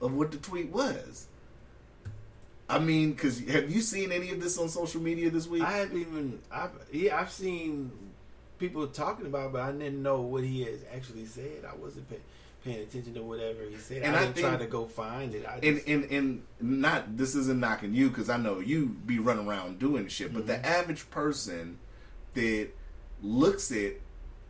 of 0.00 0.14
what 0.14 0.30
the 0.30 0.38
tweet 0.38 0.70
was. 0.70 1.28
I 2.68 2.78
mean, 2.78 3.12
because 3.12 3.40
have 3.40 3.70
you 3.70 3.80
seen 3.80 4.10
any 4.10 4.30
of 4.30 4.40
this 4.40 4.58
on 4.58 4.68
social 4.68 5.00
media 5.00 5.30
this 5.30 5.46
week? 5.46 5.62
I 5.62 5.72
haven't 5.72 6.00
even. 6.00 6.40
I've 6.50 6.70
yeah, 6.92 7.20
I've 7.20 7.30
seen 7.30 7.90
people 8.58 8.86
talking 8.86 9.26
about, 9.26 9.46
it, 9.46 9.52
but 9.52 9.62
I 9.62 9.72
didn't 9.72 10.02
know 10.02 10.20
what 10.22 10.44
he 10.44 10.62
has 10.62 10.80
actually 10.94 11.26
said. 11.26 11.64
I 11.70 11.74
wasn't 11.76 12.08
pay, 12.08 12.20
paying 12.64 12.80
attention 12.80 13.14
to 13.14 13.22
whatever 13.22 13.64
he 13.68 13.76
said. 13.76 14.02
And 14.02 14.16
I 14.16 14.22
I 14.22 14.26
didn't 14.26 14.36
try 14.38 14.56
to 14.56 14.66
go 14.66 14.86
find 14.86 15.34
it. 15.34 15.44
I 15.46 15.58
and 15.62 15.76
just, 15.76 15.88
and 15.88 16.04
and 16.04 16.42
not 16.60 17.16
this 17.16 17.34
isn't 17.34 17.60
knocking 17.60 17.94
you 17.94 18.08
because 18.08 18.30
I 18.30 18.38
know 18.38 18.60
you 18.60 18.86
be 19.04 19.18
running 19.18 19.46
around 19.46 19.78
doing 19.78 20.08
shit, 20.08 20.32
but 20.32 20.46
the 20.46 20.54
mm-hmm. 20.54 20.64
average 20.64 21.10
person 21.10 21.78
that 22.32 22.68
looks 23.22 23.70
at 23.72 23.92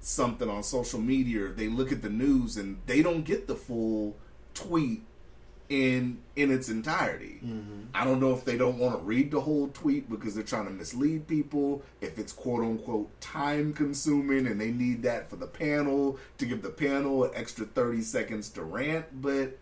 something 0.01 0.49
on 0.49 0.63
social 0.63 1.01
media, 1.01 1.49
they 1.49 1.69
look 1.69 1.91
at 1.91 2.03
the 2.03 2.11
news 2.11 2.57
and 2.57 2.79
they 2.87 3.03
don't 3.03 3.25
get 3.25 3.47
the 3.49 3.55
full 3.55 4.17
tweet 4.53 5.03
in 5.69 6.19
in 6.37 6.51
its 6.51 6.69
entirety. 6.69 7.41
Mm-hmm. 7.45 7.83
I 7.95 8.05
don't 8.05 8.21
know 8.21 8.33
if 8.33 8.45
they 8.45 8.57
don't 8.57 8.79
want 8.79 8.99
to 8.99 9.05
read 9.05 9.31
the 9.31 9.41
whole 9.41 9.69
tweet 9.69 10.11
because 10.11 10.35
they're 10.35 10.45
trying 10.45 10.67
to 10.67 10.73
mislead 10.73 11.27
people, 11.27 11.83
if 12.01 12.19
it's 12.19 12.33
quote 12.33 12.63
unquote 12.63 13.21
time 13.21 13.73
consuming 13.73 14.47
and 14.47 14.61
they 14.61 14.71
need 14.71 15.03
that 15.05 15.31
for 15.31 15.37
the 15.37 15.47
panel 15.47 16.19
to 16.39 16.47
give 16.47 16.63
the 16.63 16.71
panel 16.71 17.25
an 17.25 17.31
extra 17.35 17.65
30 17.65 18.03
seconds 18.03 18.49
to 18.51 18.63
rant, 18.63 19.23
but 19.23 19.59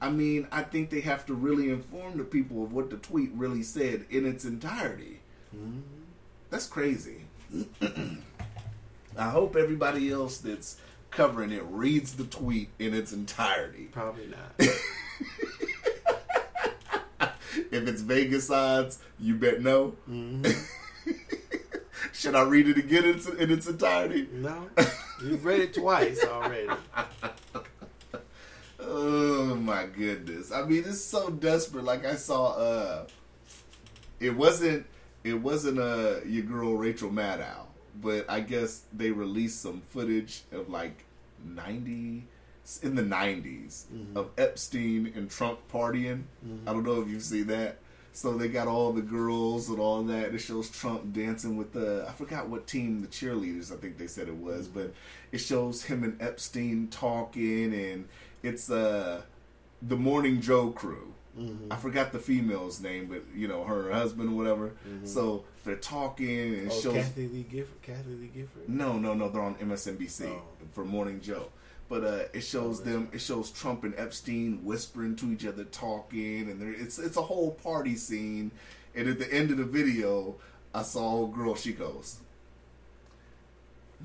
I 0.00 0.10
mean, 0.10 0.46
I 0.52 0.62
think 0.62 0.90
they 0.90 1.00
have 1.00 1.26
to 1.26 1.34
really 1.34 1.70
inform 1.70 2.18
the 2.18 2.24
people 2.24 2.62
of 2.62 2.72
what 2.72 2.90
the 2.90 2.98
tweet 2.98 3.30
really 3.34 3.62
said 3.62 4.06
in 4.10 4.26
its 4.26 4.44
entirety. 4.44 5.20
Mm-hmm. 5.54 5.80
That's 6.50 6.66
crazy. 6.66 7.22
I 9.18 9.30
hope 9.30 9.56
everybody 9.56 10.10
else 10.10 10.38
that's 10.38 10.78
covering 11.10 11.50
it 11.50 11.64
reads 11.64 12.14
the 12.14 12.24
tweet 12.24 12.68
in 12.78 12.94
its 12.94 13.12
entirety. 13.12 13.88
probably 13.90 14.26
not. 14.26 14.68
If 17.70 17.88
it's 17.88 18.02
Vegas 18.02 18.50
odds, 18.50 18.98
you 19.18 19.34
bet 19.34 19.62
no. 19.62 19.96
Should 22.12 22.34
I 22.34 22.42
read 22.42 22.68
it 22.68 22.76
again 22.78 23.04
in 23.04 23.14
its, 23.16 23.26
in 23.26 23.50
its 23.50 23.66
entirety? 23.66 24.28
no, 24.32 24.68
you've 25.24 25.44
read 25.44 25.60
it 25.60 25.74
twice 25.74 26.22
already. 26.24 26.68
Oh 28.80 29.54
my 29.56 29.86
goodness! 29.86 30.50
I 30.52 30.62
mean, 30.64 30.84
it's 30.86 31.00
so 31.04 31.30
desperate. 31.30 31.84
Like 31.84 32.06
I 32.06 32.14
saw, 32.14 32.52
uh, 32.52 33.06
it 34.20 34.30
wasn't 34.30 34.86
it 35.24 35.34
wasn't 35.34 35.78
uh 35.78 36.16
your 36.24 36.44
girl 36.44 36.74
Rachel 36.76 37.10
Maddow, 37.10 37.66
but 38.00 38.24
I 38.30 38.40
guess 38.40 38.84
they 38.92 39.10
released 39.10 39.60
some 39.60 39.82
footage 39.90 40.42
of 40.52 40.68
like 40.70 41.04
ninety 41.44 42.24
in 42.82 42.94
the 42.94 43.02
90s 43.02 43.84
of 44.14 44.30
Epstein 44.36 45.12
and 45.16 45.30
Trump 45.30 45.58
partying. 45.72 46.24
I 46.66 46.72
don't 46.72 46.84
know 46.84 47.00
if 47.00 47.08
you've 47.08 47.22
seen 47.22 47.46
that. 47.48 47.78
So 48.12 48.36
they 48.36 48.48
got 48.48 48.66
all 48.66 48.92
the 48.92 49.02
girls 49.02 49.68
and 49.68 49.78
all 49.78 50.02
that. 50.04 50.34
It 50.34 50.38
shows 50.38 50.68
Trump 50.70 51.12
dancing 51.12 51.56
with 51.56 51.72
the 51.72 52.04
I 52.08 52.12
forgot 52.12 52.48
what 52.48 52.66
team 52.66 53.00
the 53.00 53.06
cheerleaders 53.06 53.72
I 53.72 53.76
think 53.76 53.96
they 53.96 54.08
said 54.08 54.26
it 54.28 54.36
was, 54.36 54.66
but 54.66 54.92
it 55.30 55.38
shows 55.38 55.84
him 55.84 56.02
and 56.02 56.20
Epstein 56.20 56.88
talking 56.90 57.72
and 57.72 58.08
it's 58.42 58.70
uh 58.70 59.22
the 59.82 59.96
Morning 59.96 60.40
Joe 60.40 60.70
crew. 60.70 61.14
Mm-hmm. 61.38 61.72
I 61.72 61.76
forgot 61.76 62.10
the 62.10 62.18
female's 62.18 62.80
name, 62.80 63.06
but 63.06 63.22
you 63.32 63.46
know 63.46 63.62
her 63.62 63.92
husband, 63.92 64.30
or 64.30 64.36
whatever. 64.36 64.72
Mm-hmm. 64.88 65.06
So 65.06 65.44
they're 65.64 65.76
talking 65.76 66.54
and 66.54 66.72
Oh, 66.72 66.80
shows. 66.80 66.94
Kathie 66.94 67.28
Lee 67.28 67.46
Gifford. 67.48 67.80
Kathie 67.82 68.14
Lee 68.14 68.30
Gifford. 68.34 68.68
No, 68.68 68.98
no, 68.98 69.14
no. 69.14 69.28
They're 69.28 69.42
on 69.42 69.54
MSNBC 69.56 70.26
Oh. 70.26 70.42
for 70.72 70.84
Morning 70.84 71.20
Joe. 71.20 71.50
But 71.88 72.04
uh, 72.04 72.24
it 72.34 72.42
shows 72.42 72.82
them. 72.82 73.08
It 73.12 73.20
shows 73.20 73.50
Trump 73.50 73.84
and 73.84 73.94
Epstein 73.96 74.60
whispering 74.62 75.16
to 75.16 75.32
each 75.32 75.46
other, 75.46 75.64
talking, 75.64 76.50
and 76.50 76.60
there, 76.60 76.72
it's 76.72 76.98
it's 76.98 77.16
a 77.16 77.22
whole 77.22 77.52
party 77.52 77.96
scene. 77.96 78.50
And 78.94 79.08
at 79.08 79.18
the 79.18 79.32
end 79.32 79.50
of 79.50 79.56
the 79.56 79.64
video, 79.64 80.36
I 80.74 80.82
saw 80.82 81.24
a 81.24 81.28
girl. 81.28 81.54
She 81.54 81.72
goes, 81.72 82.18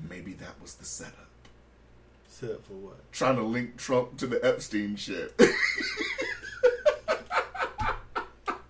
"Maybe 0.08 0.32
that 0.34 0.60
was 0.62 0.74
the 0.74 0.84
setup." 0.86 1.28
Set 2.34 2.50
up 2.50 2.64
for 2.66 2.72
what? 2.72 3.12
Trying 3.12 3.36
to 3.36 3.42
link 3.42 3.76
Trump 3.76 4.16
to 4.16 4.26
the 4.26 4.44
Epstein 4.44 4.96
shit. 4.96 5.32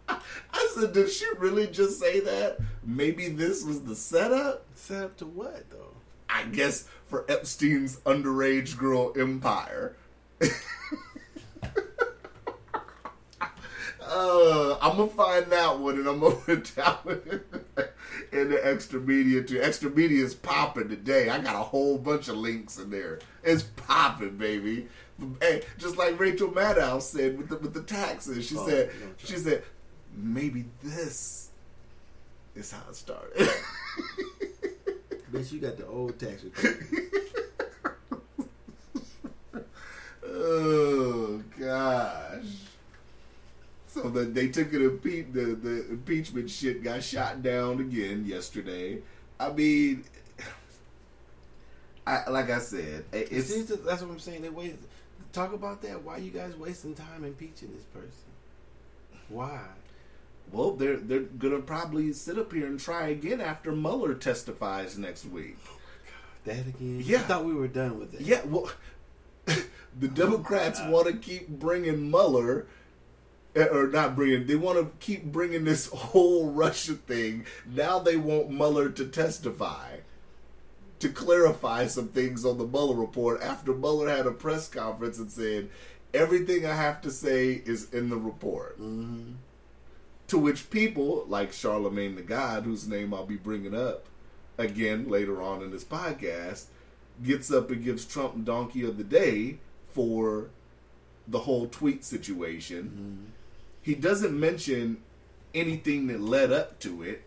I 0.09 0.69
said, 0.75 0.93
did 0.93 1.11
she 1.11 1.27
really 1.39 1.67
just 1.69 1.99
say 1.99 2.21
that? 2.21 2.59
Maybe 2.85 3.31
this 3.31 3.65
was 3.65 3.81
the 3.81 3.97
setup? 3.97 4.67
Set 4.75 5.03
up 5.03 5.17
to 5.17 5.25
what 5.25 5.71
though? 5.71 5.95
I 6.45 6.49
guess 6.49 6.87
for 7.07 7.25
Epstein's 7.29 7.97
underage 8.01 8.77
girl 8.77 9.13
empire. 9.19 9.97
uh, 14.01 14.79
I'm 14.81 14.97
gonna 14.97 15.09
find 15.09 15.47
that 15.51 15.79
one 15.79 15.97
and 15.97 16.07
I'm 16.07 16.21
gonna 16.21 16.35
put 16.37 16.77
it 16.79 17.57
in 18.33 18.51
the 18.51 18.61
extra 18.63 19.01
media 19.01 19.43
too. 19.43 19.63
Extra 19.63 19.91
media 19.91 20.23
is 20.25 20.35
popping 20.35 20.89
today. 20.89 21.31
I 21.31 21.39
got 21.39 21.55
a 21.55 21.59
whole 21.61 21.97
bunch 21.99 22.29
of 22.29 22.37
links 22.37 22.79
in 22.79 22.91
there. 22.91 23.21
It's 23.43 23.63
popping, 23.63 24.37
baby. 24.37 24.89
Hey, 25.41 25.63
just 25.79 25.97
like 25.97 26.19
Rachel 26.21 26.49
Maddow 26.49 27.01
said 27.01 27.39
with 27.39 27.49
the 27.49 27.57
with 27.57 27.73
the 27.73 27.83
taxes, 27.83 28.47
she 28.47 28.57
Oh, 28.59 28.67
said 28.67 28.91
no 29.01 29.07
she 29.19 29.37
said 29.37 29.63
maybe 30.15 30.67
this 30.83 31.49
is 32.55 32.71
how 32.71 32.83
it 32.91 32.97
started. 32.97 33.49
Bitch, 35.35 35.51
you 35.53 35.59
got 35.61 35.77
the 35.77 35.87
old 35.87 36.19
tax 36.19 36.45
return. 36.45 36.87
Oh 40.27 41.43
gosh. 41.59 42.45
So 43.89 44.09
the, 44.11 44.25
they 44.25 44.49
took 44.49 44.73
it 44.73 44.81
impe- 44.81 45.33
the 45.33 45.55
the 45.55 45.91
impeachment 45.91 46.51
shit 46.51 46.83
got 46.83 47.03
shot 47.03 47.43
down 47.43 47.81
again 47.81 48.25
yesterday. 48.27 49.03
I 49.39 49.51
mean, 49.53 50.05
I 52.07 52.29
like 52.31 52.51
I 52.51 52.59
said, 52.61 53.05
it- 53.13 53.29
It's, 53.33 53.51
it's 53.51 53.69
that's 53.83 54.03
what 54.03 54.11
I'm 54.11 54.19
saying. 54.19 54.43
They 54.43 54.51
wait. 54.51 54.77
Talk 55.33 55.53
about 55.53 55.83
that. 55.83 56.03
Why 56.03 56.19
you 56.19 56.31
guys 56.31 56.55
wasting 56.57 56.95
time 56.95 57.25
impeaching 57.25 57.73
this 57.73 57.83
person? 57.93 58.11
Why? 59.29 59.61
Well 60.53 60.73
they're 60.73 60.97
they're 60.97 61.21
gonna 61.21 61.61
probably 61.61 62.13
sit 62.13 62.39
up 62.39 62.53
here 62.53 62.67
and 62.67 62.79
try 62.79 63.09
again 63.09 63.41
after 63.41 63.73
Mueller 63.73 64.15
testifies 64.15 64.99
next 64.99 65.25
week. 65.25 65.57
That 66.45 66.67
again? 66.67 67.03
Yeah. 67.05 67.19
I 67.19 67.23
thought 67.23 67.45
we 67.45 67.55
were 67.55 67.69
done 67.69 67.99
with 67.99 68.13
that. 68.13 68.21
Yeah, 68.21 68.43
well, 68.45 68.71
the 69.47 70.09
Democrats 70.09 70.81
want 70.87 71.07
to 71.07 71.15
keep 71.15 71.49
bringing 71.49 72.11
Mueller, 72.11 72.67
eh, 73.57 73.65
or 73.65 73.89
not 73.89 74.15
bringing. 74.15 74.47
They 74.47 74.57
want 74.57 74.79
to 74.79 74.93
keep 75.05 75.25
bringing 75.25 75.65
this 75.65 75.89
whole 75.93 76.51
Russia 76.51 76.95
thing. 76.95 77.47
Now 77.67 77.99
they 77.99 78.17
want 78.17 78.51
Mueller 78.51 78.91
to 78.91 79.07
testify, 79.07 79.99
to 80.99 81.09
clarify 81.09 81.87
some 81.87 82.09
things 82.09 82.45
on 82.45 82.59
the 82.59 82.67
Mueller 82.67 82.97
report. 82.97 83.43
After 83.43 83.73
Mueller 83.73 84.09
had 84.11 84.27
a 84.27 84.33
press 84.33 84.69
conference 84.69 85.19
and 85.19 85.31
said, 85.31 85.71
"Everything 86.13 86.67
I 86.67 86.75
have 86.75 87.01
to 87.03 87.11
say 87.11 87.63
is 87.65 87.91
in 87.93 88.11
the 88.11 88.19
report." 88.19 88.79
Mm-hmm. 88.79 89.33
To 90.29 90.39
which 90.39 90.71
people 90.71 91.25
like 91.29 91.53
Charlemagne 91.53 92.15
the 92.15 92.23
God, 92.23 92.65
whose 92.65 92.89
name 92.89 93.13
I'll 93.13 93.27
be 93.27 93.37
bringing 93.37 93.75
up 93.75 94.07
again 94.57 95.09
later 95.09 95.43
on 95.43 95.63
in 95.63 95.71
this 95.71 95.85
podcast, 95.85 96.67
gets 97.23 97.53
up 97.53 97.71
and 97.71 97.85
gives 97.85 98.05
Trump 98.05 98.45
donkey 98.45 98.85
of 98.85 98.97
the 98.97 99.05
day 99.05 99.59
for 99.89 100.49
the 101.29 101.41
whole 101.41 101.67
tweet 101.67 102.05
situation. 102.05 102.85
Mm-hmm. 102.85 103.31
He 103.83 103.95
doesn't 103.95 104.39
mention 104.39 104.99
anything 105.55 106.07
that 106.09 106.21
led 106.21 106.53
up 106.53 106.79
to 106.81 107.03
it. 107.03 107.23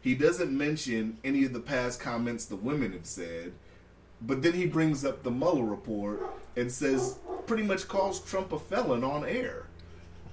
He 0.00 0.14
doesn't 0.14 0.56
mention 0.56 1.18
any 1.24 1.44
of 1.44 1.52
the 1.52 1.60
past 1.60 1.98
comments 2.00 2.44
the 2.44 2.56
women 2.56 2.92
have 2.92 3.06
said. 3.06 3.52
But 4.20 4.42
then 4.42 4.52
he 4.52 4.66
brings 4.66 5.04
up 5.04 5.22
the 5.22 5.30
Mueller 5.30 5.64
report 5.64 6.22
and 6.56 6.70
says, 6.70 7.18
pretty 7.46 7.64
much 7.64 7.88
calls 7.88 8.20
Trump 8.20 8.52
a 8.52 8.58
felon 8.58 9.04
on 9.04 9.24
air. 9.24 9.65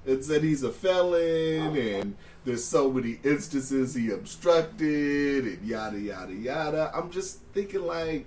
It 0.06 0.24
said 0.26 0.44
he's 0.44 0.64
a 0.64 0.72
felon 0.72 1.78
and 1.78 2.16
there's 2.46 2.64
so 2.66 2.92
many 2.92 3.20
instances 3.24 3.96
he 3.96 4.10
obstructed 4.12 5.46
and 5.46 5.66
yada 5.66 6.00
yada 6.00 6.34
yada. 6.34 6.92
I'm 6.94 7.10
just 7.10 7.40
thinking 7.54 7.86
like, 7.86 8.26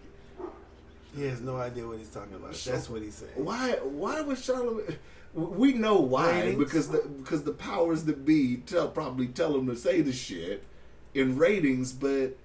He 1.14 1.24
has 1.26 1.40
no 1.40 1.56
idea 1.58 1.86
what 1.86 1.98
he's 1.98 2.08
talking 2.08 2.34
about. 2.34 2.54
That's 2.54 2.88
what 2.88 3.02
he's 3.02 3.16
saying. 3.16 3.32
why 3.36 3.72
why 3.82 4.20
was 4.22 4.42
Charlemagne? 4.42 4.96
We 5.34 5.74
know 5.74 5.96
why 6.00 6.30
Ratings? 6.40 6.58
because 6.58 6.88
the 6.88 6.98
because 7.18 7.42
the 7.44 7.52
powers 7.52 8.04
that 8.04 8.24
be 8.24 8.56
tell 8.58 8.88
probably 8.88 9.26
tell 9.28 9.54
him 9.54 9.66
to 9.66 9.76
say 9.76 10.00
the 10.00 10.12
shit 10.12 10.64
in 11.12 11.36
ratings, 11.36 11.92
but 11.92 12.38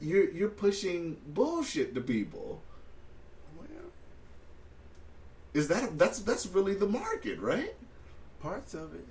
you're 0.00 0.28
you're 0.30 0.48
pushing 0.48 1.18
bullshit 1.28 1.94
to 1.94 2.00
people. 2.00 2.60
Well, 3.56 3.68
Is 5.54 5.68
that 5.68 5.96
that's 5.96 6.18
that's 6.18 6.46
really 6.46 6.74
the 6.74 6.88
market, 6.88 7.38
right? 7.38 7.74
Parts 8.42 8.74
of 8.74 8.94
it. 8.94 9.06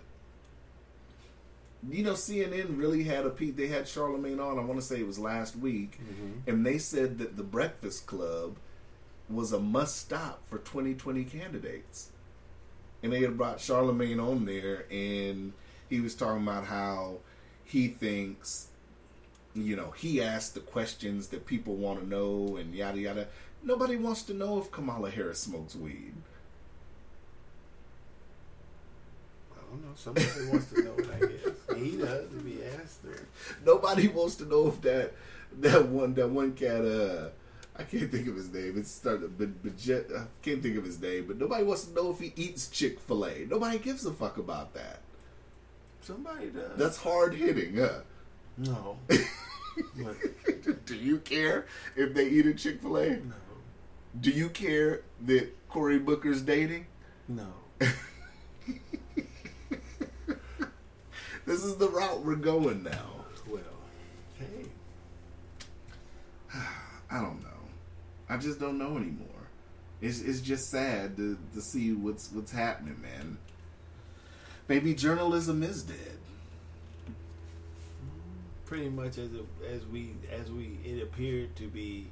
You 1.90 2.04
know, 2.04 2.14
CNN 2.14 2.78
really 2.78 3.04
had 3.04 3.26
a 3.26 3.32
peek. 3.32 3.56
They 3.58 3.68
had 3.68 3.88
Charlemagne 3.88 4.40
on. 4.40 4.60
I 4.60 4.62
want 4.64 4.80
to 4.80 4.86
say 4.86 5.00
it 5.00 5.08
was 5.08 5.18
last 5.18 5.56
week, 5.56 6.00
Mm-hmm. 6.00 6.50
and 6.50 6.66
they 6.66 6.78
said 6.78 7.18
that 7.18 7.38
the 7.38 7.44
Breakfast 7.44 8.06
Club 8.06 8.58
was 9.30 9.52
a 9.52 9.60
must 9.60 9.98
stop 9.98 10.42
for 10.50 10.58
2020 10.60 11.24
candidates. 11.24 12.10
And 13.02 13.12
they 13.12 13.22
had 13.22 13.36
brought 13.38 13.60
Charlemagne 13.60 14.20
on 14.20 14.46
there, 14.46 14.86
and 14.92 15.54
he 15.90 16.00
was 16.02 16.14
talking 16.14 16.44
about 16.44 16.66
how 16.66 17.18
he 17.66 17.88
thinks, 17.88 18.68
you 19.56 19.76
know, 19.76 19.90
he 19.92 20.22
asked 20.22 20.54
the 20.54 20.60
questions 20.60 21.28
that 21.30 21.48
people 21.48 21.74
want 21.76 22.00
to 22.00 22.08
know, 22.08 22.58
and 22.58 22.76
yada 22.76 23.00
yada. 23.00 23.28
Nobody 23.64 23.96
wants 23.96 24.22
to 24.24 24.34
know 24.36 24.60
if 24.60 24.70
Kamala 24.72 25.10
Harris 25.10 25.40
smokes 25.40 25.76
weed. 25.76 26.14
I 29.56 29.61
don't 29.72 29.82
know. 29.84 29.92
Somebody 29.96 30.28
wants 30.52 30.72
to 30.72 30.84
know. 30.84 30.96
I 30.98 31.20
guess 31.20 31.80
he 31.80 31.98
does 31.98 32.34
if 32.34 32.46
he 32.46 32.64
asks 32.64 33.00
her. 33.04 33.28
Nobody 33.66 34.08
wants 34.08 34.36
to 34.36 34.46
know 34.46 34.68
if 34.68 34.82
that 34.82 35.14
that 35.60 35.88
one 35.88 36.14
that 36.16 36.30
one 36.30 36.54
cat 36.54 36.84
uh 36.86 37.30
I 37.78 37.84
can't 37.84 38.12
think 38.12 38.28
of 38.28 38.36
his 38.36 38.52
name. 38.54 38.78
It's 38.78 38.92
started 38.92 39.38
but 39.38 39.64
but 39.64 39.78
Jet, 39.78 40.08
I 40.16 40.26
can't 40.42 40.62
think 40.62 40.78
of 40.78 40.84
his 40.84 41.02
name, 41.02 41.26
but 41.28 41.38
nobody 41.38 41.64
wants 41.64 41.86
to 41.86 41.94
know 41.94 42.12
if 42.12 42.20
he 42.20 42.34
eats 42.36 42.68
Chick 42.68 43.00
Fil 43.00 43.26
A. 43.26 43.46
Nobody 43.46 43.80
gives 43.80 44.06
a 44.06 44.14
fuck 44.14 44.38
about 44.38 44.74
that. 44.74 45.00
Somebody 46.02 46.48
does. 46.48 46.78
That's 46.78 46.98
hard 46.98 47.34
hitting, 47.34 47.78
huh? 47.78 48.02
no. 48.58 48.98
Do 50.86 50.96
you 50.96 51.20
care 51.20 51.66
if 51.96 52.14
they 52.14 52.28
eat 52.28 52.46
a 52.46 52.54
Chick 52.54 52.82
Fil 52.82 52.98
A? 52.98 53.10
no. 53.10 53.34
Do 54.20 54.30
you 54.30 54.50
care 54.50 55.04
that 55.22 55.70
Cory 55.70 55.98
Booker's 55.98 56.42
dating? 56.42 56.88
No. 57.30 57.48
This 61.52 61.66
is 61.66 61.76
the 61.76 61.90
route 61.90 62.24
we're 62.24 62.36
going 62.36 62.82
now. 62.82 63.26
Well, 63.46 63.60
hey. 64.40 64.70
I 67.12 67.20
don't 67.20 67.44
know. 67.44 67.50
I 68.30 68.38
just 68.38 68.58
don't 68.58 68.78
know 68.78 68.96
anymore. 68.96 69.28
It's 70.00 70.22
it's 70.22 70.40
just 70.40 70.70
sad 70.70 71.18
to 71.18 71.38
to 71.54 71.60
see 71.60 71.92
what's 71.92 72.32
what's 72.32 72.54
happening, 72.54 73.02
man. 73.02 73.38
Maybe 74.70 74.94
journalism 74.94 75.62
is 75.62 75.84
dead. 75.84 76.20
Pretty 78.64 78.88
much 78.88 79.18
as 79.18 79.34
it, 79.34 79.46
as 79.70 79.86
we 79.88 80.14
as 80.32 80.50
we 80.50 80.78
it 80.86 81.04
appeared 81.04 81.54
to 81.58 81.68
be 81.68 82.08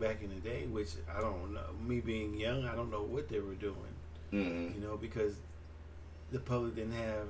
back 0.00 0.20
in 0.20 0.30
the 0.30 0.40
day, 0.40 0.66
which 0.66 0.94
I 1.16 1.20
don't 1.20 1.54
know. 1.54 1.60
Me 1.86 2.00
being 2.00 2.40
young, 2.40 2.66
I 2.66 2.74
don't 2.74 2.90
know 2.90 3.04
what 3.04 3.28
they 3.28 3.38
were 3.38 3.54
doing. 3.54 3.76
Mm. 4.32 4.74
You 4.74 4.80
know, 4.80 4.96
because 4.96 5.36
the 6.32 6.40
public 6.40 6.74
didn't 6.74 6.94
have 6.94 7.28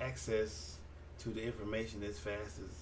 access 0.00 0.76
to 1.20 1.30
the 1.30 1.42
information 1.42 2.02
as 2.04 2.18
fast 2.18 2.58
as 2.60 2.74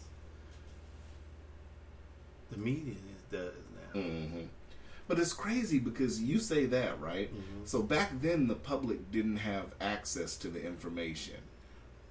the 2.50 2.58
media 2.58 2.94
does 3.30 3.52
now. 3.94 4.00
hmm 4.00 4.42
But 5.08 5.18
it's 5.20 5.32
crazy 5.32 5.78
because 5.78 6.20
you 6.22 6.38
say 6.40 6.66
that, 6.66 7.00
right? 7.00 7.32
Mhm. 7.32 7.66
So 7.66 7.82
back 7.82 8.20
then, 8.20 8.48
the 8.48 8.54
public 8.56 9.10
didn't 9.12 9.36
have 9.38 9.74
access 9.80 10.36
to 10.38 10.48
the 10.48 10.64
information. 10.64 11.36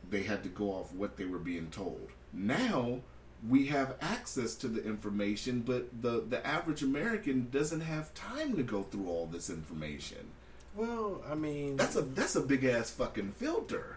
They 0.09 0.23
had 0.23 0.43
to 0.43 0.49
go 0.49 0.71
off 0.71 0.93
what 0.93 1.17
they 1.17 1.25
were 1.25 1.39
being 1.39 1.69
told. 1.71 2.09
Now 2.31 3.01
we 3.47 3.65
have 3.67 3.95
access 4.01 4.55
to 4.55 4.67
the 4.67 4.83
information, 4.83 5.61
but 5.61 6.01
the 6.01 6.21
the 6.21 6.45
average 6.45 6.83
American 6.83 7.49
doesn't 7.51 7.81
have 7.81 8.13
time 8.13 8.55
to 8.55 8.63
go 8.63 8.83
through 8.83 9.09
all 9.09 9.25
this 9.27 9.49
information. 9.49 10.31
Well, 10.75 11.21
I 11.29 11.35
mean, 11.35 11.77
That's 11.77 11.95
a 11.95 12.01
that's 12.01 12.35
a 12.35 12.41
big 12.41 12.63
ass 12.65 12.89
fucking 12.91 13.33
filter. 13.33 13.94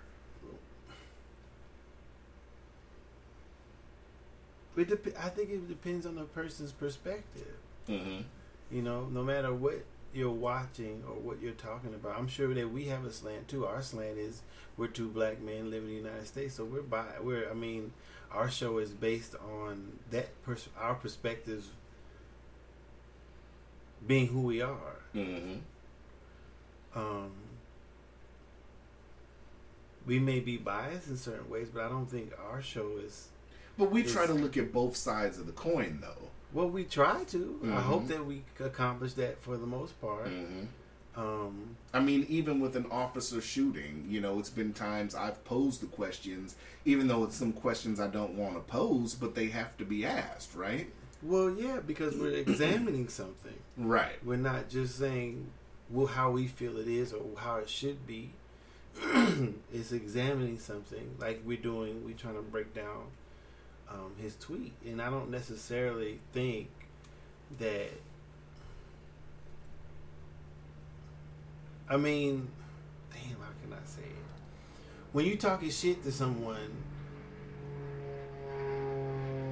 It 4.78 4.88
dep- 4.88 5.18
I 5.18 5.28
think 5.28 5.50
it 5.50 5.68
depends 5.68 6.06
on 6.06 6.14
the 6.14 6.24
person's 6.24 6.72
perspective. 6.72 7.56
Mm-hmm. 7.88 8.22
You 8.70 8.82
know, 8.82 9.06
no 9.06 9.22
matter 9.22 9.52
what 9.52 9.84
you're 10.14 10.30
watching 10.30 11.02
or 11.08 11.14
what 11.14 11.40
you're 11.40 11.52
talking 11.52 11.94
about, 11.94 12.18
I'm 12.18 12.28
sure 12.28 12.52
that 12.54 12.72
we 12.72 12.84
have 12.84 13.04
a 13.04 13.12
slant 13.12 13.48
too. 13.48 13.66
Our 13.66 13.82
slant 13.82 14.18
is 14.18 14.42
we're 14.76 14.86
two 14.86 15.08
black 15.08 15.40
men 15.40 15.70
living 15.70 15.88
in 15.88 16.02
the 16.02 16.08
United 16.08 16.26
States, 16.26 16.54
so 16.54 16.64
we're 16.64 16.82
by 16.82 17.04
we're. 17.20 17.50
I 17.50 17.54
mean, 17.54 17.92
our 18.30 18.50
show 18.50 18.78
is 18.78 18.90
based 18.90 19.34
on 19.36 19.98
that 20.10 20.42
pers- 20.44 20.68
our 20.78 20.94
perspectives 20.94 21.70
being 24.06 24.28
who 24.28 24.42
we 24.42 24.62
are. 24.62 25.00
Mm-hmm. 25.14 25.56
Um, 26.94 27.32
we 30.06 30.18
may 30.18 30.40
be 30.40 30.56
biased 30.56 31.08
in 31.08 31.16
certain 31.16 31.50
ways, 31.50 31.68
but 31.72 31.82
I 31.84 31.88
don't 31.88 32.10
think 32.10 32.32
our 32.50 32.62
show 32.62 32.98
is. 33.04 33.28
But 33.78 33.90
we 33.92 34.02
try 34.02 34.26
to 34.26 34.34
look 34.34 34.56
at 34.56 34.72
both 34.72 34.96
sides 34.96 35.38
of 35.38 35.46
the 35.46 35.52
coin, 35.52 35.98
though. 36.02 36.28
Well, 36.52 36.68
we 36.68 36.84
try 36.84 37.24
to. 37.24 37.60
I 37.62 37.66
Mhm. 37.66 37.80
hope 37.82 38.08
that 38.08 38.26
we 38.26 38.42
accomplish 38.58 39.12
that 39.14 39.40
for 39.40 39.56
the 39.56 39.66
most 39.66 40.00
part. 40.00 40.26
Mm-hmm. 40.26 40.64
Um, 41.20 41.76
I 41.92 42.00
mean, 42.00 42.26
even 42.28 42.60
with 42.60 42.76
an 42.76 42.86
officer 42.90 43.40
shooting, 43.40 44.06
you 44.08 44.20
know, 44.20 44.38
it's 44.38 44.50
been 44.50 44.72
times 44.72 45.14
I've 45.14 45.44
posed 45.44 45.80
the 45.82 45.86
questions, 45.86 46.54
even 46.84 47.08
though 47.08 47.24
it's 47.24 47.36
some 47.36 47.52
questions 47.52 47.98
I 47.98 48.06
don't 48.08 48.34
want 48.34 48.54
to 48.54 48.60
pose, 48.60 49.14
but 49.14 49.34
they 49.34 49.46
have 49.46 49.76
to 49.78 49.84
be 49.84 50.04
asked, 50.06 50.54
right? 50.54 50.90
well, 51.20 51.50
yeah, 51.50 51.80
because 51.84 52.14
we're 52.16 52.30
examining 52.46 53.08
something. 53.08 53.58
Right. 53.76 54.24
We're 54.24 54.36
not 54.36 54.68
just 54.68 54.96
saying 54.98 55.46
well, 55.90 56.06
how 56.06 56.30
we 56.30 56.46
feel 56.46 56.76
it 56.78 56.86
is 56.86 57.12
or 57.12 57.24
how 57.36 57.56
it 57.56 57.68
should 57.68 58.06
be. 58.06 58.30
it's 59.72 59.90
examining 59.92 60.58
something 60.58 61.16
like 61.18 61.42
we're 61.44 61.56
doing. 61.56 62.04
We're 62.04 62.14
trying 62.16 62.36
to 62.36 62.42
break 62.42 62.72
down 62.74 63.06
um, 63.90 64.12
his 64.20 64.36
tweet, 64.36 64.72
and 64.86 65.00
I 65.00 65.10
don't 65.10 65.30
necessarily 65.30 66.20
think 66.32 66.68
that. 67.58 67.90
I 71.90 71.96
mean, 71.96 72.48
damn, 73.12 73.38
how 73.40 73.50
can 73.62 73.72
I 73.72 73.86
say 73.86 74.02
it? 74.02 74.24
When 75.12 75.24
you 75.24 75.36
talking 75.36 75.70
shit 75.70 76.02
to 76.04 76.12
someone, 76.12 76.70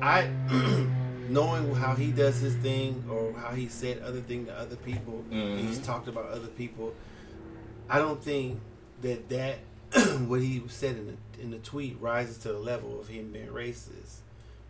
I 0.02 0.28
knowing 1.28 1.74
how 1.74 1.94
he 1.94 2.12
does 2.12 2.40
his 2.40 2.54
thing 2.56 3.04
or 3.10 3.32
how 3.32 3.52
he 3.52 3.68
said 3.68 4.00
other 4.02 4.20
thing 4.20 4.46
to 4.46 4.54
other 4.54 4.76
people, 4.76 5.24
and 5.30 5.60
he's 5.60 5.78
talked 5.78 6.08
about 6.08 6.28
other 6.28 6.48
people. 6.48 6.94
I 7.88 7.98
don't 7.98 8.22
think 8.22 8.60
that 9.02 9.28
that 9.30 9.58
what 10.26 10.40
he 10.40 10.62
said 10.68 10.96
in 10.96 11.06
the 11.06 11.42
in 11.42 11.50
the 11.50 11.58
tweet 11.58 12.00
rises 12.00 12.38
to 12.38 12.48
the 12.48 12.58
level 12.58 13.00
of 13.00 13.08
him 13.08 13.32
being 13.32 13.48
racist, 13.48 14.18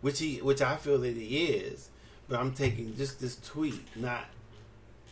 which 0.01 0.19
he 0.19 0.37
which 0.41 0.61
I 0.61 0.75
feel 0.77 0.97
that 0.99 1.15
he 1.15 1.45
is. 1.45 1.89
But 2.29 2.39
I'm 2.39 2.53
taking 2.53 2.95
just 2.97 3.19
this 3.21 3.35
tweet, 3.37 3.81
not 3.95 4.25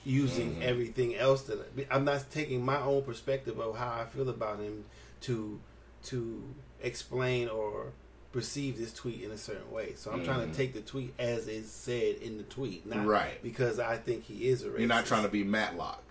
using 0.04 0.58
Mhm. 0.58 0.62
everything 0.62 1.16
else 1.16 1.44
that 1.44 1.60
I, 1.60 1.88
I'm 1.96 2.06
not 2.06 2.30
taking 2.32 2.64
my 2.64 2.80
own 2.80 3.04
perspective 3.04 3.60
of 3.60 3.76
how 3.78 3.90
I 3.90 4.06
feel 4.06 4.30
about 4.30 4.60
him 4.60 4.86
to 5.22 5.60
to 6.04 6.44
explain 6.84 7.48
or 7.50 7.94
perceive 8.32 8.78
this 8.78 8.94
tweet 8.94 9.22
in 9.24 9.32
a 9.32 9.38
certain 9.38 9.72
way. 9.72 9.94
So 9.96 10.12
I'm 10.12 10.24
trying 10.26 10.46
Mhm. 10.48 10.52
to 10.52 10.58
take 10.58 10.74
the 10.74 10.82
tweet 10.82 11.14
as 11.18 11.48
is 11.48 11.72
said 11.72 12.18
in 12.18 12.38
the 12.38 12.44
tweet, 12.44 12.86
not 12.86 13.08
Right. 13.08 13.42
because 13.42 13.80
I 13.80 13.98
think 13.98 14.26
he 14.26 14.48
is 14.50 14.62
a 14.64 14.68
racist. 14.70 14.80
You're 14.80 14.88
not 14.90 15.06
trying 15.06 15.24
to 15.24 15.30
be 15.30 15.44
Matlock. 15.44 16.04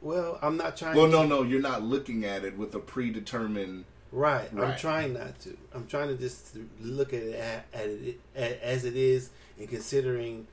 Well, 0.00 0.38
I'm 0.40 0.56
not 0.56 0.76
trying. 0.76 0.94
To 0.94 1.00
Well, 1.02 1.10
no, 1.10 1.26
no, 1.26 1.42
you're 1.42 1.60
not 1.60 1.82
looking 1.82 2.24
at 2.24 2.44
it 2.44 2.56
with 2.56 2.74
a 2.74 2.78
predetermined. 2.80 3.84
Right. 4.10 4.48
I'm 4.56 4.76
trying 4.78 5.14
not 5.14 5.38
to. 5.40 5.56
I'm 5.74 5.86
trying 5.86 6.08
to 6.08 6.16
just 6.16 6.56
look 6.80 7.12
at 7.12 7.22
it 7.22 7.34
at, 7.34 7.66
at 7.74 7.86
it 7.88 8.20
a- 8.36 8.66
as 8.66 8.84
it 8.84 8.96
is, 8.96 9.30
and 9.58 9.68
considering 9.68 10.46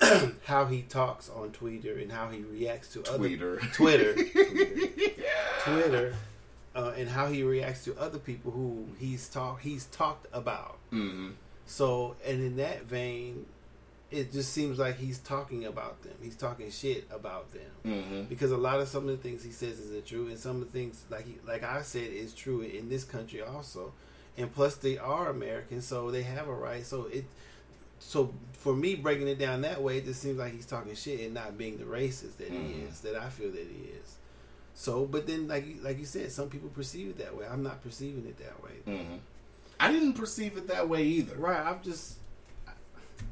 how 0.44 0.66
he 0.66 0.82
talks 0.82 1.28
on 1.28 1.50
Twitter 1.50 1.96
and 1.98 2.12
how 2.12 2.28
he 2.30 2.40
reacts 2.42 2.92
to 2.92 3.00
Tweeter. 3.00 3.56
other 3.58 3.66
Twitter, 3.72 4.14
Twitter, 4.24 5.14
Twitter, 5.64 6.14
uh, 6.74 6.92
and 6.96 7.08
how 7.08 7.26
he 7.28 7.42
reacts 7.42 7.84
to 7.84 7.96
other 7.98 8.18
people 8.18 8.52
who 8.52 8.86
he's 8.98 9.28
talk 9.28 9.60
he's 9.62 9.86
talked 9.86 10.26
about. 10.32 10.78
hmm 10.90 11.30
So, 11.66 12.16
and 12.26 12.40
in 12.42 12.56
that 12.56 12.84
vein, 12.84 13.46
it 14.14 14.32
just 14.32 14.52
seems 14.52 14.78
like 14.78 14.96
he's 14.96 15.18
talking 15.18 15.64
about 15.66 16.02
them. 16.02 16.14
He's 16.22 16.36
talking 16.36 16.70
shit 16.70 17.06
about 17.10 17.52
them 17.52 17.70
hmm 17.82 18.22
because 18.28 18.52
a 18.52 18.56
lot 18.56 18.80
of 18.80 18.88
some 18.88 19.08
of 19.08 19.16
the 19.16 19.22
things 19.22 19.42
he 19.44 19.50
says 19.52 19.78
isn't 19.78 20.06
true, 20.06 20.28
and 20.28 20.38
some 20.38 20.62
of 20.62 20.72
the 20.72 20.78
things 20.78 21.04
like 21.10 21.26
he, 21.26 21.36
like 21.46 21.62
I 21.62 21.82
said 21.82 22.10
is 22.10 22.32
true 22.32 22.62
in 22.62 22.88
this 22.88 23.04
country 23.04 23.42
also, 23.42 23.92
and 24.38 24.52
plus 24.54 24.76
they 24.76 24.96
are 24.98 25.28
Americans, 25.28 25.86
so 25.86 26.10
they 26.10 26.22
have 26.22 26.48
a 26.48 26.54
right. 26.54 26.84
So 26.86 27.04
it, 27.12 27.24
so 27.98 28.32
for 28.52 28.74
me 28.74 28.94
breaking 28.94 29.28
it 29.28 29.38
down 29.38 29.60
that 29.62 29.82
way, 29.82 29.98
it 29.98 30.04
just 30.06 30.22
seems 30.22 30.38
like 30.38 30.52
he's 30.54 30.66
talking 30.66 30.94
shit 30.94 31.20
and 31.20 31.34
not 31.34 31.58
being 31.58 31.76
the 31.78 31.84
racist 31.84 32.36
that 32.38 32.48
he 32.48 32.54
Mhm. 32.54 32.88
is, 32.88 33.00
that 33.00 33.14
I 33.16 33.28
feel 33.28 33.50
that 33.50 33.66
he 33.66 33.90
is. 34.00 34.16
So, 34.74 35.04
but 35.06 35.26
then 35.26 35.46
like 35.48 35.66
you- 35.66 35.80
like 35.82 35.98
you 35.98 36.04
said, 36.06 36.32
some 36.32 36.48
people 36.48 36.68
perceive 36.70 37.08
it 37.10 37.18
that 37.18 37.36
way. 37.36 37.46
I'm 37.46 37.62
not 37.62 37.82
perceiving 37.82 38.26
it 38.26 38.38
that 38.38 38.62
way. 38.62 38.72
hmm 38.86 39.16
I 39.80 39.90
didn't 39.92 40.14
perceive 40.14 40.56
it 40.56 40.68
that 40.68 40.88
way 40.88 41.02
either. 41.04 41.36
Right? 41.36 41.60
I'm 41.60 41.82
just, 41.82 42.14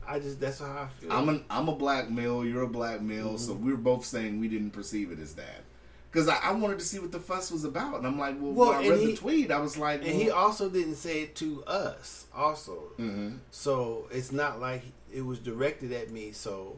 I 0.06 0.18
just 0.18 0.40
that's 0.40 0.58
how 0.58 0.66
I 0.66 0.88
feel. 1.00 1.12
I'm 1.12 1.28
an 1.28 1.44
I'm 1.50 1.68
a 1.68 1.74
black 1.74 2.10
male. 2.10 2.44
You're 2.44 2.62
a 2.62 2.68
black 2.68 3.00
male. 3.00 3.38
So 3.38 3.52
Mm-hmm. 3.54 3.64
we 3.64 3.70
were 3.72 3.78
both 3.78 4.04
saying 4.04 4.40
we 4.40 4.48
didn't 4.48 4.70
perceive 4.72 5.10
it 5.12 5.18
as 5.20 5.34
that. 5.34 5.62
Because 6.10 6.28
I, 6.28 6.36
I 6.42 6.52
wanted 6.52 6.78
to 6.78 6.84
see 6.84 6.98
what 6.98 7.10
the 7.10 7.18
fuss 7.20 7.50
was 7.50 7.64
about, 7.64 7.96
and 7.96 8.06
I'm 8.06 8.18
like, 8.18 8.36
well, 8.38 8.52
Well, 8.52 8.72
I 8.72 8.86
read 8.86 9.00
he- 9.00 9.06
the 9.12 9.16
tweet, 9.16 9.50
I 9.50 9.60
was 9.60 9.78
like, 9.78 10.00
and 10.02 10.10
he 10.10 10.28
also 10.30 10.68
didn't 10.68 10.96
say 10.96 11.22
it 11.22 11.34
to 11.36 11.64
us. 11.64 12.26
Also, 12.34 12.72
hmm 12.98 13.36
So 13.50 14.08
it's 14.10 14.30
not 14.30 14.60
like 14.60 14.82
it 15.10 15.22
was 15.22 15.38
directed 15.38 15.90
at 15.92 16.10
me. 16.10 16.32
So 16.32 16.76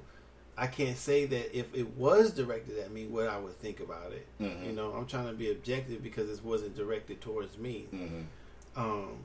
I 0.57 0.69
can't 0.69 0.97
say 0.97 1.25
that 1.27 1.59
if 1.59 1.75
it 1.75 1.97
was 1.97 2.31
directed 2.33 2.79
at 2.79 2.93
me, 2.93 3.07
what 3.07 3.27
I 3.27 3.37
would 3.39 3.59
think 3.59 3.81
about 3.81 4.13
it. 4.13 4.25
Mhm. 4.41 4.67
You 4.67 4.73
know, 4.73 4.93
I'm 4.93 5.07
trying 5.07 5.27
to 5.27 5.33
be 5.33 5.51
objective 5.51 6.01
because 6.01 6.31
it 6.31 6.45
wasn't 6.45 6.77
directed 6.77 7.21
towards 7.21 7.59
me. 7.59 7.87
hmm 7.91 8.21
Um, 8.77 9.17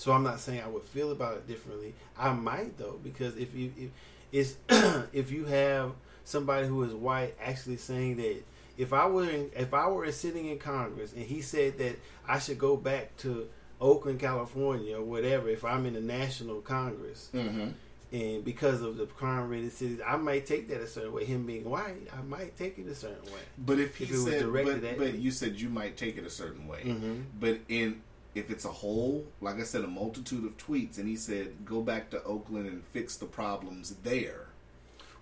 so 0.00 0.12
I'm 0.12 0.22
not 0.22 0.40
saying 0.40 0.62
I 0.62 0.66
would 0.66 0.84
feel 0.84 1.12
about 1.12 1.34
it 1.34 1.46
differently. 1.46 1.92
I 2.18 2.32
might 2.32 2.78
though, 2.78 2.98
because 3.04 3.36
if 3.36 3.54
you 3.54 3.70
if 3.76 3.90
it's 4.32 4.56
if 5.12 5.30
you 5.30 5.44
have 5.44 5.92
somebody 6.24 6.66
who 6.66 6.82
is 6.84 6.94
white 6.94 7.34
actually 7.38 7.76
saying 7.76 8.16
that 8.16 8.42
if 8.78 8.94
I 8.94 9.06
were 9.06 9.28
in, 9.28 9.50
if 9.54 9.74
I 9.74 9.88
were 9.88 10.10
sitting 10.10 10.46
in 10.46 10.58
Congress 10.58 11.12
and 11.12 11.22
he 11.22 11.42
said 11.42 11.76
that 11.78 11.96
I 12.26 12.38
should 12.38 12.56
go 12.56 12.78
back 12.78 13.14
to 13.18 13.46
Oakland, 13.78 14.20
California, 14.20 14.96
or 14.96 15.04
whatever, 15.04 15.50
if 15.50 15.66
I'm 15.66 15.84
in 15.84 15.92
the 15.92 16.00
national 16.00 16.62
Congress, 16.62 17.28
hmm 17.32 17.68
and 18.12 18.44
because 18.44 18.82
of 18.82 18.96
the 18.96 19.06
crime 19.06 19.48
rated 19.48 19.70
cities, 19.70 20.00
I 20.04 20.16
might 20.16 20.44
take 20.44 20.68
that 20.70 20.80
a 20.80 20.86
certain 20.88 21.12
way. 21.12 21.24
Him 21.24 21.46
being 21.46 21.62
white, 21.62 22.08
I 22.12 22.22
might 22.22 22.56
take 22.56 22.76
it 22.76 22.88
a 22.88 22.94
certain 22.94 23.24
way. 23.26 23.40
But 23.56 23.78
if 23.78 23.98
he 23.98 24.04
If 24.04 24.16
said, 24.16 24.40
directed 24.40 24.82
but, 24.82 24.98
but 24.98 25.18
you 25.18 25.30
said 25.30 25.60
you 25.60 25.68
might 25.68 25.96
take 25.96 26.16
it 26.16 26.26
a 26.26 26.30
certain 26.30 26.66
way. 26.66 26.82
Mhm. 26.86 27.26
But 27.38 27.60
in 27.68 28.02
if 28.34 28.50
it's 28.50 28.64
a 28.64 28.68
whole, 28.72 29.26
like 29.40 29.58
I 29.58 29.64
said, 29.64 29.82
a 29.84 29.88
multitude 29.88 30.44
of 30.44 30.56
tweets, 30.56 30.98
and 30.98 31.08
he 31.08 31.16
said, 31.16 31.64
go 31.64 31.80
back 31.82 32.10
to 32.10 32.22
Oakland 32.24 32.66
and 32.66 32.84
fix 32.92 33.16
the 33.16 33.26
problems 33.26 33.94
there. 34.04 34.46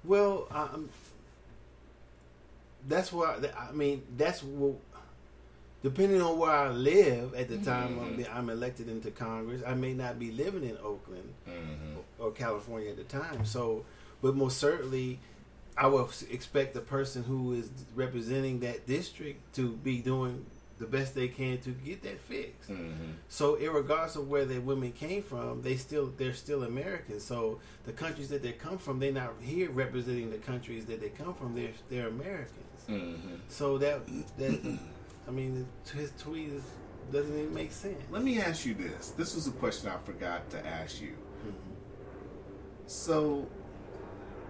Well, 0.04 0.46
um, 0.50 0.90
that's 2.86 3.12
why 3.12 3.36
I 3.58 3.72
mean 3.72 4.02
that's 4.16 4.42
what. 4.42 4.74
Depending 5.80 6.20
on 6.20 6.36
where 6.38 6.50
I 6.50 6.70
live 6.70 7.34
at 7.34 7.48
the 7.48 7.58
time 7.58 8.00
I'm, 8.00 8.16
Mhm. 8.18 8.34
I'm 8.34 8.50
elected 8.50 8.88
into 8.88 9.12
Congress, 9.12 9.62
I 9.64 9.74
may 9.74 9.94
not 9.94 10.18
be 10.18 10.32
living 10.32 10.64
in 10.64 10.76
Oakland 10.78 11.32
Mm-hmm. 11.48 11.98
or 12.18 12.32
California 12.32 12.90
at 12.90 12.96
the 12.96 13.04
time. 13.04 13.44
So, 13.44 13.84
but 14.20 14.34
most 14.34 14.58
certainly, 14.58 15.20
I 15.76 15.86
would 15.86 16.08
expect 16.30 16.74
the 16.74 16.80
person 16.80 17.22
who 17.22 17.52
is 17.52 17.70
representing 17.94 18.58
that 18.60 18.88
district 18.88 19.54
to 19.54 19.70
be 19.70 19.98
doing 20.00 20.44
the 20.78 20.86
best 20.86 21.14
they 21.14 21.28
can 21.28 21.58
to 21.58 21.70
get 21.70 22.02
that 22.02 22.20
fixed. 22.20 22.70
Mm-hmm. 22.70 23.12
So, 23.28 23.56
regardless 23.56 24.16
of 24.16 24.28
where 24.28 24.44
their 24.44 24.60
women 24.60 24.92
came 24.92 25.22
from, 25.22 25.62
they 25.62 25.76
still 25.76 26.12
they're 26.16 26.34
still 26.34 26.64
Americans. 26.64 27.24
So, 27.24 27.60
the 27.84 27.92
countries 27.92 28.28
that 28.28 28.42
they 28.42 28.52
come 28.52 28.78
from, 28.78 28.98
they're 28.98 29.12
not 29.12 29.34
here 29.40 29.70
representing 29.70 30.30
the 30.30 30.38
countries 30.38 30.86
that 30.86 31.00
they 31.00 31.10
come 31.10 31.34
from. 31.34 31.54
They're 31.54 31.70
they're 31.88 32.08
Americans. 32.08 32.82
Mm-hmm. 32.88 33.34
So 33.48 33.78
that 33.78 34.00
that 34.38 34.78
I 35.28 35.30
mean, 35.30 35.66
his 35.94 36.12
tweet 36.18 36.48
is, 36.48 36.62
doesn't 37.12 37.38
even 37.38 37.54
make 37.54 37.70
sense. 37.70 38.00
Let 38.10 38.22
me 38.22 38.40
ask 38.40 38.64
you 38.64 38.74
this. 38.74 39.10
This 39.10 39.34
was 39.34 39.46
a 39.46 39.50
question 39.52 39.90
I 39.90 39.98
forgot 39.98 40.48
to 40.50 40.66
ask 40.66 41.00
you. 41.02 41.14
So, 42.86 43.46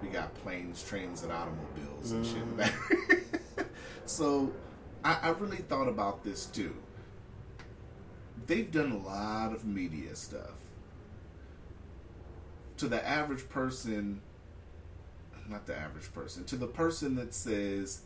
we 0.01 0.09
got 0.09 0.33
planes, 0.43 0.85
trains, 0.85 1.25
and 1.25 1.33
automobiles 1.33 2.13
and 2.13 2.25
shit 2.25 3.67
so, 4.07 4.53
I, 5.05 5.19
I 5.23 5.29
really 5.31 5.59
thought 5.59 5.89
about 5.89 6.25
this 6.25 6.47
too. 6.47 6.75
They've 8.47 8.71
done 8.71 8.93
a 8.93 8.99
lot 8.99 9.53
of 9.53 9.65
media 9.65 10.15
stuff. 10.17 10.57
To 12.79 12.89
the 12.89 13.07
average 13.07 13.49
person, 13.49 14.21
not 15.49 15.67
the 15.67 15.77
average 15.77 16.13
person, 16.13 16.45
to 16.45 16.57
the 16.57 16.67
person 16.67 17.17
that 17.17 17.35
says 17.35 18.03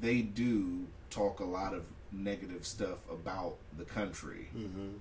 they 0.00 0.20
do 0.20 0.86
talk 1.10 1.40
a 1.40 1.44
lot 1.44 1.72
of 1.72 1.86
negative 2.12 2.66
stuff 2.66 2.98
about 3.10 3.56
the 3.76 3.84
country. 3.84 4.48
Mm-hmm. 4.56 4.96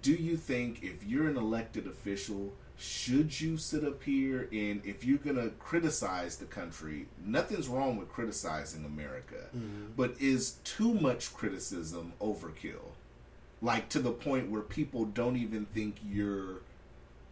Do 0.00 0.12
you 0.12 0.36
think 0.36 0.82
if 0.82 1.04
you're 1.04 1.28
an 1.28 1.36
elected 1.36 1.86
official, 1.86 2.54
should 2.76 3.40
you 3.40 3.56
sit 3.56 3.84
up 3.84 4.02
here 4.02 4.48
and 4.52 4.82
if 4.84 5.04
you're 5.04 5.18
going 5.18 5.36
to 5.36 5.50
criticize 5.58 6.36
the 6.36 6.44
country, 6.44 7.06
nothing's 7.24 7.68
wrong 7.68 7.96
with 7.96 8.08
criticizing 8.08 8.84
America, 8.84 9.46
Mm-hmm. 9.56 9.92
but 9.96 10.14
is 10.20 10.56
too 10.64 10.92
much 10.94 11.32
criticism 11.34 12.12
overkill? 12.20 12.92
Like 13.62 13.88
to 13.90 14.00
the 14.00 14.10
point 14.10 14.50
where 14.50 14.60
people 14.62 15.04
don't 15.04 15.36
even 15.36 15.66
think 15.66 15.96
you're 16.06 16.62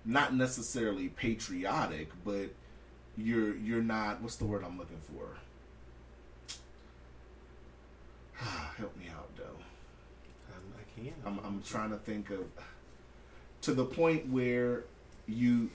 not 0.05 0.35
necessarily 0.35 1.09
patriotic, 1.09 2.11
but 2.25 2.51
you're 3.17 3.55
you're 3.57 3.83
not 3.83 4.23
what's 4.23 4.37
the 4.37 4.45
word 4.47 4.65
I'm 4.65 4.79
looking 4.79 5.01
for? 5.01 5.37
Help 8.79 8.97
me 8.97 9.09
out, 9.15 9.29
though. 9.37 9.59
I 10.51 11.01
can. 11.01 11.13
I'm, 11.27 11.39
I'm 11.45 11.63
trying 11.63 11.91
to 11.91 11.97
think 11.99 12.31
of 12.31 12.45
to 13.63 13.75
the 13.75 13.85
point 13.85 14.29
where 14.29 14.85
you 15.27 15.71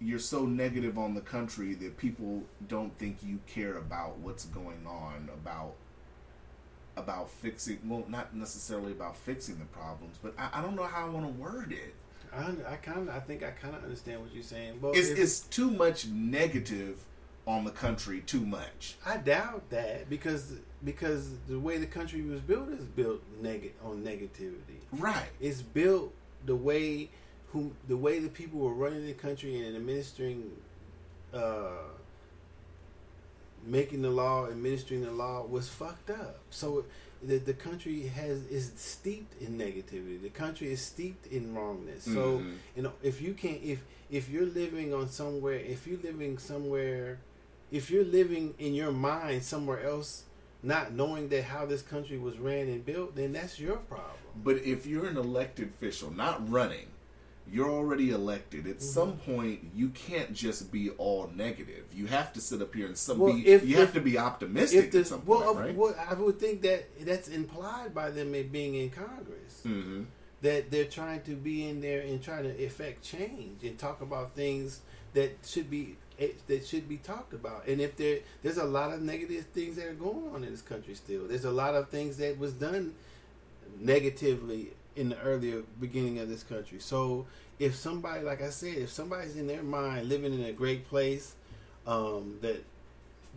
you're 0.00 0.18
so 0.18 0.44
negative 0.44 0.98
on 0.98 1.14
the 1.14 1.20
country 1.20 1.74
that 1.74 1.96
people 1.96 2.42
don't 2.68 2.96
think 2.98 3.18
you 3.22 3.38
care 3.46 3.78
about 3.78 4.18
what's 4.18 4.44
going 4.46 4.86
on 4.86 5.28
about 5.32 5.72
about 6.96 7.30
fixing 7.30 7.78
well 7.86 8.04
not 8.08 8.34
necessarily 8.34 8.92
about 8.92 9.16
fixing 9.16 9.58
the 9.58 9.64
problems 9.66 10.18
but 10.22 10.32
i, 10.38 10.48
I 10.58 10.62
don't 10.62 10.74
know 10.76 10.84
how 10.84 11.06
i 11.06 11.08
want 11.08 11.26
to 11.26 11.32
word 11.42 11.72
it 11.72 11.94
I, 12.34 12.72
I 12.72 12.76
kind 12.76 13.08
of. 13.08 13.14
I 13.14 13.20
think 13.20 13.42
I 13.44 13.50
kind 13.50 13.74
of 13.74 13.84
understand 13.84 14.20
what 14.20 14.34
you're 14.34 14.42
saying. 14.42 14.80
But 14.82 14.96
it's, 14.96 15.08
if- 15.08 15.18
it's 15.18 15.40
too 15.40 15.70
much 15.70 16.06
negative 16.08 16.98
on 17.46 17.64
the 17.64 17.70
country 17.70 18.20
too 18.22 18.44
much 18.44 18.96
I 19.06 19.16
doubt 19.18 19.70
that 19.70 20.10
because 20.10 20.52
because 20.84 21.30
the 21.48 21.58
way 21.58 21.78
the 21.78 21.86
country 21.86 22.20
was 22.22 22.40
built 22.40 22.68
is 22.70 22.84
built 22.84 23.22
neg- 23.40 23.72
on 23.82 24.02
negativity. 24.02 24.80
right 24.92 25.28
It's 25.40 25.62
built 25.62 26.12
the 26.44 26.56
way 26.56 27.08
who 27.52 27.72
the 27.88 27.96
way 27.96 28.18
the 28.18 28.28
people 28.28 28.58
were 28.60 28.74
running 28.74 29.06
the 29.06 29.12
country 29.14 29.64
and 29.66 29.76
administering, 29.76 30.50
uh, 31.32 31.70
making 33.64 34.02
the 34.02 34.10
law, 34.10 34.46
administering 34.48 35.02
the 35.02 35.10
law 35.10 35.44
was 35.44 35.68
fucked 35.68 36.10
up. 36.10 36.38
So 36.50 36.84
the 37.22 37.38
the 37.38 37.54
country 37.54 38.02
has 38.08 38.46
is 38.46 38.72
steeped 38.76 39.40
in 39.40 39.58
negativity. 39.58 40.20
The 40.20 40.28
country 40.30 40.70
is 40.72 40.80
steeped 40.80 41.26
in 41.28 41.54
wrongness. 41.54 42.04
So 42.04 42.40
Mhm. 42.40 42.54
you 42.76 42.82
know 42.82 42.92
if 43.02 43.20
you 43.20 43.34
can't 43.34 43.62
if 43.62 43.82
if 44.10 44.28
you're 44.28 44.46
living 44.46 44.92
on 44.94 45.08
somewhere 45.08 45.54
if 45.58 45.86
you're 45.86 45.98
living 46.02 46.38
somewhere 46.38 47.18
if 47.72 47.90
you're 47.90 48.04
living 48.04 48.54
in 48.58 48.74
your 48.74 48.92
mind 48.92 49.42
somewhere 49.42 49.82
else 49.82 50.22
not 50.62 50.92
knowing 50.92 51.28
that 51.28 51.44
how 51.44 51.66
this 51.66 51.82
country 51.82 52.16
was 52.18 52.38
ran 52.38 52.68
and 52.68 52.84
built 52.86 53.16
then 53.16 53.32
that's 53.32 53.58
your 53.58 53.76
problem 53.78 54.12
But 54.44 54.58
if 54.58 54.86
you're 54.86 55.06
an 55.06 55.16
elected 55.16 55.68
official, 55.70 56.10
not 56.12 56.48
running, 56.48 56.86
you're 57.50 57.70
already 57.70 58.10
elected. 58.10 58.66
At 58.66 58.82
some 58.82 59.18
point, 59.18 59.60
you 59.74 59.90
can't 59.90 60.32
just 60.32 60.72
be 60.72 60.90
all 60.90 61.30
negative. 61.34 61.84
You 61.94 62.06
have 62.06 62.32
to 62.32 62.40
sit 62.40 62.60
up 62.60 62.74
here 62.74 62.86
and 62.86 62.96
some 62.98 63.18
Well, 63.18 63.34
be. 63.34 63.46
if- 63.46 63.64
you 63.64 63.74
if- 63.76 63.80
have 63.80 63.94
to 63.94 64.00
be 64.00 64.18
optimistic 64.18 64.86
if 64.86 64.90
the, 64.92 65.00
at 65.00 65.06
some 65.06 65.22
well, 65.24 65.40
point, 65.42 65.50
of- 65.50 65.56
right? 65.64 65.74
well, 65.76 65.94
I 66.10 66.14
would 66.14 66.38
think 66.40 66.62
that 66.62 66.86
that's 67.06 67.28
implied 67.28 67.94
by 67.94 68.10
them 68.10 68.32
being 68.50 68.74
in 68.74 68.90
Congress. 68.90 69.62
hmm 69.62 70.02
That 70.42 70.70
they're 70.70 70.84
trying 70.84 71.22
to 71.22 71.34
be 71.34 71.66
in 71.68 71.80
there 71.80 72.00
and 72.02 72.22
trying 72.22 72.44
to 72.44 72.62
effect 72.62 73.02
change 73.02 73.62
and 73.64 73.78
talk 73.78 74.00
about 74.02 74.32
things 74.34 74.80
that 75.14 75.38
should 75.46 75.70
be 75.70 75.96
eh, 76.18 76.28
that 76.46 76.66
should 76.66 76.88
be 76.88 76.96
talked 76.98 77.32
about. 77.32 77.66
And 77.68 77.80
if 77.80 77.96
there 77.96 78.18
there's 78.42 78.58
a 78.58 78.64
lot 78.64 78.92
of 78.92 79.00
negative 79.02 79.46
things 79.54 79.76
that 79.76 79.86
are 79.86 79.94
going 79.94 80.28
on 80.34 80.44
in 80.44 80.50
this 80.50 80.62
country 80.62 80.94
still. 80.94 81.26
There's 81.26 81.44
a 81.46 81.50
lot 81.50 81.74
of 81.74 81.88
things 81.88 82.16
that 82.18 82.38
was 82.38 82.52
done 82.52 82.94
negatively 83.78 84.72
in 84.96 85.08
the 85.10 85.18
earlier 85.20 85.62
beginning 85.80 86.18
of 86.18 86.28
this 86.28 86.42
country. 86.42 86.78
So 86.80 87.26
if 87.58 87.74
somebody, 87.74 88.22
like 88.24 88.42
I 88.42 88.50
said, 88.50 88.76
if 88.76 88.90
somebody's 88.90 89.36
in 89.36 89.46
their 89.46 89.62
mind 89.62 90.08
living 90.08 90.32
in 90.34 90.44
a 90.44 90.52
great 90.52 90.88
place, 90.88 91.34
um, 91.86 92.38
that 92.42 92.64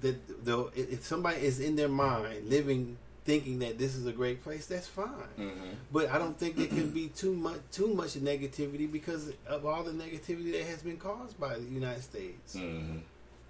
that 0.02 0.46
though 0.46 0.72
if 0.76 1.06
somebody 1.06 1.42
is 1.42 1.60
in 1.60 1.76
their 1.76 1.90
mind 1.90 2.48
living 2.50 2.98
thinking 3.26 3.60
that 3.60 3.78
this 3.78 3.96
is 3.96 4.08
a 4.08 4.12
great 4.12 4.44
place, 4.44 4.66
that's 4.66 4.88
fine. 4.88 5.08
hmm 5.36 5.50
But 5.92 6.10
I 6.10 6.18
don't 6.18 6.38
think 6.38 6.56
there 6.56 6.68
can 6.68 6.90
be 6.90 7.10
too 7.10 7.34
much 7.34 7.60
too 7.72 7.94
much 7.94 8.14
negativity 8.16 8.92
because 8.92 9.32
of 9.48 9.66
all 9.66 9.84
the 9.84 9.92
negativity 9.92 10.52
that 10.54 10.64
has 10.64 10.82
been 10.82 10.98
caused 10.98 11.40
by 11.40 11.56
the 11.56 11.66
United 11.66 12.04
States. 12.04 12.54
hmm 12.54 12.98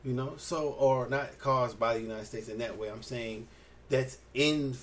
You 0.03 0.13
know, 0.13 0.33
so 0.37 0.75
or 0.79 1.07
not 1.07 1.37
caused 1.39 1.79
by 1.79 1.93
the 1.95 2.01
United 2.01 2.25
States 2.25 2.49
in 2.49 2.57
that 2.59 2.77
way. 2.77 2.89
I'm 2.89 3.03
saying 3.03 3.47
that's 3.89 4.17
in 4.33 4.75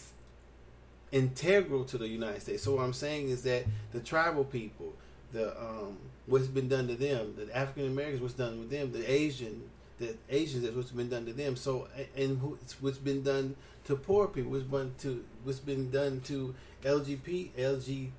integral 1.17 1.85
to 1.87 1.99
the 1.99 2.07
United 2.09 2.43
States. 2.43 2.63
So 2.63 2.75
what 2.77 2.83
I'm 2.85 2.93
saying 2.93 3.29
is 3.31 3.43
that 3.43 3.65
the 3.93 4.01
tribal 4.01 4.45
people, 4.45 4.93
the 5.33 5.59
um, 5.61 5.97
what's 6.27 6.47
been 6.47 6.69
done 6.69 6.89
to 6.89 6.95
them, 6.95 7.35
the 7.37 7.55
African 7.57 7.87
Americans, 7.87 8.21
what's 8.21 8.35
done 8.35 8.59
with 8.61 8.71
them, 8.71 8.93
the 8.93 9.11
Asian, 9.11 9.63
the 9.99 10.15
Asians, 10.31 10.63
that's 10.65 10.77
what's 10.77 10.91
been 10.91 11.09
done 11.09 11.25
to 11.27 11.33
them. 11.33 11.57
So 11.57 11.89
and 12.17 12.41
what's- 12.43 12.81
what's 12.83 12.99
been 12.99 13.23
done 13.23 13.57
to 13.85 13.97
poor 13.97 14.27
people, 14.29 14.51
what's 14.53 14.65
been 14.65 14.93
to 14.99 15.25
what's 15.45 15.61
been 15.61 15.91
done 15.91 16.21
to 16.27 16.55
LGP, 16.85 17.51
LG, 17.59 18.11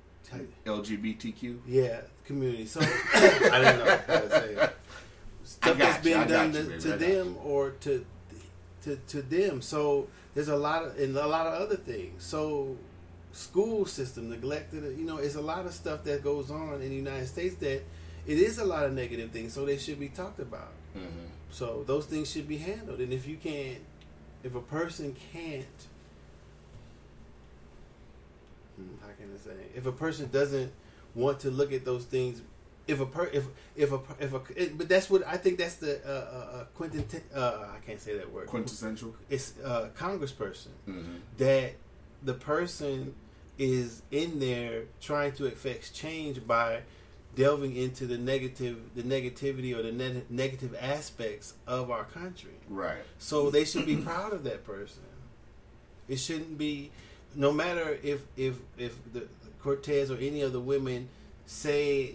LGBTQ. 0.66 1.58
yeah, 1.66 2.00
community. 2.24 2.66
So 2.66 2.80
I 3.14 3.60
didn't 3.60 3.78
know 3.84 3.98
how 4.06 4.20
to 4.20 4.30
say. 4.30 4.68
Stuff 5.44 5.78
got 5.78 5.78
that's 5.78 6.04
you, 6.04 6.12
been 6.14 6.22
I 6.22 6.26
done 6.26 6.52
you, 6.54 6.62
to, 6.64 6.78
to 6.80 6.88
them 6.96 7.36
or 7.44 7.70
to, 7.80 8.04
to 8.82 8.96
to 8.96 9.22
them. 9.22 9.62
So 9.62 10.08
there's 10.34 10.48
a 10.48 10.56
lot 10.56 10.84
of 10.84 10.98
and 10.98 11.16
a 11.16 11.26
lot 11.26 11.46
of 11.46 11.54
other 11.62 11.76
things. 11.76 12.22
So 12.24 12.76
school 13.38 13.86
system 13.86 14.28
neglected. 14.28 14.82
You 14.98 15.04
know, 15.04 15.18
it's 15.18 15.36
a 15.36 15.40
lot 15.40 15.64
of 15.64 15.72
stuff 15.72 16.04
that 16.04 16.24
goes 16.24 16.50
on 16.50 16.74
in 16.82 16.88
the 16.90 16.96
United 16.96 17.28
States 17.28 17.54
that 17.56 17.82
it 18.26 18.38
is 18.38 18.58
a 18.58 18.64
lot 18.64 18.84
of 18.84 18.92
negative 18.92 19.30
things. 19.30 19.52
So 19.52 19.64
they 19.64 19.78
should 19.78 20.00
be 20.00 20.08
talked 20.08 20.40
about. 20.40 20.72
hmm 20.92 21.26
So 21.50 21.84
those 21.86 22.06
things 22.06 22.30
should 22.30 22.48
be 22.48 22.58
handled. 22.58 23.00
And 23.00 23.12
if 23.12 23.26
you 23.26 23.36
can't, 23.36 23.78
if 24.42 24.54
a 24.54 24.60
person 24.60 25.16
can't, 25.32 25.78
hmm, 28.76 28.94
how 29.00 29.12
can 29.16 29.32
I 29.34 29.38
say? 29.38 29.66
If 29.74 29.86
a 29.86 29.92
person 29.92 30.28
doesn't 30.30 30.72
want 31.14 31.40
to 31.40 31.50
look 31.50 31.72
at 31.72 31.84
those 31.84 32.04
things, 32.04 32.42
if 32.88 33.00
a 33.00 33.06
per, 33.06 33.26
if 33.26 33.44
if 33.76 33.92
a 33.92 34.00
if 34.18 34.32
a, 34.32 34.40
it, 34.56 34.78
but 34.78 34.88
that's 34.88 35.10
what 35.10 35.26
I 35.26 35.36
think. 35.36 35.58
That's 35.58 35.76
the 35.76 36.00
uh, 36.04 36.10
uh, 36.10 36.56
uh, 36.56 36.64
Quentin. 36.74 37.04
Uh, 37.34 37.66
I 37.76 37.78
can't 37.86 38.00
say 38.00 38.16
that 38.16 38.32
word. 38.32 38.46
Quintessential. 38.46 39.14
It's 39.28 39.54
uh, 39.62 39.90
Congressperson 39.96 40.72
hmm 40.86 41.16
that 41.36 41.74
the 42.22 42.34
person 42.34 43.14
is 43.58 44.02
in 44.10 44.38
there 44.38 44.84
trying 45.00 45.32
to 45.32 45.46
affect 45.46 45.92
change 45.94 46.46
by 46.46 46.80
delving 47.34 47.76
into 47.76 48.06
the 48.06 48.16
negative 48.18 48.78
the 48.94 49.02
negativity 49.02 49.76
or 49.76 49.82
the 49.82 49.92
ne- 49.92 50.22
negative 50.30 50.74
aspects 50.80 51.54
of 51.66 51.90
our 51.90 52.04
country. 52.04 52.52
Right. 52.68 53.02
so 53.18 53.50
they 53.50 53.64
should 53.64 53.86
be 53.86 53.96
proud 53.96 54.32
of 54.32 54.44
that 54.44 54.64
person. 54.64 55.02
It 56.08 56.16
shouldn't 56.18 56.56
be 56.58 56.90
no 57.34 57.52
matter 57.52 57.98
if 58.02 58.22
if 58.36 58.56
if 58.78 58.96
the 59.12 59.28
cortez 59.62 60.10
or 60.10 60.16
any 60.16 60.40
of 60.42 60.52
the 60.52 60.60
women 60.60 61.08
say 61.46 62.14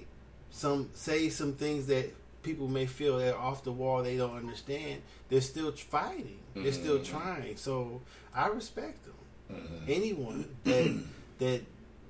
some 0.49 0.89
say 0.93 1.29
some 1.29 1.53
things 1.53 1.87
that 1.87 2.05
people 2.41 2.67
may 2.67 2.85
feel 2.85 3.19
that 3.19 3.33
are 3.35 3.39
off 3.39 3.63
the 3.63 3.71
wall 3.71 4.03
they 4.03 4.17
don't 4.17 4.35
understand 4.35 5.01
they're 5.29 5.41
still 5.41 5.71
fighting. 5.71 6.39
They're 6.55 6.71
still 6.71 6.99
Mhm. 6.99 7.05
trying. 7.05 7.57
So 7.57 8.01
i 8.33 8.47
respect 8.47 9.03
them. 9.05 9.13
Hmm 9.57 9.83
anyone 9.87 10.55
that 10.63 11.03
that 11.39 11.61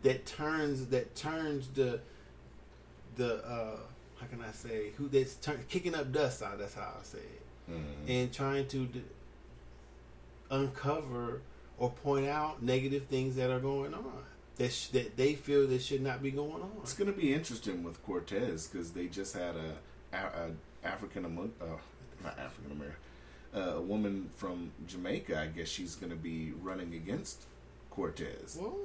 that 0.04 0.26
turns 0.26 0.88
that 0.88 1.16
turns 1.16 1.68
the 1.70 2.00
the 3.16 3.36
uh 3.46 3.78
how 4.20 4.28
can 4.28 4.42
I 4.42 4.52
say 4.52 4.92
who 4.98 5.08
that's 5.08 5.36
turn, 5.36 5.60
kicking 5.70 5.96
up 5.96 6.12
dust 6.12 6.42
out 6.42 6.60
that's 6.60 6.76
how 6.76 6.94
I 7.00 7.04
say 7.04 7.20
it 7.20 7.42
hmm 7.68 8.10
and 8.10 8.34
trying 8.34 8.68
to 8.68 8.86
d- 8.88 9.02
uncover 10.52 11.42
or 11.78 11.90
point 11.90 12.28
out 12.28 12.62
negative 12.62 13.06
things 13.06 13.36
that 13.36 13.50
are 13.50 13.60
going 13.60 13.94
on 13.94 14.24
that 14.58 14.72
sh- 14.72 14.88
that 14.88 15.18
they 15.18 15.34
feel 15.34 15.68
that 15.68 15.82
should 15.82 16.02
not 16.02 16.22
be 16.22 16.30
going 16.32 16.62
on. 16.62 16.72
It's 16.82 16.94
going 16.94 17.12
to 17.12 17.18
be 17.20 17.34
interesting 17.34 17.84
with 17.84 18.04
Cortez 18.06 18.68
because 18.68 18.92
they 18.92 19.08
just 19.08 19.34
had 19.36 19.56
a, 19.56 20.16
a, 20.16 20.18
a 20.18 20.88
African 20.88 21.26
uh, 21.26 21.66
not 22.24 22.38
African 22.38 22.72
American, 22.72 23.00
uh, 23.56 23.78
a 23.78 23.82
woman 23.82 24.30
from 24.36 24.72
Jamaica. 24.88 25.40
I 25.40 25.48
guess 25.48 25.70
she's 25.70 25.96
going 25.96 26.12
to 26.12 26.16
be 26.18 26.54
running 26.62 26.94
against 26.94 27.44
Cortez 27.94 28.58
Well, 28.60 28.76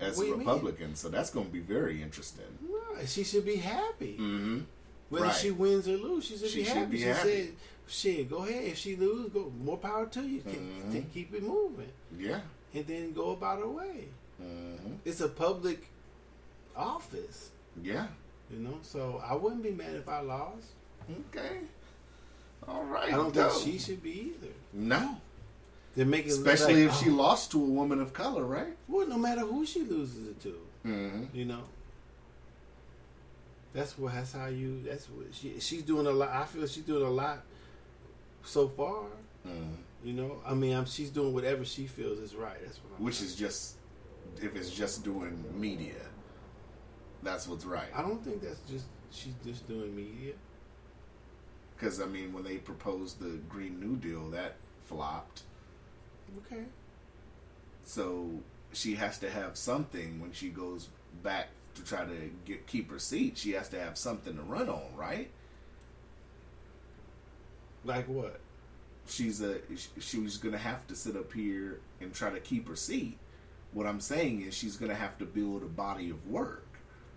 as 0.00 0.20
a 0.20 0.24
you 0.24 0.30
mean? 0.36 0.46
Republican. 0.46 0.94
So 0.94 1.08
that's 1.08 1.30
going 1.30 1.46
to 1.46 1.52
be 1.52 1.58
very 1.58 2.00
interesting. 2.00 2.44
No, 2.62 3.04
she 3.04 3.24
should 3.24 3.44
be 3.44 3.56
happy. 3.56 4.16
Mm-hmm. 4.18 4.60
Whether 5.08 5.26
Right. 5.26 5.34
she 5.34 5.50
wins 5.50 5.88
or 5.88 5.96
lose, 5.96 6.24
she 6.24 6.36
should 6.38 6.48
She 6.50 6.58
be 6.60 6.64
should 6.64 6.76
happy. 6.76 6.90
be 6.92 6.98
she 6.98 7.02
happy. 7.04 7.28
said, 7.46 7.52
"Shit, 7.88 8.30
go 8.30 8.44
ahead. 8.44 8.64
If 8.64 8.78
she 8.78 8.94
lose, 8.94 9.30
go 9.30 9.50
more 9.64 9.76
power 9.78 10.06
to 10.06 10.22
you. 10.22 10.40
Keep- 10.42 10.60
Mhm. 10.60 10.92
keep- 10.92 11.12
Keep 11.14 11.34
it 11.34 11.42
moving, 11.42 11.90
Yeah. 12.16 12.42
and 12.74 12.86
then 12.86 13.12
go 13.12 13.30
about 13.32 13.58
her 13.58 13.68
way." 13.68 14.06
Mm-hmm. 14.40 14.94
It's 15.04 15.20
a 15.20 15.28
public 15.28 15.88
office, 16.76 17.50
Yeah. 17.82 18.06
you 18.52 18.58
know. 18.60 18.78
So 18.82 19.20
I 19.24 19.34
wouldn't 19.34 19.64
be 19.64 19.72
mad 19.72 19.94
if 19.96 20.08
I 20.08 20.20
lost. 20.20 20.68
Okay. 21.30 21.60
All 22.68 22.84
right. 22.84 23.08
I 23.12 23.16
don't 23.16 23.32
think 23.34 23.50
she 23.64 23.78
should 23.78 24.02
be 24.02 24.34
either. 24.36 24.52
No. 24.72 25.20
They're 25.96 26.06
making 26.06 26.30
it 26.30 26.34
Especially 26.34 26.84
like, 26.86 26.94
if 26.94 27.00
she 27.02 27.10
oh, 27.10 27.14
lost 27.14 27.50
to 27.52 27.60
a 27.60 27.64
woman 27.64 28.00
of 28.00 28.12
color, 28.12 28.44
right? 28.44 28.76
Well, 28.86 29.06
no 29.06 29.18
matter 29.18 29.40
who 29.40 29.66
she 29.66 29.82
loses 29.82 30.28
it 30.28 30.40
to, 30.42 30.54
Mm-hmm. 30.86 31.36
you 31.36 31.44
know. 31.44 31.62
That's 33.74 33.98
what. 33.98 34.14
That's 34.14 34.32
how 34.32 34.46
you. 34.46 34.82
That's 34.86 35.06
what 35.06 35.26
she. 35.32 35.60
She's 35.60 35.82
doing 35.82 36.06
a 36.06 36.10
lot. 36.10 36.30
I 36.30 36.44
feel 36.44 36.66
she's 36.66 36.84
doing 36.84 37.04
a 37.06 37.10
lot 37.10 37.42
so 38.42 38.68
far. 38.68 39.04
Mm. 39.46 39.74
You 40.04 40.14
know. 40.14 40.36
I 40.46 40.54
mean, 40.54 40.74
I'm, 40.74 40.86
she's 40.86 41.10
doing 41.10 41.34
whatever 41.34 41.64
she 41.64 41.86
feels 41.86 42.18
is 42.18 42.34
right. 42.34 42.56
That's 42.64 42.78
what. 42.78 42.98
I'm 42.98 43.04
Which 43.04 43.20
is 43.20 43.34
just 43.34 43.76
if 44.40 44.56
it's 44.56 44.70
just 44.70 45.04
doing 45.04 45.44
media, 45.54 45.94
that's 47.22 47.46
what's 47.46 47.64
right. 47.64 47.88
I 47.94 48.02
don't 48.02 48.24
think 48.24 48.42
that's 48.42 48.60
just. 48.70 48.86
She's 49.10 49.34
just 49.44 49.66
doing 49.68 49.94
media. 49.94 50.34
Because 51.76 52.00
I 52.00 52.06
mean, 52.06 52.32
when 52.32 52.44
they 52.44 52.56
proposed 52.56 53.20
the 53.20 53.38
Green 53.48 53.78
New 53.80 53.96
Deal, 53.96 54.30
that 54.30 54.56
flopped. 54.86 55.42
Okay. 56.36 56.64
So 57.84 58.28
she 58.72 58.94
has 58.96 59.18
to 59.18 59.30
have 59.30 59.56
something 59.56 60.20
when 60.20 60.32
she 60.32 60.48
goes 60.48 60.88
back 61.22 61.48
to 61.74 61.84
try 61.84 62.04
to 62.04 62.30
get 62.44 62.66
keep 62.66 62.90
her 62.90 62.98
seat. 62.98 63.38
She 63.38 63.52
has 63.52 63.68
to 63.70 63.80
have 63.80 63.96
something 63.96 64.36
to 64.36 64.42
run 64.42 64.68
on, 64.68 64.94
right? 64.96 65.30
Like 67.84 68.06
what? 68.06 68.40
She's 69.06 69.40
a 69.40 69.58
she 69.98 70.18
was 70.18 70.36
gonna 70.36 70.58
have 70.58 70.86
to 70.88 70.94
sit 70.94 71.16
up 71.16 71.32
here 71.32 71.80
and 72.00 72.12
try 72.12 72.30
to 72.30 72.40
keep 72.40 72.68
her 72.68 72.76
seat. 72.76 73.16
What 73.72 73.86
I'm 73.86 74.00
saying 74.00 74.42
is 74.42 74.54
she's 74.54 74.76
gonna 74.76 74.94
have 74.94 75.18
to 75.18 75.24
build 75.24 75.62
a 75.62 75.66
body 75.66 76.10
of 76.10 76.26
work. 76.26 76.66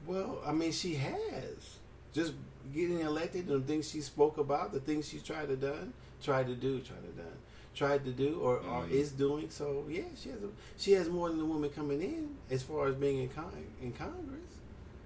Well, 0.05 0.41
I 0.45 0.51
mean, 0.51 0.71
she 0.71 0.95
has 0.95 1.77
just 2.13 2.33
getting 2.73 2.99
elected. 2.99 3.47
And 3.47 3.63
the 3.63 3.67
things 3.67 3.89
she 3.89 4.01
spoke 4.01 4.37
about, 4.37 4.71
the 4.71 4.79
things 4.79 5.07
she 5.07 5.19
tried 5.19 5.49
to 5.49 5.55
done, 5.55 5.93
tried 6.21 6.47
to 6.47 6.55
do, 6.55 6.79
tried 6.79 7.03
to 7.03 7.21
done, 7.21 7.37
tried 7.73 8.03
to 8.05 8.11
do, 8.11 8.39
or, 8.41 8.57
or 8.57 8.83
Mhm. 8.83 8.91
is 8.91 9.11
doing. 9.11 9.49
So 9.49 9.85
yeah, 9.89 10.03
she 10.15 10.29
has 10.29 10.39
a, 10.43 10.49
she 10.77 10.91
has 10.93 11.09
more 11.09 11.29
than 11.29 11.37
the 11.37 11.45
woman 11.45 11.69
coming 11.69 12.01
in 12.01 12.35
as 12.49 12.61
far 12.63 12.87
as 12.87 12.95
being 12.95 13.19
in 13.23 13.29
con- 13.29 13.51
in 13.81 13.91
Congress. 13.93 14.39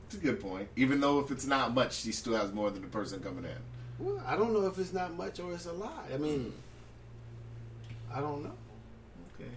It's 0.07 0.15
a 0.15 0.19
good 0.19 0.39
point. 0.39 0.67
Even 0.75 0.99
though 0.99 1.19
if 1.19 1.31
it's 1.31 1.45
not 1.45 1.73
much, 1.73 1.95
she 1.95 2.11
still 2.11 2.35
has 2.35 2.51
more 2.53 2.69
than 2.71 2.81
the 2.81 2.87
person 2.87 3.19
coming 3.21 3.45
in. 3.45 3.57
Well, 3.97 4.21
I 4.25 4.35
don't 4.35 4.53
know 4.53 4.65
if 4.67 4.77
it's 4.77 4.93
not 4.93 5.15
much 5.15 5.39
or 5.39 5.53
it's 5.53 5.65
a 5.65 5.71
lot. 5.73 6.05
I 6.13 6.17
mean, 6.17 6.53
I 8.13 8.19
don't 8.19 8.43
know. 8.43 8.51
Okay. 9.35 9.49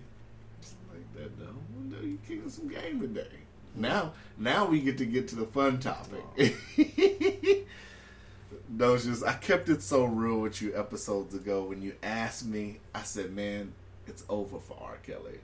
Like 0.92 1.14
that 1.16 1.38
though. 1.38 1.46
Well, 1.74 2.00
no, 2.00 2.00
you 2.06 2.18
kicking 2.26 2.48
some 2.50 2.68
game 2.68 3.00
today. 3.00 3.26
Now 3.74 4.12
now 4.38 4.64
we 4.66 4.80
get 4.80 4.98
to 4.98 5.06
get 5.06 5.28
to 5.28 5.36
the 5.36 5.46
fun 5.46 5.78
topic. 5.80 6.24
no, 6.36 6.44
it's 8.78 9.04
just 9.04 9.24
I 9.24 9.34
kept 9.34 9.68
it 9.68 9.82
so 9.82 10.04
real 10.04 10.40
with 10.40 10.60
you 10.62 10.76
episodes 10.76 11.34
ago 11.34 11.64
when 11.64 11.82
you 11.82 11.94
asked 12.02 12.46
me, 12.46 12.78
I 12.94 13.02
said, 13.02 13.34
Man, 13.34 13.72
it's 14.06 14.24
over 14.28 14.58
for 14.58 14.76
R. 14.80 14.98
Kelly. 15.02 15.38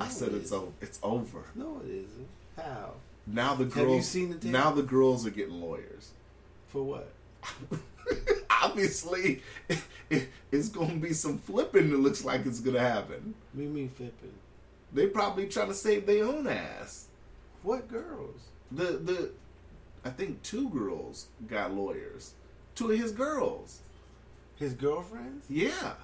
I 0.00 0.08
said 0.08 0.30
it 0.30 0.36
it's 0.36 0.52
over 0.52 0.72
it's 0.80 0.98
over. 1.02 1.44
No, 1.54 1.80
it 1.84 1.90
isn't. 1.90 2.28
How? 2.56 2.94
Now 3.26 3.54
the 3.54 3.64
Have 3.64 3.74
girls 3.74 3.96
you 3.96 4.02
seen 4.02 4.38
the 4.38 4.48
now 4.48 4.70
the 4.70 4.82
girls 4.82 5.26
are 5.26 5.30
getting 5.30 5.60
lawyers. 5.60 6.12
For 6.68 6.82
what? 6.82 7.12
Obviously, 8.62 9.42
it, 10.10 10.28
it's 10.50 10.68
going 10.68 11.00
to 11.00 11.06
be 11.06 11.12
some 11.12 11.38
flipping 11.38 11.90
that 11.90 11.98
looks 11.98 12.24
like 12.24 12.46
it's 12.46 12.60
going 12.60 12.74
to 12.74 12.80
happen. 12.80 13.34
Me 13.54 13.66
mean 13.66 13.88
flipping. 13.88 14.32
They 14.92 15.06
probably 15.06 15.46
trying 15.46 15.68
to 15.68 15.74
save 15.74 16.06
their 16.06 16.24
own 16.24 16.46
ass. 16.46 17.06
What 17.62 17.88
girls? 17.88 18.40
The 18.70 18.84
the 18.84 19.30
I 20.06 20.10
think 20.10 20.40
two 20.44 20.68
girls 20.68 21.26
got 21.48 21.74
lawyers. 21.74 22.34
Two 22.76 22.92
of 22.92 22.98
his 22.98 23.10
girls. 23.10 23.80
His 24.54 24.72
girlfriends? 24.72 25.46
Yeah. 25.50 25.94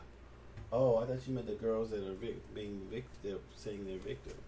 Oh, 0.73 0.97
I 0.97 1.07
thought 1.07 1.21
you 1.25 1.35
meant 1.35 1.47
the 1.47 1.53
girls 1.53 1.91
that 1.91 2.05
are 2.05 2.15
vic- 2.15 2.53
being 2.53 2.81
vic- 2.91 3.05
they're 3.23 3.37
saying 3.57 3.85
they're 3.87 3.99
victims. 3.99 4.41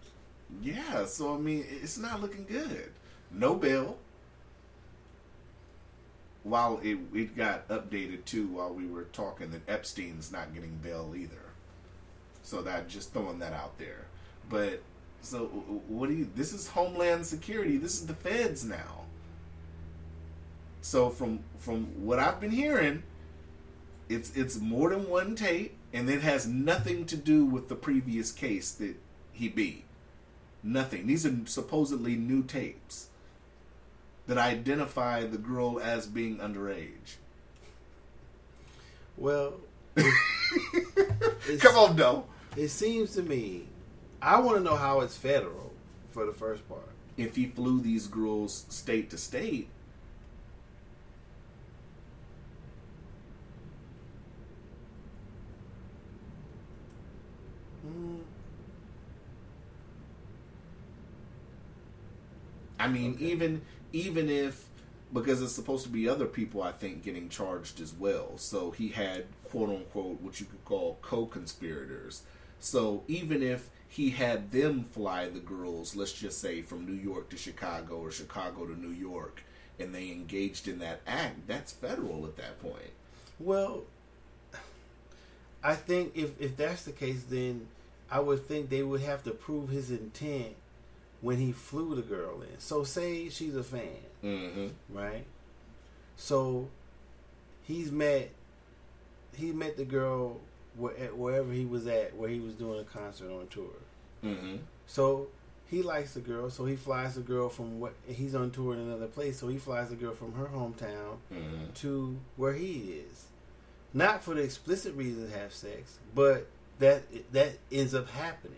Yeah, 0.61 1.05
so 1.05 1.33
I 1.35 1.37
mean, 1.37 1.65
it's 1.69 1.97
not 1.97 2.21
looking 2.21 2.45
good. 2.45 2.91
No 3.31 3.55
bail. 3.55 3.97
While 6.43 6.81
it 6.83 6.97
it 7.13 7.37
got 7.37 7.67
updated 7.69 8.25
too 8.25 8.47
while 8.47 8.73
we 8.73 8.85
were 8.87 9.05
talking 9.05 9.51
that 9.51 9.67
Epstein's 9.69 10.33
not 10.33 10.53
getting 10.53 10.75
bail 10.83 11.13
either. 11.17 11.45
So 12.43 12.61
that 12.61 12.89
just 12.89 13.13
throwing 13.13 13.39
that 13.39 13.53
out 13.53 13.77
there. 13.77 14.05
But 14.49 14.81
so 15.21 15.45
what 15.87 16.09
do 16.09 16.15
you 16.15 16.29
this 16.35 16.51
is 16.51 16.67
Homeland 16.67 17.25
Security. 17.25 17.77
This 17.77 17.93
is 17.93 18.05
the 18.05 18.13
feds 18.13 18.65
now. 18.65 19.04
So 20.85 21.09
from 21.09 21.39
from 21.57 22.05
what 22.05 22.19
I've 22.19 22.39
been 22.39 22.51
hearing, 22.51 23.01
it's 24.07 24.31
it's 24.37 24.59
more 24.59 24.91
than 24.91 25.09
one 25.09 25.35
tape 25.35 25.75
and 25.91 26.07
it 26.07 26.21
has 26.21 26.45
nothing 26.45 27.07
to 27.07 27.17
do 27.17 27.43
with 27.43 27.69
the 27.69 27.75
previous 27.75 28.31
case 28.31 28.71
that 28.73 28.95
he 29.31 29.49
beat. 29.49 29.83
Nothing. 30.61 31.07
These 31.07 31.25
are 31.25 31.33
supposedly 31.45 32.15
new 32.15 32.43
tapes 32.43 33.07
that 34.27 34.37
identify 34.37 35.23
the 35.25 35.39
girl 35.39 35.79
as 35.79 36.05
being 36.05 36.37
underage. 36.37 37.17
Well, 39.17 39.55
Come 39.95 41.75
on, 41.75 41.95
no. 41.95 42.25
It 42.55 42.67
seems 42.67 43.15
to 43.15 43.23
me, 43.23 43.69
I 44.21 44.39
want 44.39 44.57
to 44.59 44.63
know 44.63 44.75
how 44.75 44.99
it's 44.99 45.17
federal 45.17 45.73
for 46.11 46.27
the 46.27 46.33
first 46.33 46.69
part. 46.69 46.91
If 47.17 47.35
he 47.37 47.47
flew 47.47 47.81
these 47.81 48.05
girls 48.05 48.67
state 48.69 49.09
to 49.09 49.17
state, 49.17 49.69
I 62.79 62.87
mean, 62.87 63.15
Okay. 63.15 63.25
even 63.31 63.61
even 63.93 64.29
if 64.29 64.69
because 65.13 65.41
it's 65.41 65.53
supposed 65.53 65.83
to 65.85 65.89
be 65.89 66.09
other 66.09 66.25
people, 66.25 66.61
I 66.61 66.71
think, 66.71 67.03
getting 67.03 67.29
charged 67.29 67.79
as 67.79 67.93
well. 67.93 68.37
So 68.37 68.71
he 68.71 68.89
had 68.89 69.25
quote 69.49 69.69
unquote 69.69 70.21
what 70.21 70.39
you 70.39 70.45
could 70.45 70.63
call 70.65 70.97
co-conspirators. 71.01 72.23
So 72.59 73.03
even 73.07 73.41
if 73.43 73.69
he 73.87 74.09
had 74.11 74.51
them 74.51 74.83
fly 74.83 75.29
the 75.29 75.39
girls, 75.39 75.95
let's 75.95 76.11
just 76.13 76.39
say 76.41 76.61
from 76.61 76.85
New 76.85 76.93
York 77.01 77.29
to 77.29 77.37
Chicago 77.37 77.97
or 77.97 78.11
Chicago 78.11 78.65
to 78.65 78.77
New 78.79 78.89
York, 78.91 79.43
and 79.79 79.93
they 79.93 80.09
engaged 80.11 80.67
in 80.67 80.79
that 80.79 81.01
act, 81.07 81.47
that's 81.47 81.71
federal 81.71 82.25
at 82.25 82.35
that 82.37 82.59
point. 82.61 82.91
Well, 83.39 83.85
I 85.63 85.75
think 85.75 86.11
if 86.15 86.39
if 86.39 86.55
that's 86.57 86.83
the 86.83 86.91
case, 86.91 87.23
then 87.23 87.67
I 88.09 88.19
would 88.19 88.47
think 88.47 88.69
they 88.69 88.83
would 88.83 89.01
have 89.01 89.23
to 89.23 89.31
prove 89.31 89.69
his 89.69 89.89
intent 89.91 90.55
when 91.21 91.37
he 91.37 91.51
flew 91.51 91.95
the 91.95 92.01
girl 92.01 92.41
in. 92.41 92.59
So 92.59 92.83
say 92.83 93.29
she's 93.29 93.55
a 93.55 93.63
fan, 93.63 93.97
Mm-hmm. 94.23 94.67
right? 94.97 95.25
So 96.17 96.67
he's 97.63 97.91
met 97.91 98.29
he 99.35 99.51
met 99.51 99.75
the 99.77 99.83
girl 99.85 100.39
where, 100.77 100.97
at 100.97 101.17
wherever 101.17 101.51
he 101.51 101.65
was 101.65 101.87
at, 101.87 102.15
where 102.15 102.29
he 102.29 102.39
was 102.39 102.53
doing 102.53 102.79
a 102.79 102.83
concert 102.83 103.29
on 103.31 103.47
tour. 103.47 103.73
Mm-hmm. 104.23 104.57
So 104.87 105.27
he 105.67 105.81
likes 105.81 106.13
the 106.13 106.21
girl, 106.21 106.49
so 106.49 106.65
he 106.65 106.75
flies 106.75 107.15
the 107.15 107.21
girl 107.21 107.49
from 107.49 107.79
what 107.79 107.93
he's 108.07 108.33
on 108.35 108.51
tour 108.51 108.73
in 108.73 108.79
another 108.79 109.07
place. 109.07 109.37
So 109.39 109.47
he 109.47 109.57
flies 109.57 109.89
the 109.89 109.95
girl 109.95 110.13
from 110.13 110.33
her 110.33 110.45
hometown 110.45 111.17
Mm-hmm. 111.33 111.71
to 111.75 112.17
where 112.37 112.53
he 112.53 113.01
is, 113.09 113.25
not 113.93 114.23
for 114.23 114.35
the 114.35 114.41
explicit 114.41 114.95
reason 114.95 115.29
to 115.29 115.37
have 115.37 115.53
sex, 115.53 115.97
but 116.13 116.47
that 116.79 117.03
that 117.33 117.57
ends 117.71 117.93
up 117.95 118.09
happening. 118.09 118.57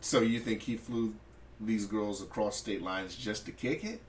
So 0.00 0.20
you 0.20 0.40
think 0.40 0.62
he 0.62 0.76
flew 0.76 1.14
these 1.60 1.86
girls 1.86 2.20
across 2.22 2.56
state 2.56 2.82
lines 2.82 3.14
just 3.16 3.46
to 3.46 3.52
kick 3.52 3.84
it? 3.84 4.00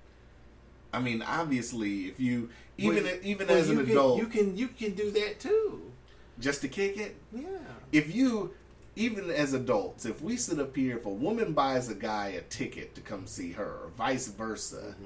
I 0.94 1.00
mean, 1.00 1.22
obviously, 1.22 2.06
if 2.08 2.20
you 2.20 2.50
even 2.78 3.04
Well, 3.04 3.14
even 3.24 3.48
well, 3.48 3.58
as 3.58 3.70
an 3.70 3.78
can- 3.78 3.92
adult, 3.92 4.18
you 4.20 4.28
can 4.28 4.58
you 4.58 4.68
can 4.68 4.94
do 4.94 5.12
that 5.12 5.40
too. 5.40 5.92
just 6.40 6.62
to 6.62 6.68
kick 6.68 6.98
it. 6.98 7.16
Yeah. 7.32 7.44
If 7.92 8.14
you 8.14 8.54
even 8.98 9.30
as 9.30 9.54
adults, 9.54 10.06
if 10.06 10.22
we 10.22 10.38
sit 10.38 10.58
up 10.60 10.74
here, 10.76 10.98
if 10.98 11.06
a 11.06 11.10
woman 11.10 11.52
buys 11.54 11.90
a 11.90 11.96
guy 11.96 12.28
a 12.30 12.42
ticket 12.42 12.96
to 12.96 13.02
come 13.02 13.28
see 13.28 13.52
her, 13.52 13.66
or 13.84 13.90
vice 13.98 14.28
versa, 14.28 14.96
Mm-hmm. 14.96 15.06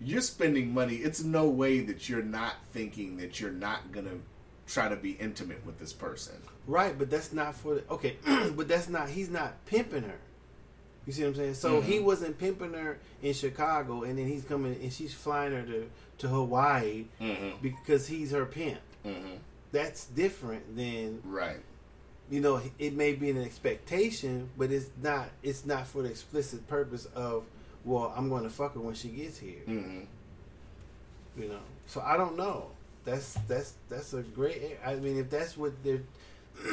you're 0.00 0.20
spending 0.20 0.74
money. 0.74 0.96
It's 0.96 1.22
no 1.22 1.48
way 1.48 1.80
that 1.80 2.08
you're 2.08 2.22
not 2.22 2.54
thinking 2.72 3.16
that 3.18 3.40
you're 3.40 3.50
not 3.52 3.92
gonna 3.92 4.18
try 4.68 4.88
to 4.88 4.96
be 4.96 5.12
intimate 5.12 5.64
with 5.66 5.78
this 5.80 5.92
person. 5.92 6.34
Right, 6.66 6.96
but 6.96 7.10
that's 7.10 7.32
not 7.32 7.54
for 7.56 7.76
the 7.76 7.84
okay. 7.90 8.16
but 8.54 8.68
that's 8.68 8.88
not. 8.88 9.08
He's 9.08 9.30
not 9.30 9.64
pimping 9.66 10.02
her. 10.04 10.18
You 11.06 11.12
see 11.12 11.22
what 11.22 11.28
I'm 11.30 11.34
saying? 11.36 11.54
So 11.54 11.80
he 11.80 11.98
Mhm. 11.98 12.04
wasn't 12.04 12.38
pimping 12.38 12.74
her 12.74 12.98
in 13.22 13.32
Chicago, 13.32 14.02
and 14.02 14.18
then 14.18 14.28
he's 14.28 14.44
coming 14.44 14.74
and 14.80 14.92
she's 14.92 15.14
flying 15.14 15.52
her 15.52 15.62
to 15.62 15.88
to 16.18 16.28
Hawaii 16.28 17.06
Mm-hmm. 17.20 17.62
because 17.62 18.06
he's 18.08 18.30
her 18.32 18.44
pimp. 18.44 18.80
Mm-hmm. 19.06 19.36
That's 19.72 20.04
different 20.06 20.76
than 20.76 21.20
Right. 21.24 21.60
you 22.30 22.40
know. 22.40 22.60
It 22.78 22.92
may 22.94 23.14
be 23.14 23.30
an 23.30 23.40
expectation, 23.42 24.50
but 24.58 24.70
it's 24.70 24.90
not. 25.02 25.30
It's 25.42 25.64
not 25.64 25.86
for 25.86 26.02
the 26.02 26.10
explicit 26.10 26.66
purpose 26.68 27.06
of 27.14 27.44
well, 27.84 28.12
I'm 28.14 28.28
going 28.28 28.42
to 28.42 28.50
fuck 28.50 28.74
her 28.74 28.80
when 28.80 28.94
she 28.94 29.08
gets 29.08 29.38
here. 29.38 29.62
Mm-hmm. 29.66 30.00
You 31.40 31.48
know. 31.48 31.60
So 31.86 32.02
I 32.04 32.16
don't 32.18 32.36
know. 32.36 32.70
That's 33.04 33.34
that's 33.48 33.74
that's 33.88 34.12
a 34.12 34.22
great. 34.22 34.78
I 34.84 34.96
mean, 34.96 35.18
if 35.18 35.30
that's 35.30 35.56
what 35.56 35.72
they're 35.82 36.02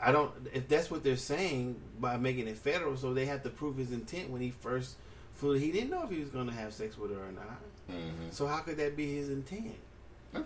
I 0.00 0.12
don't. 0.12 0.30
If 0.52 0.68
that's 0.68 0.90
what 0.90 1.02
they're 1.02 1.16
saying 1.16 1.76
by 2.00 2.16
making 2.16 2.46
it 2.48 2.58
federal, 2.58 2.96
so 2.96 3.14
they 3.14 3.26
have 3.26 3.42
to 3.44 3.50
prove 3.50 3.76
his 3.76 3.90
intent 3.92 4.30
when 4.30 4.40
he 4.42 4.50
first 4.50 4.96
flew. 5.34 5.54
He 5.54 5.72
didn't 5.72 5.90
know 5.90 6.02
if 6.04 6.10
he 6.10 6.20
was 6.20 6.28
going 6.28 6.46
to 6.46 6.52
have 6.52 6.72
sex 6.74 6.96
with 6.98 7.10
her 7.10 7.22
or 7.22 7.32
not. 7.32 7.60
Mhm. 7.90 8.32
So 8.32 8.46
how 8.46 8.58
could 8.58 8.76
that 8.76 8.96
be 8.96 9.14
his 9.16 9.30
intent? 9.30 9.74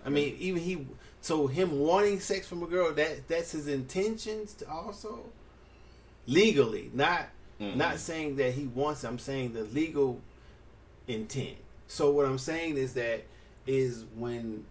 I 0.05 0.09
mean, 0.09 0.35
even 0.39 0.61
he. 0.61 0.87
So 1.21 1.47
him 1.47 1.79
wanting 1.79 2.19
sex 2.19 2.47
from 2.47 2.63
a 2.63 2.67
girl 2.67 2.93
that 2.93 3.27
that's 3.27 3.51
his 3.51 3.67
intentions 3.67 4.53
to 4.55 4.69
also 4.69 5.25
legally, 6.27 6.89
not 6.93 7.29
Mhm. 7.59 7.75
not 7.75 7.99
saying 7.99 8.37
that 8.37 8.53
he 8.53 8.65
wants. 8.67 9.03
I'm 9.03 9.19
saying 9.19 9.53
the 9.53 9.63
legal 9.63 10.21
intent. 11.07 11.57
So 11.87 12.11
what 12.11 12.25
I'm 12.25 12.37
saying 12.37 12.77
is 12.77 12.93
that 12.93 13.23
is 13.67 14.05
when 14.15 14.65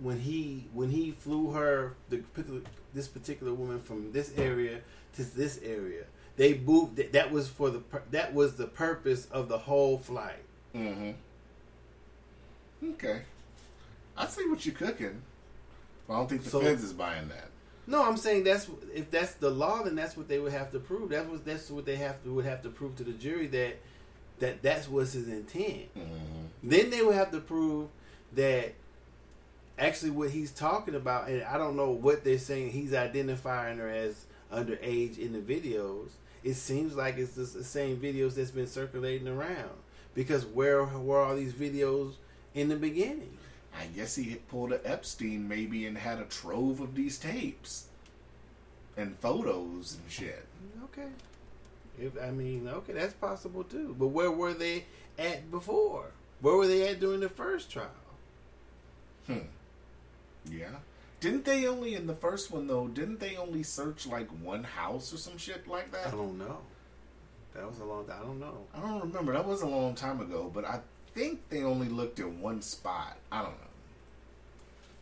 when 0.00 0.20
he 0.20 0.66
when 0.72 0.90
he 0.90 1.12
flew 1.12 1.52
her 1.52 1.94
the 2.08 2.18
particular 2.18 2.60
this 2.94 3.08
particular 3.08 3.52
woman 3.54 3.80
from 3.80 4.12
this 4.12 4.32
area 4.36 4.80
to 5.14 5.22
this 5.22 5.60
area, 5.62 6.04
they 6.36 6.58
moved. 6.58 6.96
That, 6.96 7.12
that 7.12 7.30
was 7.30 7.48
for 7.48 7.70
the 7.70 7.82
that 8.10 8.34
was 8.34 8.54
the 8.56 8.66
purpose 8.66 9.26
of 9.26 9.48
the 9.48 9.58
whole 9.58 9.98
flight. 9.98 10.42
Mm-hmm. 10.74 11.10
Okay. 12.92 13.22
I 14.16 14.26
see 14.26 14.48
what 14.48 14.64
you're 14.64 14.74
cooking. 14.74 15.22
But 16.06 16.14
I 16.14 16.16
don't 16.18 16.28
think 16.28 16.44
the 16.44 16.50
So- 16.50 16.60
feds 16.60 16.82
is 16.82 16.92
buying 16.92 17.28
that. 17.28 17.46
No, 17.86 18.04
I'm 18.04 18.16
saying 18.16 18.44
that's 18.44 18.68
if 18.94 19.10
that's 19.10 19.34
the 19.34 19.50
law, 19.50 19.82
then 19.82 19.96
that's 19.96 20.16
what 20.16 20.28
they 20.28 20.38
would 20.38 20.52
have 20.52 20.70
to 20.72 20.78
prove. 20.78 21.10
That 21.10 21.28
was 21.28 21.40
that's 21.40 21.70
what 21.70 21.86
they 21.86 21.96
have 21.96 22.22
to 22.22 22.32
would 22.32 22.44
have 22.44 22.62
to 22.62 22.68
prove 22.68 22.94
to 22.96 23.04
the 23.04 23.12
jury 23.12 23.48
that 23.48 23.78
that 24.38 24.62
that's 24.62 24.88
what's 24.88 25.14
his 25.14 25.26
intent. 25.28 25.92
Mm-hmm. 25.98 26.44
Then 26.62 26.90
they 26.90 27.02
would 27.02 27.16
have 27.16 27.32
to 27.32 27.40
prove 27.40 27.88
that 28.34 28.74
actually 29.80 30.10
what 30.10 30.30
he's 30.30 30.52
talking 30.52 30.94
about, 30.94 31.28
and 31.28 31.42
I 31.42 31.58
don't 31.58 31.76
know 31.76 31.90
what 31.90 32.22
they're 32.22 32.38
saying. 32.38 32.70
He's 32.70 32.94
identifying 32.94 33.78
her 33.78 33.88
as 33.88 34.26
underage 34.52 35.18
in 35.18 35.32
the 35.32 35.38
videos. 35.38 36.10
It 36.44 36.54
seems 36.54 36.94
like 36.94 37.18
it's 37.18 37.34
just 37.34 37.54
the 37.54 37.64
same 37.64 37.96
videos 37.98 38.34
that's 38.34 38.50
been 38.50 38.66
circulating 38.66 39.28
around. 39.28 39.70
Because 40.14 40.44
where 40.44 40.84
were 40.84 41.22
all 41.22 41.36
these 41.36 41.52
videos 41.52 42.14
in 42.54 42.68
the 42.68 42.76
beginning? 42.76 43.36
I 43.78 43.86
guess 43.86 44.16
he 44.16 44.30
had 44.30 44.48
pulled 44.48 44.72
a 44.72 44.80
Epstein 44.88 45.48
maybe 45.48 45.86
and 45.86 45.96
had 45.96 46.18
a 46.18 46.24
trove 46.24 46.80
of 46.80 46.94
these 46.94 47.18
tapes 47.18 47.86
and 48.96 49.16
photos 49.18 49.96
and 50.02 50.10
shit. 50.10 50.44
Okay. 50.84 51.08
If 51.98 52.20
I 52.20 52.30
mean, 52.30 52.68
okay, 52.68 52.92
that's 52.94 53.14
possible 53.14 53.62
too. 53.62 53.94
But 53.98 54.08
where 54.08 54.30
were 54.30 54.54
they 54.54 54.84
at 55.18 55.50
before? 55.50 56.06
Where 56.40 56.56
were 56.56 56.66
they 56.66 56.88
at 56.88 57.00
during 57.00 57.20
the 57.20 57.28
first 57.28 57.70
trial? 57.70 57.90
Hmm. 59.26 59.38
Yeah. 60.48 60.68
Didn't 61.20 61.44
they 61.44 61.66
only 61.66 61.94
in 61.94 62.06
the 62.06 62.14
first 62.14 62.50
one 62.50 62.66
though? 62.66 62.88
Didn't 62.88 63.20
they 63.20 63.36
only 63.36 63.62
search 63.62 64.06
like 64.06 64.28
one 64.42 64.64
house 64.64 65.12
or 65.12 65.16
some 65.16 65.36
shit 65.36 65.68
like 65.68 65.92
that? 65.92 66.08
I 66.08 66.10
don't 66.10 66.38
know. 66.38 66.58
That 67.54 67.68
was 67.68 67.78
a 67.80 67.84
long 67.84 68.06
time. 68.06 68.16
I 68.20 68.24
don't 68.24 68.40
know. 68.40 68.58
I 68.74 68.80
don't 68.80 69.00
remember. 69.00 69.32
That 69.32 69.46
was 69.46 69.62
a 69.62 69.66
long 69.66 69.94
time 69.94 70.20
ago, 70.20 70.50
but 70.52 70.64
I 70.64 70.80
think 71.14 71.48
they 71.50 71.62
only 71.62 71.88
looked 71.88 72.18
in 72.20 72.40
one 72.40 72.62
spot. 72.62 73.16
I 73.30 73.42
don't 73.42 73.50
know. 73.50 73.66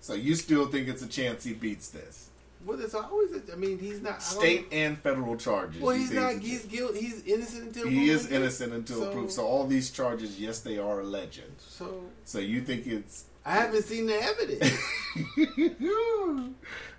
So 0.00 0.14
you 0.14 0.34
still 0.34 0.66
think 0.66 0.88
it's 0.88 1.02
a 1.02 1.08
chance 1.08 1.44
he 1.44 1.52
beats 1.52 1.90
this? 1.90 2.30
Well, 2.64 2.80
it's 2.80 2.94
always. 2.94 3.30
I 3.52 3.56
mean, 3.56 3.78
he's 3.78 4.02
not 4.02 4.22
State 4.22 4.66
and 4.72 4.98
federal 4.98 5.36
charges. 5.36 5.80
Well, 5.80 5.94
he's 5.94 6.10
not. 6.10 6.38
He's 6.38 6.64
guilty. 6.66 7.00
He's 7.00 7.22
innocent 7.24 7.68
until 7.68 7.86
He 7.86 7.96
proven 7.96 8.14
is 8.14 8.32
innocent 8.32 8.72
until 8.72 9.00
so, 9.00 9.12
proved. 9.12 9.32
So 9.32 9.46
all 9.46 9.66
these 9.66 9.90
charges, 9.90 10.40
yes, 10.40 10.60
they 10.60 10.78
are 10.78 11.00
alleged. 11.00 11.42
So 11.58 12.02
So 12.24 12.40
you 12.40 12.60
think 12.62 12.86
it's? 12.86 13.24
I 13.48 13.52
haven't 13.52 13.84
seen 13.84 14.04
the 14.06 14.14
evidence. 14.14 14.78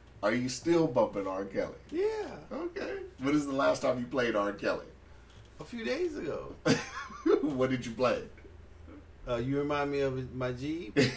are 0.23 0.33
you 0.33 0.49
still 0.49 0.87
bumping 0.87 1.27
R. 1.27 1.45
Kelly? 1.45 1.75
yeah, 1.91 2.07
Okay. 2.51 2.95
When 3.19 3.35
is 3.35 3.45
the 3.45 3.53
last 3.53 3.83
time 3.83 3.99
you 3.99 4.05
played 4.07 4.35
R. 4.35 4.51
Kelly? 4.53 4.85
a 5.59 5.63
few 5.63 5.85
days 5.85 6.17
ago. 6.17 6.55
what 7.41 7.69
did 7.69 7.85
you 7.85 7.91
play? 7.91 8.23
Uh, 9.27 9.35
you 9.35 9.59
remind 9.59 9.91
me 9.91 9.99
of 9.99 10.33
my 10.35 10.51
Jeep. 10.51 10.97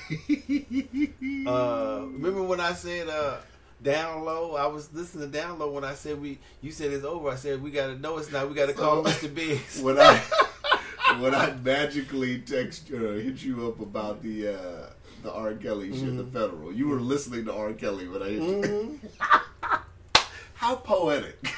Uh, 1.44 2.04
remember 2.12 2.42
when 2.44 2.60
I 2.60 2.72
said 2.72 3.08
uh, 3.08 3.38
down 3.82 4.24
low? 4.24 4.54
I 4.54 4.66
was 4.66 4.92
listening 4.92 5.30
to 5.30 5.38
down 5.38 5.58
low 5.58 5.70
when 5.72 5.82
I 5.82 5.94
said 5.94 6.20
we. 6.20 6.38
You 6.60 6.70
said 6.70 6.92
it's 6.92 7.04
over. 7.04 7.30
I 7.30 7.34
said 7.34 7.60
we 7.60 7.72
got 7.72 7.88
to 7.88 7.98
know 7.98 8.18
it's 8.18 8.30
not. 8.30 8.48
We 8.48 8.54
got 8.54 8.66
to 8.66 8.74
call 8.74 9.02
Mr. 9.02 9.32
Biggs. 9.34 9.80
when 9.82 9.98
I 9.98 10.22
when 11.20 11.34
I 11.34 11.52
magically 11.62 12.38
text 12.40 12.90
uh, 12.92 12.96
hit 12.98 13.42
you 13.42 13.68
up 13.68 13.80
about 13.80 14.22
the 14.22 14.48
uh, 14.54 14.86
the 15.22 15.32
R. 15.32 15.54
Kelly 15.54 15.92
shit, 15.96 16.16
the 16.16 16.24
federal, 16.24 16.72
you 16.72 16.88
were 16.88 17.00
listening 17.00 17.44
to 17.46 17.52
R. 17.54 17.72
Kelly 17.72 18.08
when 18.08 18.22
I 18.22 18.28
hit 18.30 18.42
you. 18.42 18.60
Mhm. 18.62 18.98
How 20.54 20.76
poetic. 20.76 21.38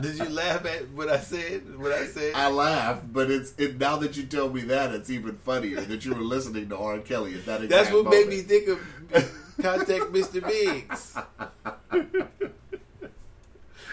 Did 0.00 0.18
you 0.18 0.28
laugh 0.28 0.64
at 0.66 0.88
what 0.90 1.08
I 1.08 1.18
said? 1.20 1.78
What 1.78 1.92
I 1.92 2.06
said? 2.06 2.32
I 2.34 2.48
laughed, 2.48 3.12
but 3.12 3.30
it's 3.30 3.54
it 3.58 3.78
now 3.78 3.96
that 3.98 4.16
you 4.16 4.24
tell 4.24 4.48
me 4.50 4.62
that, 4.62 4.92
it's 4.92 5.10
even 5.10 5.36
funnier 5.36 5.80
that 5.82 6.04
you 6.04 6.14
were 6.14 6.22
listening 6.22 6.68
to 6.70 6.76
R. 6.76 6.98
Kelly 6.98 7.34
at 7.34 7.46
that 7.46 7.68
That's 7.68 7.90
what 7.92 8.06
made 8.10 8.26
me 8.28 8.40
think 8.42 8.68
of 8.68 8.80
contact 9.62 10.06
Mr. 10.12 10.42
Biggs 10.44 11.16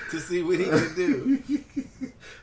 to 0.09 0.19
see 0.19 0.41
what 0.43 0.57
he 0.59 0.65
can 0.65 0.95
do. 0.95 1.43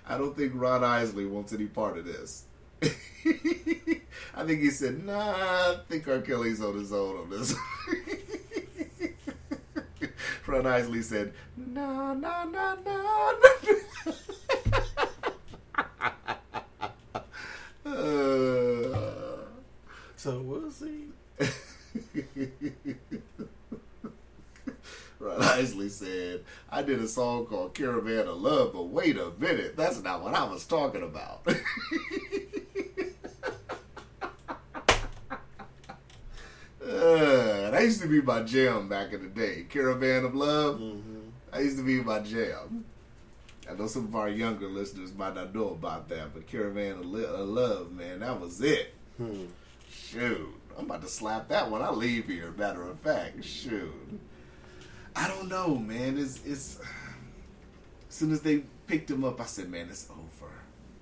I 0.09 0.17
don't 0.17 0.37
think 0.37 0.53
Ron 0.55 0.83
Isley 0.83 1.27
wants 1.27 1.53
any 1.53 1.67
part 1.67 1.99
of 1.99 2.07
this. 2.07 2.45
I 2.83 4.45
think 4.45 4.61
he 4.61 4.71
said, 4.71 5.05
"Nah, 5.05 5.35
I 5.35 5.77
think 5.89 6.09
R. 6.09 6.21
Kelly's 6.21 6.63
on 6.63 6.75
his 6.79 6.93
own 6.93 7.17
on 7.17 7.31
this." 7.31 7.55
Ron 10.47 10.67
Isley 10.67 11.03
said, 11.03 11.35
"No, 11.57 12.15
no, 12.15 12.45
no, 12.45 12.79
no." 12.85 12.99
So 20.29 20.41
we'll 20.41 20.71
see. 20.73 21.05
Isley 25.59 25.89
said, 25.89 26.45
I 26.71 26.83
did 26.83 27.01
a 27.01 27.09
song 27.09 27.47
called 27.47 27.75
Caravan 27.75 28.27
of 28.27 28.41
Love, 28.41 28.73
but 28.73 28.85
wait 28.89 29.17
a 29.17 29.31
minute, 29.39 29.77
that's 29.77 30.03
not 30.03 30.23
what 30.23 30.35
I 30.35 30.45
was 30.45 30.65
talking 30.65 31.03
about. 31.03 31.47
Uh, 36.83 37.71
that 37.71 37.83
used 37.83 38.01
to 38.01 38.09
be 38.09 38.21
my 38.23 38.43
jam 38.43 38.89
back 38.89 39.13
in 39.13 39.23
the 39.23 39.29
day. 39.29 39.67
Caravan 39.69 40.25
of 40.25 40.35
Love, 40.35 40.79
Mm-hmm. 40.79 41.19
that 41.51 41.63
used 41.63 41.77
to 41.79 41.83
be 41.85 42.01
my 42.03 42.21
jam. 42.21 42.85
I 43.71 43.75
know 43.75 43.87
some 43.87 44.05
of 44.05 44.17
our 44.17 44.29
younger 44.31 44.69
listeners 44.69 45.13
might 45.13 45.35
not 45.35 45.55
know 45.55 45.71
about 45.71 46.09
that, 46.09 46.33
but 46.33 46.47
Caravan 46.47 46.93
of, 46.93 47.05
Li- 47.07 47.25
of 47.25 47.49
Love, 47.49 47.93
man, 47.93 48.21
that 48.21 48.41
was 48.41 48.61
it. 48.63 48.95
Hmm. 49.19 49.47
Shoot, 49.91 50.49
I'm 50.79 50.85
about 50.87 51.03
to 51.03 51.09
slap 51.09 51.49
that 51.49 51.71
when 51.71 51.83
I 51.83 51.91
leave 51.91 52.27
here. 52.27 52.53
Matter 52.57 52.83
of 52.89 52.99
fact, 53.01 53.45
shoot. 53.45 54.21
I 55.19 55.27
don't 55.27 55.49
know, 55.49 55.75
man. 55.75 56.17
It's 56.17 56.41
it's. 56.47 56.79
As 58.09 58.15
soon 58.15 58.33
as 58.33 58.41
they 58.41 58.59
picked 58.87 59.11
him 59.11 59.25
up, 59.25 59.41
I 59.41 59.45
said, 59.47 59.69
"Man, 59.69 59.89
it's 59.91 60.09
over. 60.11 60.53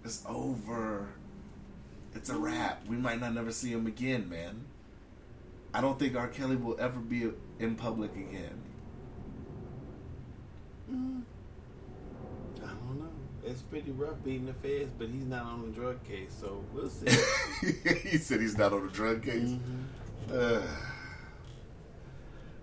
It's 0.04 0.24
over. 0.26 1.08
It's 2.14 2.30
a 2.30 2.36
wrap. 2.38 2.86
We 2.88 2.96
might 2.96 3.20
not 3.20 3.34
never 3.34 3.52
see 3.52 3.70
him 3.70 3.86
again, 3.86 4.28
man. 4.28 4.64
I 5.74 5.82
don't 5.82 5.98
think 5.98 6.16
R. 6.16 6.28
Kelly 6.28 6.56
will 6.56 6.76
ever 6.80 6.98
be 6.98 7.30
in 7.58 7.74
public 7.76 8.12
again." 8.16 8.62
I 10.88 10.92
don't 12.68 12.98
know. 13.00 13.10
It's 13.44 13.60
pretty 13.62 13.90
rough 13.90 14.22
beating 14.24 14.46
the 14.46 14.54
feds, 14.54 14.90
but 14.98 15.08
he's 15.08 15.26
not 15.26 15.44
on 15.44 15.62
the 15.62 15.68
drug 15.72 16.02
case, 16.04 16.34
so 16.40 16.64
we'll 16.72 16.88
see. 16.88 17.06
he 18.02 18.16
said 18.18 18.40
he's 18.40 18.56
not 18.56 18.72
on 18.72 18.86
the 18.86 18.92
drug 18.92 19.22
case. 19.22 19.50
Mhm. 19.50 19.84
Uh, 20.32 20.62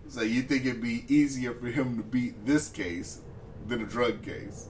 so 0.09 0.21
you 0.21 0.41
think 0.43 0.65
it'd 0.65 0.81
be 0.81 1.05
easier 1.07 1.53
for 1.53 1.67
him 1.67 1.97
to 1.97 2.03
beat 2.03 2.45
this 2.45 2.69
case 2.69 3.21
than 3.67 3.81
a 3.81 3.85
drug 3.85 4.21
case? 4.23 4.67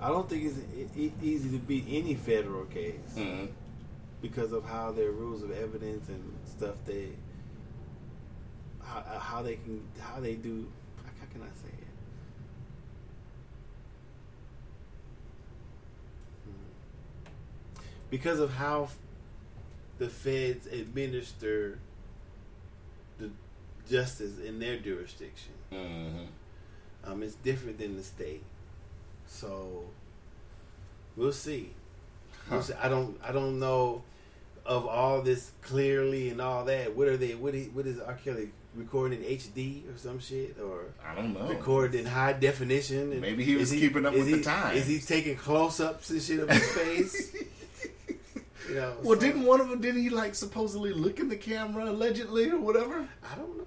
I 0.00 0.08
don't 0.08 0.28
think 0.28 0.44
it's 0.44 1.14
easy 1.22 1.50
to 1.50 1.58
beat 1.58 1.84
any 1.88 2.14
federal 2.14 2.64
case 2.66 2.94
Mm-hmm. 3.16 3.46
because 4.22 4.52
of 4.52 4.64
how 4.64 4.92
their 4.92 5.10
rules 5.10 5.42
of 5.42 5.50
evidence 5.52 6.08
and 6.08 6.22
stuff 6.46 6.74
they 6.86 7.10
how, 8.82 9.00
how 9.18 9.42
they 9.42 9.56
can 9.56 9.82
how 10.00 10.20
they 10.20 10.34
do 10.34 10.66
how 11.04 11.26
can 11.32 11.42
I 11.42 11.46
say 11.48 11.68
it 11.72 11.88
Hmm. 16.44 16.52
because 18.10 18.38
of 18.40 18.52
how 18.52 18.88
the 19.98 20.08
feds 20.08 20.66
administer 20.66 21.78
justice 23.88 24.38
in 24.38 24.58
their 24.58 24.78
jurisdiction 24.78 25.52
Mm-hmm. 25.72 26.24
um, 27.10 27.22
it's 27.22 27.34
different 27.36 27.78
than 27.78 27.96
the 27.96 28.02
state. 28.02 28.42
So 29.26 29.84
we'll 31.16 31.32
see. 31.32 31.70
We'll 32.50 32.62
see. 32.62 32.74
I 32.80 32.88
don't. 32.88 33.18
I 33.24 33.32
don't 33.32 33.58
know. 33.58 34.02
of 34.64 34.86
all 34.86 35.22
this 35.22 35.52
clearly 35.62 36.28
and 36.30 36.40
all 36.40 36.64
that, 36.66 36.96
what 36.96 37.08
are 37.08 37.16
they? 37.16 37.34
What 37.34 37.54
is, 37.54 37.68
what 37.70 37.86
is 37.86 37.98
R. 38.00 38.14
Kelly 38.24 38.50
recording 38.74 39.22
in 39.24 39.36
HD 39.38 39.82
or 39.92 39.96
some 39.96 40.18
shit 40.20 40.56
or? 40.60 40.84
I 41.04 41.14
don't 41.14 41.32
know. 41.34 41.46
Recorded 41.48 41.98
in 41.98 42.06
high 42.06 42.32
definition. 42.34 43.12
And 43.12 43.20
Maybe 43.20 43.44
he 43.44 43.56
was 43.56 43.72
is 43.72 43.80
keeping 43.80 44.06
up 44.06 44.14
with 44.14 44.26
he- 44.28 44.34
the 44.34 44.42
time. 44.42 44.76
Is 44.76 44.86
he 44.86 44.98
taking 45.00 45.36
close 45.36 45.80
ups 45.80 46.10
and 46.10 46.22
shit 46.22 46.40
of 46.40 46.48
his 46.50 46.68
face? 46.72 47.34
you 48.68 48.74
know, 48.74 48.94
Well, 49.02 49.14
so- 49.18 49.20
didn't 49.26 49.44
one 49.44 49.60
of 49.60 49.68
them? 49.68 49.80
Didn't 49.80 50.02
he 50.02 50.10
like 50.10 50.34
supposedly 50.34 50.92
look 50.92 51.18
in 51.20 51.28
the 51.28 51.36
camera 51.36 51.84
allegedly 51.90 52.50
or 52.50 52.58
whatever? 52.60 53.08
I 53.32 53.34
don't 53.36 53.56
know. 53.58 53.64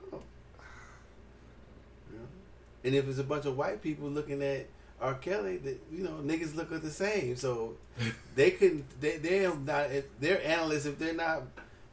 And 2.83 2.95
if 2.95 3.07
it's 3.07 3.19
a 3.19 3.23
bunch 3.23 3.45
of 3.45 3.57
white 3.57 3.81
people 3.81 4.09
looking 4.09 4.41
at 4.41 4.67
R. 5.01 5.13
Kelly, 5.15 5.59
you 5.91 6.03
know, 6.03 6.19
niggas 6.23 6.55
look 6.55 6.71
at 6.71 6.81
the 6.81 6.89
same, 6.89 7.35
so 7.35 7.75
they 8.35 8.51
couldn't. 8.51 8.85
They 8.99 9.17
they're 9.17 9.55
not. 9.55 9.91
If 9.91 10.05
they're 10.19 10.45
analysts. 10.45 10.85
If 10.85 10.99
they're 10.99 11.13
not, 11.13 11.43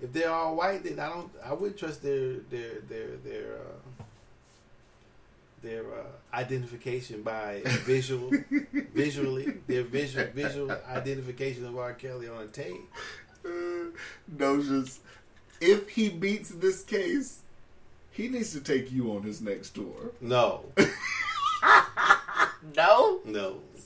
if 0.01 0.13
they're 0.13 0.33
all 0.33 0.57
white, 0.57 0.85
then 0.85 0.99
I 0.99 1.09
don't. 1.09 1.31
I 1.45 1.53
wouldn't 1.53 1.79
trust 1.79 2.03
their 2.03 2.35
their 2.51 2.81
their 2.89 3.17
their 3.25 3.55
uh, 3.55 4.03
their 5.63 5.85
uh, 5.85 6.37
identification 6.37 7.23
by 7.23 7.63
visual, 7.85 8.31
visually 8.95 9.55
their 9.67 9.85
visual 9.85 10.27
visual 10.35 10.71
identification 10.89 11.65
of 11.65 11.77
R. 11.79 11.95
Kelly 11.95 12.29
on 12.29 12.43
a 12.43 12.47
tape. 12.47 12.75
Notions. 14.27 15.01
If 15.61 15.89
he 15.91 16.09
beats 16.09 16.51
this 16.51 16.83
case, 16.83 17.41
he 18.17 18.29
needs 18.29 18.53
to 18.53 18.61
take 18.61 18.91
you 18.91 19.13
on 19.13 19.23
his 19.23 19.41
next 19.43 19.71
tour. 19.71 20.13
No, 20.21 20.65
No, 22.77 23.21
no. 23.25 23.59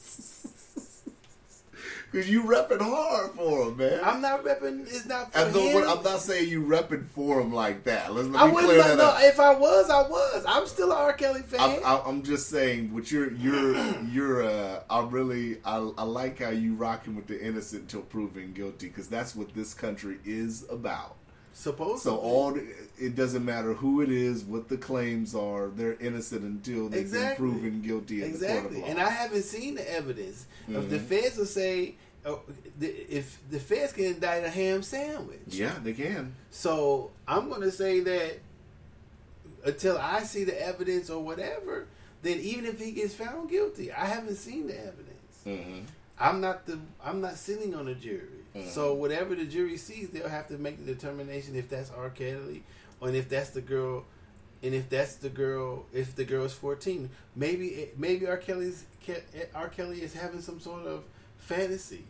because 2.12 2.28
you 2.28 2.42
repping 2.44 2.80
hard 2.80 3.30
for 3.32 3.68
him, 3.68 3.76
man. 3.76 4.00
I'm 4.02 4.20
not 4.20 4.42
repping. 4.44 4.82
It's 4.86 5.06
not 5.06 5.32
for 5.32 5.38
I'm, 5.38 5.52
no. 5.52 5.84
I'm 5.96 6.02
not 6.02 6.20
saying 6.20 6.48
you 6.48 6.62
repping 6.64 7.06
for 7.08 7.40
him 7.40 7.52
like 7.52 7.84
that. 7.84 8.12
Let's 8.14 8.28
let 8.28 8.42
I 8.42 8.46
me 8.46 8.52
wouldn't. 8.54 8.72
clear 8.72 8.82
that 8.82 8.98
no, 8.98 9.04
up. 9.10 9.18
if 9.22 9.38
I 9.38 9.54
was, 9.54 9.90
I 9.90 10.02
was. 10.08 10.44
I'm 10.48 10.66
still 10.66 10.90
an 10.92 10.98
R. 10.98 11.12
Kelly 11.12 11.42
fan. 11.42 11.60
I'm, 11.60 11.84
I'm- 11.84 12.02
I'm 12.06 12.22
just 12.22 12.48
saying, 12.48 12.90
but 12.94 13.10
you're 13.12 13.32
you're 13.34 13.76
you're. 14.10 14.42
Uh, 14.44 14.80
I 14.90 15.04
really 15.04 15.58
I, 15.64 15.76
I 15.98 16.02
like 16.04 16.38
how 16.40 16.50
you 16.50 16.74
rocking 16.74 17.14
with 17.16 17.26
the 17.26 17.40
innocent 17.44 17.88
till 17.88 18.02
proven 18.02 18.52
guilty 18.54 18.88
because 18.88 19.08
that's 19.08 19.36
what 19.36 19.54
this 19.54 19.74
country 19.74 20.18
is 20.24 20.64
about. 20.70 21.16
Supposed 21.60 22.04
So 22.04 22.16
all 22.16 22.52
the, 22.52 22.66
it 22.98 23.14
doesn't 23.14 23.44
matter 23.44 23.74
who 23.74 24.00
it 24.00 24.10
is, 24.10 24.44
what 24.44 24.70
the 24.70 24.78
claims 24.78 25.34
are, 25.34 25.68
they're 25.68 25.92
innocent 26.00 26.40
until 26.42 26.88
they've 26.88 27.02
Exactly. 27.02 27.50
been 27.50 27.60
proven 27.60 27.82
guilty 27.82 28.22
in 28.24 28.32
the 28.32 28.38
court 28.38 28.48
exactly, 28.50 28.76
of 28.78 28.82
law. 28.84 28.88
and 28.88 28.98
I 28.98 29.10
haven't 29.10 29.42
seen 29.42 29.74
the 29.74 29.92
evidence. 29.92 30.46
If 30.68 30.88
the 30.88 30.96
Mhm. 30.98 31.04
feds 31.04 31.36
will 31.36 31.44
say, 31.44 31.96
oh, 32.24 32.40
the- 32.78 33.14
if 33.14 33.38
the 33.50 33.60
feds 33.60 33.92
can 33.92 34.04
indict 34.06 34.42
a 34.42 34.48
ham 34.48 34.82
sandwich, 34.82 35.40
yeah, 35.48 35.78
they 35.84 35.92
can. 35.92 36.34
So 36.50 37.10
I'm 37.28 37.50
going 37.50 37.60
to 37.60 37.70
say 37.72 38.00
that 38.00 38.38
until 39.62 39.98
I 39.98 40.22
see 40.22 40.44
the 40.44 40.58
evidence 40.66 41.10
or 41.10 41.22
whatever, 41.22 41.88
then 42.22 42.38
even 42.40 42.64
if 42.64 42.80
he 42.80 42.92
gets 42.92 43.14
found 43.14 43.50
guilty, 43.50 43.92
I 43.92 44.06
haven't 44.06 44.36
seen 44.36 44.66
the 44.66 44.78
evidence. 44.78 45.36
Mm-hmm. 45.46 45.80
I'm 46.18 46.40
not 46.40 46.64
the 46.64 46.78
I'm 47.04 47.20
not 47.20 47.36
sitting 47.36 47.74
on 47.74 47.86
a 47.88 47.94
jury. 47.94 48.39
So 48.68 48.94
whatever 48.94 49.34
the 49.34 49.44
jury 49.44 49.76
sees, 49.76 50.10
they'll 50.10 50.28
have 50.28 50.48
to 50.48 50.58
make 50.58 50.84
the 50.84 50.92
determination 50.94 51.54
if 51.54 51.68
that's 51.68 51.90
R. 51.90 52.10
Kelly 52.10 52.62
and 53.00 53.14
if 53.14 53.28
that's 53.28 53.50
the 53.50 53.60
girl, 53.60 54.04
and 54.62 54.74
if 54.74 54.88
that's 54.90 55.14
the 55.16 55.28
girl, 55.28 55.86
if 55.92 56.16
the 56.16 56.24
girl's 56.24 56.52
14, 56.52 57.08
maybe 57.36 57.88
maybe 57.96 58.26
R. 58.26 58.36
Kelly's 58.36 58.84
R. 59.54 59.68
Kelly 59.68 60.02
is 60.02 60.12
having 60.14 60.40
some 60.42 60.58
sort 60.60 60.84
of 60.86 61.04
fantasy 61.38 62.04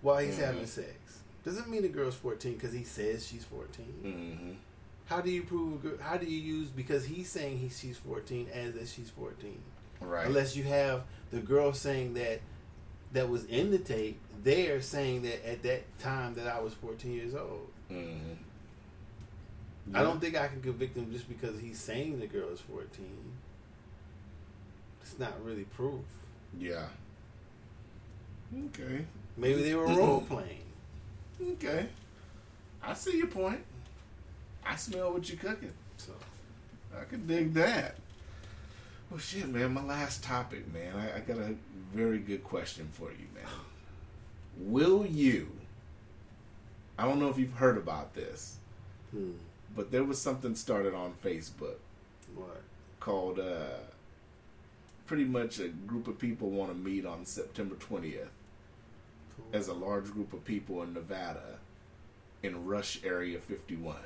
while 0.00 0.18
he's 0.18 0.36
Mhm. 0.36 0.44
having 0.44 0.66
sex. 0.66 0.88
Doesn't 1.44 1.68
mean 1.68 1.82
the 1.82 1.88
girl's 1.88 2.14
14 2.14 2.54
because 2.54 2.72
he 2.72 2.84
says 2.84 3.26
she's 3.26 3.44
14. 3.44 3.94
Mm-hmm. 4.04 4.52
How 5.06 5.20
do 5.20 5.30
you 5.30 5.42
prove? 5.42 6.00
How 6.00 6.16
do 6.16 6.26
you 6.26 6.38
use 6.40 6.68
because 6.68 7.04
he's 7.04 7.28
saying 7.30 7.58
he, 7.58 7.68
she's 7.68 7.96
14 7.98 8.48
as 8.52 8.74
that 8.74 8.88
she's 8.88 9.10
14? 9.10 9.60
Right. 10.00 10.26
Unless 10.26 10.56
you 10.56 10.64
have 10.64 11.02
the 11.30 11.38
girl 11.40 11.72
saying 11.72 12.14
that 12.14 12.40
that 13.12 13.28
was 13.28 13.44
in 13.46 13.70
the 13.70 13.78
tape, 13.78 14.18
they're 14.42 14.80
saying 14.80 15.22
that 15.22 15.48
at 15.48 15.62
that 15.62 15.98
time 15.98 16.34
that 16.34 16.46
I 16.46 16.60
was 16.60 16.74
14 16.74 17.12
years 17.12 17.34
old. 17.34 17.68
mm-hmm. 17.90 18.34
I 19.94 20.02
don't 20.02 20.20
think 20.20 20.36
I 20.36 20.46
can 20.46 20.62
convict 20.62 20.96
him 20.96 21.12
just 21.12 21.28
because 21.28 21.58
he's 21.60 21.78
saying 21.78 22.20
the 22.20 22.26
girl 22.26 22.48
is 22.50 22.60
14. 22.60 22.88
It's 25.02 25.18
not 25.18 25.44
really 25.44 25.64
proof. 25.64 26.00
Yeah. 26.58 26.86
Okay. 28.66 29.04
Maybe 29.36 29.62
they 29.62 29.74
were 29.74 29.86
role 29.86 30.20
playing. 30.20 30.62
Okay. 31.42 31.86
I 32.82 32.94
see 32.94 33.18
your 33.18 33.26
point. 33.26 33.60
I 34.64 34.76
smell 34.76 35.12
what 35.12 35.28
you're 35.28 35.38
cooking. 35.38 35.72
So 35.96 36.12
I 36.98 37.04
can 37.04 37.26
dig 37.26 37.52
that. 37.54 37.96
Well, 39.10 39.18
shit, 39.18 39.48
man. 39.48 39.74
My 39.74 39.84
last 39.84 40.22
topic, 40.22 40.72
man. 40.72 40.94
I, 40.96 41.16
I 41.16 41.20
got 41.20 41.38
a 41.38 41.54
very 41.92 42.18
good 42.18 42.44
question 42.44 42.88
for 42.92 43.10
you, 43.10 43.26
man. 43.34 43.44
Will 44.58 45.06
you? 45.06 45.48
I 46.98 47.04
don't 47.06 47.18
know 47.18 47.28
if 47.28 47.38
you've 47.38 47.54
heard 47.54 47.78
about 47.78 48.14
this, 48.14 48.56
hmm, 49.10 49.32
but 49.74 49.90
there 49.90 50.04
was 50.04 50.20
something 50.20 50.54
started 50.54 50.94
on 50.94 51.14
Facebook 51.24 51.76
what? 52.34 52.62
called 53.00 53.38
uh, 53.40 53.78
pretty 55.06 55.24
much 55.24 55.58
a 55.58 55.68
group 55.68 56.06
of 56.06 56.18
people 56.18 56.50
want 56.50 56.70
to 56.70 56.76
meet 56.76 57.04
on 57.06 57.24
September 57.24 57.74
20th 57.74 58.28
Cool. 59.36 59.46
as 59.52 59.68
a 59.68 59.74
large 59.74 60.10
group 60.10 60.32
of 60.32 60.44
people 60.44 60.82
in 60.82 60.92
Nevada 60.92 61.58
in 62.42 62.66
Rush 62.66 63.00
Area 63.04 63.38
51. 63.38 63.96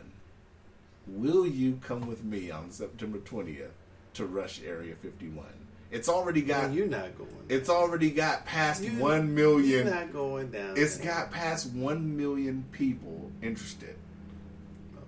Will 1.07 1.47
you 1.47 1.78
come 1.82 2.07
with 2.07 2.24
me 2.24 2.51
on 2.51 2.70
September 2.70 3.18
20th 3.18 3.70
to 4.14 4.26
Rush 4.26 4.61
Area 4.66 4.94
51? 4.94 5.47
It's 5.91 6.09
already 6.09 6.43
got 6.43 6.64
Man, 6.64 6.72
you're 6.74 6.87
not 6.87 7.16
going. 7.16 7.30
it's 7.49 7.68
already 7.68 8.11
got 8.11 8.45
past 8.45 8.82
You- 8.82 8.91
1 8.99 9.16
You're 9.16 9.22
million. 9.24 9.87
not 9.91 10.12
going 10.12 10.51
down. 10.51 10.76
It's 10.76 10.97
there. 10.99 11.07
got 11.14 11.30
past 11.30 11.70
1 11.72 12.16
million 12.16 12.64
people 12.72 13.30
interested. 13.41 13.95
Okay. 14.97 15.05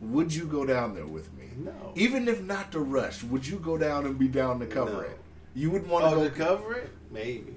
Would 0.00 0.34
you 0.34 0.44
go 0.46 0.64
down 0.64 0.94
there 0.94 1.06
with 1.06 1.32
me? 1.34 1.46
No. 1.56 1.72
Even 1.96 2.28
if 2.28 2.40
not 2.40 2.72
to 2.72 2.80
Rush, 2.80 3.22
would 3.24 3.46
you 3.46 3.58
go 3.58 3.76
down 3.76 4.06
and 4.06 4.18
be 4.18 4.28
down 4.28 4.60
to 4.60 4.66
cover 4.66 4.92
No. 4.92 5.00
it? 5.00 5.18
You 5.54 5.70
would 5.70 5.86
want 5.88 6.04
Oh, 6.04 6.22
to 6.24 6.30
cover 6.30 6.74
it? 6.74 6.90
Maybe. 7.10 7.54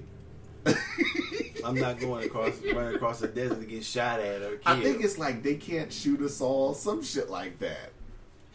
I'm 1.64 1.76
not 1.76 1.98
going 2.00 2.26
across, 2.26 2.52
running 2.74 2.94
across 2.96 3.20
the 3.20 3.28
desert 3.28 3.60
to 3.60 3.66
get 3.66 3.84
shot 3.84 4.20
at 4.20 4.42
or 4.42 4.56
killed. 4.56 4.62
I 4.66 4.80
think 4.82 5.02
it's 5.02 5.18
like 5.18 5.42
they 5.42 5.54
can't 5.54 5.92
shoot 5.92 6.20
us 6.20 6.40
all, 6.40 6.74
some 6.74 7.02
shit 7.02 7.30
like 7.30 7.58
that. 7.60 7.92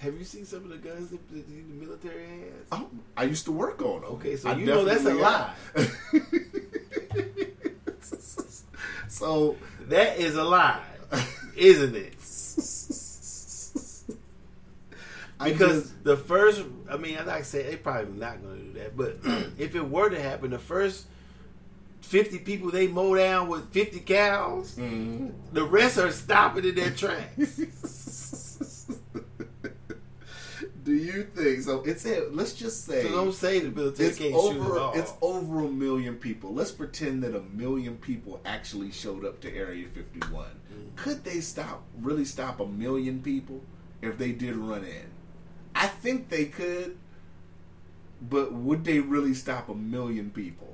Have 0.02 0.18
you 0.18 0.24
seen 0.24 0.46
some 0.46 0.64
of 0.64 0.70
the 0.70 0.78
guns 0.78 1.12
that 1.12 1.30
the, 1.30 1.42
the 1.42 1.86
military 1.86 2.24
has? 2.26 2.66
Oh, 2.72 2.88
I 3.16 3.26
used 3.26 3.46
to 3.46 3.52
work 3.52 3.82
on 3.84 4.02
them. 4.02 4.10
Okay, 4.14 4.36
so 4.36 4.50
I 4.50 4.56
you 4.56 4.66
know 4.66 4.84
that's 4.84 5.06
a 5.06 5.14
have. 5.14 5.54
so 9.08 9.56
That 9.90 10.18
is 10.18 10.36
a 10.36 10.44
lie, 10.44 10.82
isn't 11.56 11.96
it? 11.96 12.14
I 15.40 15.52
Because 15.52 15.84
just- 15.84 16.04
the 16.04 16.18
first, 16.18 16.64
I 16.90 16.98
mean, 16.98 17.16
like 17.18 17.28
I 17.28 17.42
said, 17.42 17.44
not 17.44 17.46
saying 17.46 17.70
they 17.70 17.76
probably 17.78 18.20
not 18.20 18.42
going 18.44 18.58
to 18.58 18.64
do 18.64 18.74
that, 18.80 18.98
but 18.98 19.18
if 19.60 19.76
it 19.76 19.88
were 19.90 20.10
to 20.10 20.20
happen, 20.22 20.50
the 20.52 20.60
first 20.60 21.06
50 22.02 22.40
people 22.40 22.70
they 22.72 22.88
mow 22.88 23.16
down 23.16 23.48
with 23.50 23.72
50 23.72 24.00
cals, 24.02 24.76
Mhm. 24.76 25.32
the 25.54 25.64
rest 25.64 25.98
are 25.98 26.12
stopping 26.12 26.66
in 26.66 26.76
their 26.76 26.92
tracks. 26.92 27.62
do 30.84 30.94
you 30.94 31.24
think 31.24 31.62
so? 31.62 31.84
It's 31.86 32.06
a, 32.06 32.28
let's 32.32 32.54
just 32.54 32.86
say 32.86 33.04
So 33.04 33.10
don't 33.10 33.34
say 33.34 33.60
the 33.60 33.88
it's 33.98 34.22
over. 34.22 34.92
It's 34.98 35.14
over 35.22 35.66
a 35.66 35.70
million 35.70 36.16
people. 36.16 36.54
Let's 36.54 36.72
pretend 36.72 37.24
that 37.24 37.36
a 37.36 37.42
million 37.42 37.98
people 37.98 38.42
actually 38.46 38.92
showed 38.92 39.26
up 39.26 39.42
to 39.42 39.56
Area 39.56 39.88
51. 39.88 40.46
Mm. 40.46 40.96
Could 40.96 41.24
they 41.24 41.40
stop? 41.42 41.84
Really 42.00 42.26
stop 42.26 42.60
a 42.60 42.66
million 42.66 43.22
people 43.22 43.62
if 44.02 44.18
they 44.18 44.32
did 44.32 44.56
run 44.56 44.84
in? 44.84 45.06
I 45.76 45.88
think 45.88 46.30
they 46.30 46.46
could, 46.46 46.98
but 48.22 48.54
would 48.54 48.84
they 48.84 49.00
really 49.00 49.34
stop 49.34 49.70
a 49.70 49.76
million 49.76 50.32
people? 50.32 50.72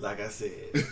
like 0.00 0.20
I 0.20 0.28
said, 0.28 0.86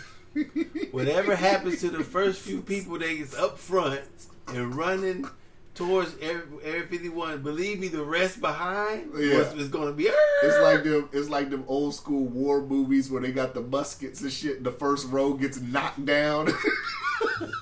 whatever 0.91 1.37
happens 1.37 1.81
to 1.81 1.91
the 1.91 2.05
first 2.05 2.41
few 2.41 2.61
people 2.63 2.99
that 2.99 3.09
is 3.09 3.35
up 3.35 3.59
front 3.59 4.03
and 4.49 4.75
running 4.75 5.29
towards 5.77 6.17
Area, 6.21 6.43
Area 6.65 6.83
51, 6.85 7.43
believe 7.43 7.79
me, 7.79 7.89
the 7.89 8.03
rest 8.03 8.41
behind 8.41 9.11
Yeah. 9.17 9.39
was, 9.39 9.53
is 9.55 9.69
going 9.69 9.87
to 9.87 9.93
be. 9.93 10.05
It's 10.43 10.59
like 10.63 10.83
them. 10.85 11.09
It's 11.13 11.29
like 11.29 11.51
them 11.51 11.65
old 11.69 11.95
school 11.95 12.25
war 12.27 12.61
movies 12.63 13.11
where 13.11 13.23
they 13.23 13.31
got 13.33 13.55
the 13.55 13.61
muskets 13.61 14.21
and 14.23 14.33
shit. 14.33 14.57
And 14.57 14.67
the 14.67 14.73
first 14.73 15.07
row 15.09 15.35
gets 15.35 15.61
knocked 15.61 16.05
down. 16.05 16.49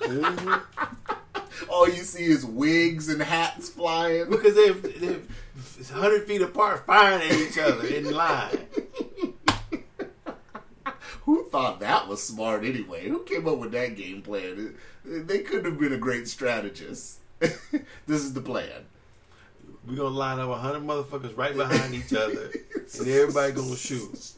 Mhm. 0.01 0.61
All 1.69 1.87
you 1.87 2.03
see 2.03 2.25
is 2.25 2.45
wigs 2.45 3.07
and 3.09 3.21
hats 3.21 3.69
flying. 3.69 4.29
because 4.29 4.53
they're, 4.55 4.73
they're 4.73 5.19
100 5.91 6.27
feet 6.27 6.41
apart 6.41 6.85
firing 6.85 7.21
at 7.21 7.31
each 7.37 7.57
other 7.57 7.85
in 7.87 8.11
line. 8.13 8.57
Who 11.23 11.49
thought 11.49 11.79
that 11.79 12.07
was 12.07 12.21
smart 12.21 12.63
anyway. 12.63 13.07
Who 13.09 13.23
came 13.23 13.47
up 13.47 13.57
with 13.57 13.71
that 13.71 13.95
game 13.95 14.21
plan? 14.21 14.75
They 15.03 15.39
couldn't 15.39 15.65
have 15.65 15.79
been 15.79 15.93
a 15.93 15.97
great 15.97 16.27
strategist. 16.27 17.19
this 17.39 18.21
is 18.21 18.33
the 18.33 18.41
plan. 18.41 18.85
We're 19.87 19.95
gonna 19.97 20.09
line 20.09 20.39
up 20.39 20.49
a 20.49 20.55
hundred 20.55 20.83
motherfuckers 20.83 21.37
right 21.37 21.55
behind 21.55 21.93
each 21.93 22.13
other, 22.13 22.51
and 22.99 23.07
everybody 23.07 23.51
gonna 23.53 23.75
shoot. 23.75 24.31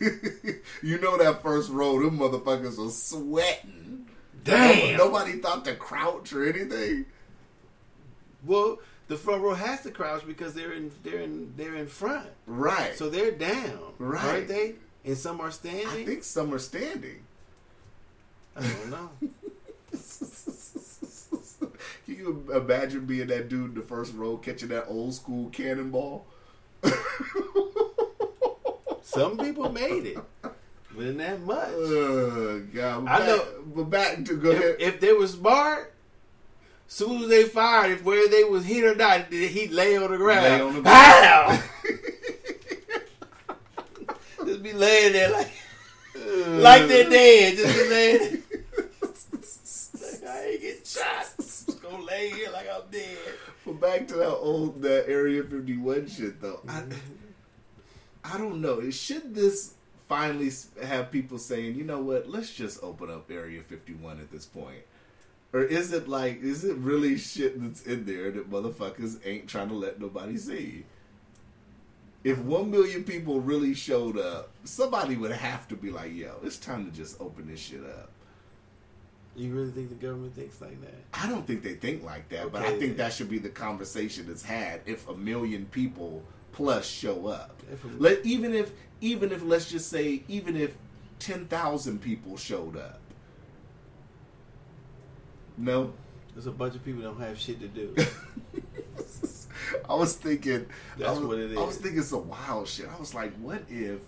you 0.82 0.98
know 1.00 1.16
that 1.18 1.42
first 1.42 1.70
row, 1.70 2.00
them 2.02 2.18
motherfuckers 2.18 2.78
was 2.78 3.00
sweating. 3.00 4.06
Damn. 4.44 4.96
Nobody 4.96 5.32
thought 5.38 5.64
to 5.64 5.74
crouch 5.74 6.32
or 6.32 6.48
anything. 6.48 7.06
Well, 8.46 8.78
the 9.08 9.16
front 9.16 9.42
row 9.42 9.54
has 9.54 9.82
to 9.82 9.90
crouch 9.90 10.26
because 10.26 10.54
they're 10.54 10.72
in 10.72 10.92
they're 11.02 11.20
in 11.20 11.52
they're 11.56 11.74
in 11.74 11.88
front, 11.88 12.28
Right. 12.46 12.94
so 12.94 13.08
they're 13.10 13.32
down, 13.32 13.94
Right. 13.98 14.24
aren't 14.24 14.48
they? 14.48 14.74
And 15.04 15.16
some 15.18 15.40
are 15.40 15.50
standing. 15.50 15.86
I 15.88 16.04
think 16.04 16.22
some 16.24 16.52
are 16.54 16.58
standing. 16.58 17.22
I 18.56 18.60
don't 18.62 18.90
know. 18.90 19.10
Can 22.08 22.16
you 22.16 22.42
imagine 22.54 23.04
being 23.04 23.26
that 23.26 23.50
dude 23.50 23.68
in 23.68 23.74
the 23.74 23.82
first 23.82 24.14
row 24.14 24.38
catching 24.38 24.68
that 24.68 24.86
old 24.88 25.12
school 25.12 25.50
cannonball? 25.50 26.24
Some 29.02 29.36
people 29.36 29.70
made 29.70 30.06
it, 30.06 30.18
but 30.40 30.54
not 30.96 31.18
that 31.18 31.40
much. 31.42 31.68
Oh, 31.68 32.62
God. 32.72 33.06
I 33.06 33.18
back, 33.18 33.26
know- 33.28 33.44
But 33.76 33.84
back 33.90 34.24
to 34.24 34.38
go 34.38 34.52
ahead. 34.52 34.76
If, 34.78 34.94
if 34.94 35.00
they 35.00 35.12
were 35.12 35.26
smart, 35.26 35.92
soon 36.86 37.24
as 37.24 37.28
they 37.28 37.44
fired, 37.44 37.92
if 37.92 38.02
where 38.02 38.26
they 38.30 38.42
was 38.42 38.64
hit 38.64 38.84
or 38.84 38.94
not, 38.94 39.30
he'd 39.30 39.70
lay 39.72 39.98
on 39.98 40.10
the 40.10 40.16
ground. 40.16 40.44
Lay 40.44 40.60
on 40.62 40.74
the 40.76 40.82
Pow! 40.82 41.62
Just 44.46 44.62
be 44.62 44.72
laying 44.72 45.12
there 45.12 45.30
like 45.30 45.52
uh. 46.16 46.50
like 46.52 46.88
they're 46.88 47.10
dead. 47.10 47.56
Just 47.58 47.76
be 47.76 47.88
laying. 47.90 48.18
there. 48.18 48.40
like, 50.22 50.24
I 50.26 50.44
ain't 50.46 50.60
getting 50.62 50.84
shot. 50.86 51.67
Gonna 51.90 52.04
lay 52.04 52.30
here 52.30 52.50
like 52.50 52.66
I'm 52.72 52.82
dead. 52.90 53.18
But 53.64 53.80
back 53.80 54.08
to 54.08 54.14
that 54.14 54.36
old 54.36 54.82
that 54.82 55.08
Area 55.08 55.42
51 55.42 56.08
shit 56.08 56.40
though. 56.40 56.60
I, 56.68 56.82
I 58.24 58.36
don't 58.36 58.60
know. 58.60 58.90
Should 58.90 59.34
this 59.34 59.74
finally 60.08 60.50
have 60.82 61.10
people 61.10 61.38
saying, 61.38 61.76
you 61.76 61.84
know 61.84 62.00
what, 62.00 62.28
let's 62.28 62.52
just 62.52 62.82
open 62.82 63.10
up 63.10 63.30
Area 63.30 63.62
51 63.62 64.20
at 64.20 64.30
this 64.30 64.46
point? 64.46 64.82
Or 65.52 65.62
is 65.62 65.92
it 65.92 66.08
like, 66.08 66.42
is 66.42 66.64
it 66.64 66.76
really 66.76 67.16
shit 67.16 67.60
that's 67.60 67.82
in 67.82 68.04
there 68.04 68.30
that 68.30 68.50
motherfuckers 68.50 69.18
ain't 69.26 69.48
trying 69.48 69.68
to 69.68 69.74
let 69.74 70.00
nobody 70.00 70.36
see? 70.36 70.84
If 72.24 72.38
one 72.38 72.70
million 72.70 73.04
people 73.04 73.40
really 73.40 73.74
showed 73.74 74.18
up, 74.18 74.50
somebody 74.64 75.16
would 75.16 75.30
have 75.30 75.68
to 75.68 75.76
be 75.76 75.90
like, 75.90 76.14
yo, 76.14 76.36
it's 76.42 76.58
time 76.58 76.84
to 76.84 76.94
just 76.94 77.20
open 77.20 77.48
this 77.48 77.60
shit 77.60 77.84
up. 77.84 78.10
You 79.38 79.54
really 79.54 79.70
think 79.70 79.88
the 79.88 79.94
government 79.94 80.34
thinks 80.34 80.60
like 80.60 80.80
that? 80.80 80.94
I 81.14 81.28
don't 81.28 81.46
think 81.46 81.62
they 81.62 81.74
think 81.74 82.02
like 82.02 82.28
that, 82.30 82.50
but 82.50 82.62
I 82.62 82.76
think 82.78 82.96
that 82.96 83.12
should 83.12 83.30
be 83.30 83.38
the 83.38 83.48
conversation 83.48 84.26
that's 84.26 84.42
had 84.42 84.80
if 84.84 85.08
a 85.08 85.14
million 85.14 85.66
people 85.66 86.24
plus 86.50 86.86
show 86.86 87.28
up. 87.28 87.62
Let 87.98 88.26
even 88.26 88.52
if 88.52 88.72
even 89.00 89.30
if 89.30 89.44
let's 89.44 89.70
just 89.70 89.88
say 89.88 90.24
even 90.26 90.56
if 90.56 90.74
ten 91.20 91.46
thousand 91.46 92.00
people 92.00 92.36
showed 92.36 92.76
up. 92.76 92.98
No, 95.56 95.92
There's 96.34 96.46
a 96.46 96.52
bunch 96.52 96.74
of 96.74 96.84
people 96.84 97.02
that 97.02 97.08
don't 97.08 97.20
have 97.20 97.38
shit 97.38 97.60
to 97.60 97.68
do. 97.68 97.94
I 99.88 99.94
was 99.94 100.14
thinking. 100.14 100.66
That's 100.96 101.10
I 101.10 101.12
was, 101.12 101.22
what 101.22 101.38
it 101.38 101.56
I 101.56 101.64
was 101.64 101.76
thinking 101.76 102.02
some 102.02 102.28
wild 102.28 102.68
shit. 102.68 102.88
I 102.88 102.98
was 102.98 103.14
like, 103.14 103.34
what 103.36 103.62
if 103.68 104.00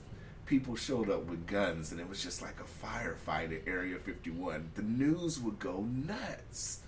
people 0.51 0.75
showed 0.75 1.09
up 1.09 1.27
with 1.27 1.47
guns 1.47 1.93
and 1.93 2.01
it 2.01 2.09
was 2.09 2.21
just 2.21 2.43
like 2.43 2.57
a 2.59 2.87
firefight 2.87 3.55
at 3.57 3.69
Area 3.69 3.97
51? 3.99 4.73
The 4.75 4.83
news 4.83 5.39
would 5.39 5.61
go 5.61 5.83
nuts. 5.89 6.81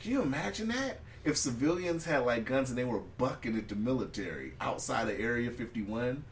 Can 0.00 0.12
you 0.12 0.22
imagine 0.22 0.68
that? 0.68 1.00
If 1.22 1.36
civilians 1.36 2.06
had 2.06 2.20
like 2.24 2.46
guns 2.46 2.70
and 2.70 2.78
they 2.78 2.84
were 2.84 3.02
bucking 3.18 3.54
at 3.58 3.68
the 3.68 3.74
military 3.74 4.54
outside 4.62 5.10
of 5.10 5.20
Area 5.20 5.50
51? 5.50 6.24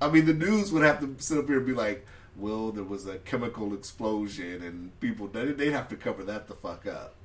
I 0.00 0.08
mean, 0.08 0.24
the 0.24 0.34
news 0.34 0.70
would 0.70 0.84
have 0.84 1.00
to 1.00 1.16
sit 1.18 1.36
up 1.38 1.48
here 1.48 1.56
and 1.56 1.66
be 1.66 1.72
like, 1.74 2.06
well, 2.36 2.70
there 2.70 2.84
was 2.84 3.08
a 3.08 3.18
chemical 3.18 3.74
explosion 3.74 4.62
and 4.62 5.00
people, 5.00 5.26
they- 5.26 5.50
they'd 5.50 5.72
have 5.72 5.88
to 5.88 5.96
cover 5.96 6.22
that 6.22 6.46
the 6.46 6.54
fuck 6.54 6.86
up. 6.86 7.16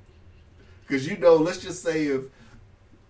Because, 0.84 1.06
you 1.06 1.16
know, 1.16 1.36
let's 1.36 1.58
just 1.58 1.80
say 1.80 2.06
if 2.06 2.22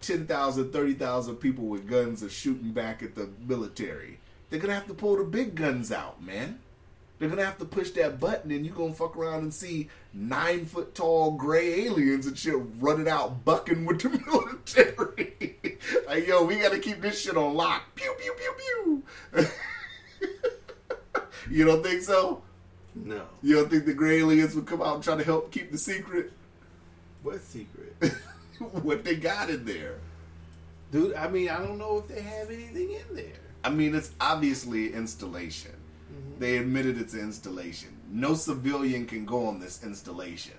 10,000, 0.07 0.73
30,000 0.73 1.37
people 1.37 1.65
with 1.65 1.89
guns 1.89 2.23
are 2.23 2.31
shooting 2.31 2.73
back 2.73 3.03
at 3.03 3.15
the 3.15 3.29
military, 3.47 4.19
they're 4.51 4.59
going 4.59 4.69
to 4.71 4.75
have 4.75 4.87
to 4.87 4.95
pull 4.95 5.17
the 5.17 5.25
big 5.25 5.55
guns 5.55 5.91
out, 5.91 6.23
man. 6.23 6.59
They're 7.19 7.29
going 7.29 7.39
to 7.39 7.47
have 7.47 7.59
to 7.59 7.65
push 7.65 7.91
that 7.93 8.19
button 8.19 8.51
and 8.51 8.67
you're 8.67 8.75
going 8.75 8.91
to 8.91 8.99
fuck 8.99 9.17
around 9.17 9.43
and 9.43 9.55
see 9.55 9.89
nine 10.13 10.67
foot 10.67 10.95
tall 10.95 11.31
gray 11.33 11.87
aliens 11.87 12.27
and 12.27 12.37
shit 12.37 12.55
running 12.79 13.09
out 13.09 13.45
bucking 13.45 13.85
with 13.87 14.01
the 14.01 14.11
military. 14.27 15.57
like, 16.07 16.27
yo, 16.27 16.45
we 16.45 16.57
got 16.57 16.73
to 16.73 16.81
keep 16.81 17.01
this 17.01 17.21
shit 17.21 17.37
on 17.37 17.55
lock. 17.55 17.95
Pew, 17.95 18.15
pew, 18.19 18.35
pew, 18.37 19.03
pew. 19.33 19.49
you 21.51 21.65
don't 21.65 21.83
think 21.83 22.03
so? 22.03 22.43
no. 22.95 23.23
You 23.43 23.57
don't 23.57 23.71
think 23.71 23.87
the 23.87 23.95
gray 23.95 24.19
aliens 24.19 24.55
would 24.55 24.67
come 24.67 24.83
out 24.83 24.97
and 24.97 25.05
try 25.05 25.17
to 25.17 25.25
help 25.25 25.51
keep 25.51 25.73
the 25.73 25.79
secret? 25.79 26.33
What 27.23 27.41
secret? 27.43 27.97
what 28.83 29.05
they 29.05 29.17
got 29.17 29.51
in 29.51 29.65
there? 29.65 29.97
Dude, 30.93 31.15
I 31.15 31.29
mean, 31.29 31.49
I 31.49 31.59
don't 31.59 31.79
know 31.79 31.99
if 31.99 32.09
they 32.09 32.23
have 32.23 32.51
anything 32.51 32.93
in 32.93 33.17
there. 33.17 33.41
I 33.65 33.71
mean, 33.71 33.95
it's 33.95 34.13
obviously 34.21 34.93
installation. 34.93 35.73
Mm-hmm. 35.73 36.39
They 36.39 36.59
admitted 36.59 37.01
it's 37.01 37.15
an 37.15 37.21
installation. 37.21 37.89
No 38.11 38.35
civilian 38.35 39.07
can 39.07 39.25
go 39.25 39.47
on 39.47 39.59
this 39.59 39.83
installation. 39.83 40.55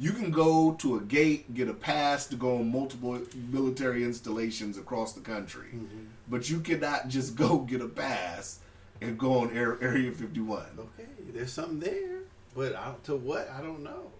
You 0.00 0.12
can 0.12 0.30
go 0.30 0.74
to 0.74 0.96
a 0.96 1.00
gate, 1.00 1.54
get 1.54 1.68
a 1.68 1.74
pass 1.74 2.26
to 2.28 2.36
go 2.36 2.58
on 2.58 2.70
multiple 2.70 3.20
military 3.50 4.04
installations 4.04 4.78
across 4.78 5.12
the 5.12 5.20
country, 5.20 5.68
mm-hmm. 5.74 6.04
but 6.28 6.48
you 6.48 6.60
cannot 6.60 7.08
just 7.08 7.34
go 7.34 7.58
get 7.58 7.80
a 7.80 7.88
pass 7.88 8.60
and 9.00 9.18
go 9.18 9.40
on 9.40 9.56
Air, 9.56 9.76
Area 9.80 10.12
51. 10.12 10.64
Okay, 10.78 11.08
there's 11.32 11.52
something 11.52 11.80
there, 11.80 12.20
but 12.54 12.76
I, 12.76 12.92
to 13.04 13.16
what? 13.16 13.50
I 13.50 13.60
don't 13.60 13.82
know. 13.82 14.10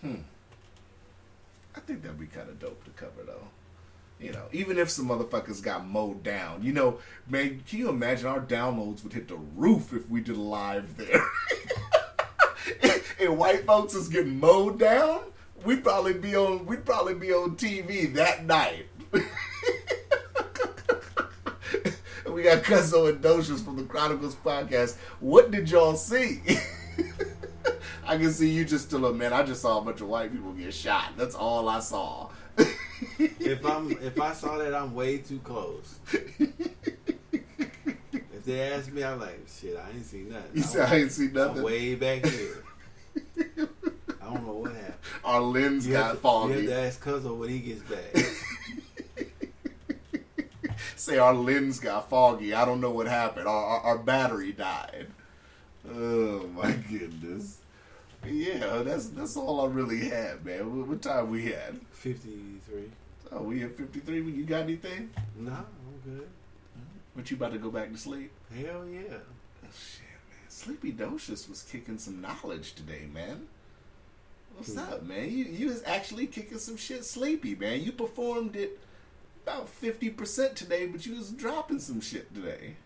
Hmm. 0.00 0.14
I 1.76 1.80
think 1.80 2.02
that'd 2.02 2.18
be 2.18 2.26
kind 2.26 2.48
of 2.48 2.58
dope 2.58 2.82
to 2.84 2.90
cover, 2.90 3.22
though. 3.24 3.48
You 4.18 4.32
know, 4.32 4.44
even 4.50 4.78
if 4.78 4.88
some 4.88 5.08
motherfuckers 5.08 5.62
got 5.62 5.86
mowed 5.86 6.22
down, 6.22 6.62
you 6.62 6.72
know, 6.72 7.00
man, 7.28 7.62
can 7.68 7.78
you 7.78 7.90
imagine 7.90 8.26
our 8.26 8.40
downloads 8.40 9.04
would 9.04 9.12
hit 9.12 9.28
the 9.28 9.36
roof 9.36 9.92
if 9.92 10.08
we 10.08 10.22
did 10.22 10.38
live 10.38 10.96
there? 10.96 11.20
and 13.20 13.36
white 13.36 13.66
folks 13.66 13.94
is 13.94 14.08
getting 14.08 14.40
mowed 14.40 14.78
down, 14.78 15.20
we'd 15.64 15.84
probably 15.84 16.14
be 16.14 16.34
on 16.34 16.64
we'd 16.64 16.86
probably 16.86 17.14
be 17.14 17.30
on 17.32 17.56
TV 17.56 18.12
that 18.14 18.46
night. 18.46 18.86
we 19.12 19.22
got 22.42 22.62
Cuzzo 22.62 23.10
and 23.10 23.22
Docious 23.22 23.62
from 23.62 23.76
the 23.76 23.84
Chronicles 23.84 24.36
podcast. 24.36 24.96
What 25.20 25.50
did 25.50 25.70
y'all 25.70 25.96
see? 25.96 26.40
I 28.06 28.16
can 28.18 28.32
see 28.32 28.50
you 28.50 28.64
just 28.64 28.86
still 28.86 29.04
a 29.06 29.12
man. 29.12 29.32
I 29.32 29.42
just 29.42 29.62
saw 29.62 29.78
a 29.78 29.82
bunch 29.82 30.00
of 30.00 30.08
white 30.08 30.30
people 30.32 30.52
get 30.52 30.72
shot. 30.72 31.12
That's 31.16 31.34
all 31.34 31.68
I 31.68 31.80
saw. 31.80 32.28
If 33.18 33.64
I'm 33.66 33.90
if 33.92 34.20
I 34.20 34.32
saw 34.32 34.58
that, 34.58 34.74
I'm 34.74 34.94
way 34.94 35.18
too 35.18 35.38
close. 35.40 35.98
If 36.38 36.52
they 38.44 38.60
ask 38.72 38.90
me, 38.92 39.02
I'm 39.04 39.20
like, 39.20 39.44
shit, 39.48 39.76
I 39.76 39.90
ain't 39.90 40.06
seen 40.06 40.30
nothing. 40.30 40.50
You 40.54 40.62
said 40.62 40.88
I 40.92 40.96
ain't 40.96 41.12
see 41.12 41.26
I'm 41.26 41.32
nothing. 41.34 41.62
way 41.62 41.94
back 41.96 42.24
here. 42.26 42.62
I 43.38 44.32
don't 44.32 44.46
know 44.46 44.52
what 44.54 44.72
happened. 44.72 44.94
Our 45.24 45.40
lens 45.40 45.86
You 45.86 45.92
got 45.94 46.08
to, 46.08 46.14
you 46.14 46.20
foggy. 46.20 46.52
have 46.54 46.64
to 46.66 46.80
ask 46.80 47.04
Cuzzo 47.04 47.36
when 47.36 47.48
he 47.48 47.58
gets 47.60 47.82
back. 47.82 48.16
Say 50.96 51.18
our 51.18 51.34
lens 51.34 51.78
got 51.80 52.08
foggy. 52.10 52.52
I 52.54 52.64
don't 52.64 52.80
know 52.80 52.90
what 52.90 53.06
happened. 53.06 53.46
Our, 53.46 53.64
our, 53.64 53.80
our 53.80 53.98
battery 53.98 54.52
died. 54.52 55.06
Oh 55.88 56.46
my 56.54 56.72
goodness. 56.72 57.58
Yeah, 58.28 58.82
that's 58.82 59.08
that's 59.08 59.36
all 59.36 59.60
I 59.62 59.66
really 59.66 60.08
had, 60.08 60.44
man. 60.44 60.76
What, 60.78 60.88
what 60.88 61.02
time 61.02 61.30
we 61.30 61.46
had? 61.46 61.80
53. 61.92 62.84
Oh, 63.32 63.42
we 63.42 63.62
at 63.64 63.76
fifty 63.76 64.00
three. 64.00 64.22
You 64.22 64.44
got 64.44 64.62
anything? 64.62 65.10
No, 65.36 65.50
I'm 65.52 65.66
good. 66.04 66.28
But 67.14 67.30
you 67.30 67.36
about 67.36 67.52
to 67.52 67.58
go 67.58 67.70
back 67.70 67.90
to 67.92 67.98
sleep? 67.98 68.30
Hell 68.54 68.86
yeah. 68.86 69.00
Oh, 69.64 69.68
shit, 69.74 70.02
man. 70.28 70.48
Sleepy 70.48 70.92
Docious 70.92 71.48
was 71.48 71.62
kicking 71.62 71.98
some 71.98 72.20
knowledge 72.20 72.74
today, 72.74 73.08
man. 73.12 73.48
What's 74.56 74.72
Hmm. 74.74 74.78
up, 74.78 75.02
man? 75.02 75.30
You 75.30 75.44
you 75.44 75.66
was 75.68 75.82
actually 75.84 76.26
kicking 76.26 76.58
some 76.58 76.76
shit 76.76 77.04
sleepy, 77.04 77.54
man. 77.54 77.82
You 77.82 77.92
performed 77.92 78.54
it 78.56 78.78
about 79.44 79.68
fifty 79.68 80.08
percent 80.10 80.56
today, 80.56 80.86
but 80.86 81.04
you 81.06 81.16
was 81.16 81.30
dropping 81.30 81.80
some 81.80 82.00
shit 82.00 82.32
today. 82.34 82.76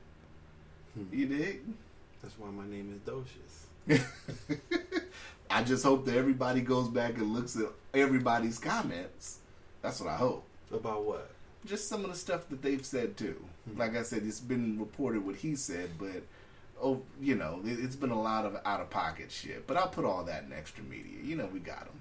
Hmm. 0.95 1.05
You 1.12 1.26
dig? 1.26 1.61
That's 2.22 2.38
why 2.38 2.51
my 2.51 2.66
name 2.66 2.93
is 2.95 3.01
Docious. 3.11 3.66
I 5.51 5.62
just 5.64 5.82
hope 5.84 6.05
that 6.07 6.16
everybody 6.16 6.61
goes 6.61 6.88
back 6.88 7.14
and 7.18 7.34
looks 7.34 7.57
at 7.57 7.66
everybody's 7.92 8.59
comments. 8.59 9.38
That's 9.82 10.01
what 10.01 10.09
I 10.09 10.16
hope. 10.16 10.44
About 10.72 11.05
what? 11.05 11.30
just 11.66 11.88
some 11.88 12.05
of 12.05 12.11
the 12.11 12.16
stuff 12.16 12.48
that 12.48 12.62
they've 12.62 12.84
said 12.84 13.16
too. 13.16 13.36
Hmm. 13.70 13.78
Like 13.78 13.96
I 13.96 14.03
said, 14.03 14.22
it's 14.24 14.40
been 14.40 14.78
reported 14.78 15.24
what 15.24 15.36
he 15.36 15.57
said, 15.57 15.90
but 15.98 16.22
oh, 16.82 17.03
you 17.20 17.34
know, 17.34 17.61
it, 17.64 17.78
it's 17.80 17.96
been 17.96 18.11
a 18.11 18.20
lot 18.20 18.46
of 18.46 18.57
out 18.64 18.80
of 18.80 18.90
pocket 18.90 19.30
shit. 19.30 19.66
But 19.66 19.76
I'll 19.76 19.88
put 19.88 20.05
all 20.05 20.24
that 20.24 20.44
in 20.44 20.53
extra 20.53 20.84
media. 20.84 21.18
You 21.22 21.36
know, 21.36 21.46
we 21.46 21.61
got 21.61 21.86
them. 21.86 22.01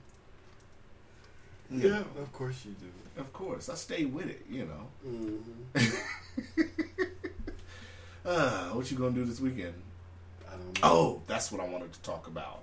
Yeah, 1.71 2.03
of 2.19 2.31
course 2.33 2.65
you 2.65 2.75
do. 2.79 3.21
Of 3.21 3.31
course, 3.33 3.69
I 3.69 3.75
stay 3.75 4.05
with 4.05 4.27
it. 4.27 4.45
You 4.49 4.65
know. 4.65 4.87
hmm 5.03 5.37
Uh, 8.25 8.67
what 8.71 8.91
you 8.91 8.97
gonna 8.97 9.11
do 9.11 9.23
this 9.23 9.39
weekend? 9.39 9.73
I 10.47 10.51
don't 10.51 10.65
know. 10.65 10.79
Oh, 10.83 11.21
that's 11.25 11.51
what 11.51 11.61
I 11.61 11.67
wanted 11.67 11.93
to 11.93 12.01
talk 12.01 12.27
about. 12.27 12.61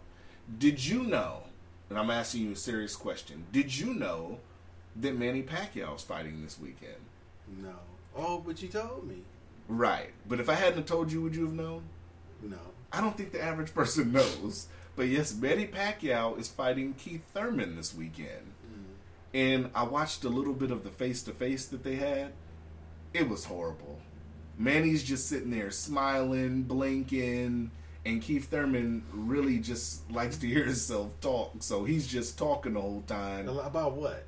Did 0.58 0.84
you 0.84 1.02
know? 1.02 1.42
And 1.88 1.98
I'm 1.98 2.10
asking 2.10 2.42
you 2.42 2.52
a 2.52 2.56
serious 2.56 2.96
question. 2.96 3.46
Did 3.52 3.76
you 3.76 3.94
know 3.94 4.38
that 4.96 5.16
Manny 5.16 5.42
Pacquiao 5.42 5.94
is 5.96 6.02
fighting 6.02 6.42
this 6.42 6.58
weekend? 6.58 6.96
no. 7.62 7.74
Oh, 8.18 8.38
but 8.38 8.62
you 8.62 8.68
told 8.68 9.06
me. 9.06 9.16
Right. 9.68 10.10
But 10.26 10.40
if 10.40 10.48
I 10.48 10.54
hadn't 10.54 10.86
told 10.86 11.12
you, 11.12 11.20
would 11.20 11.36
you 11.36 11.44
have 11.44 11.52
known? 11.52 11.82
No. 12.42 12.56
I 12.90 13.02
don't 13.02 13.14
think 13.16 13.32
the 13.32 13.42
average 13.42 13.74
person 13.74 14.10
knows. 14.12 14.68
But 14.96 15.08
yes, 15.08 15.34
Manny 15.34 15.66
Pacquiao 15.66 16.38
is 16.40 16.48
fighting 16.48 16.94
Keith 16.94 17.22
Thurman 17.34 17.76
this 17.76 17.94
weekend. 17.94 18.54
Mm-hmm. 18.66 18.92
And 19.34 19.70
I 19.74 19.82
watched 19.82 20.24
a 20.24 20.30
little 20.30 20.54
bit 20.54 20.70
of 20.70 20.82
the 20.82 20.88
face 20.88 21.22
to 21.24 21.32
face 21.32 21.66
that 21.66 21.84
they 21.84 21.96
had. 21.96 22.32
It 23.12 23.28
was 23.28 23.44
horrible. 23.44 23.98
Manny's 24.58 25.04
just 25.04 25.28
sitting 25.28 25.50
there 25.50 25.70
smiling, 25.70 26.62
blinking, 26.62 27.70
and 28.06 28.22
Keith 28.22 28.48
Thurman 28.48 29.02
really 29.12 29.58
just 29.58 30.08
likes 30.12 30.36
to 30.38 30.46
hear 30.46 30.64
himself 30.64 31.10
talk. 31.20 31.54
So 31.60 31.84
he's 31.84 32.06
just 32.06 32.38
talking 32.38 32.74
the 32.74 32.80
whole 32.80 33.02
time. 33.06 33.48
About 33.48 33.92
what? 33.92 34.24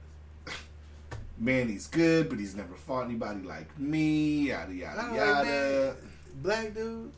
Man, 1.39 1.69
he's 1.69 1.87
good, 1.87 2.29
but 2.29 2.41
he's 2.41 2.57
never 2.57 2.75
fought 2.75 3.05
anybody 3.05 3.43
like 3.43 3.79
me, 3.79 4.49
yada 4.49 4.73
I 4.73 4.75
yada 4.75 5.03
like 5.03 5.17
yada. 5.17 5.97
Black 6.43 6.75
dude. 6.75 7.13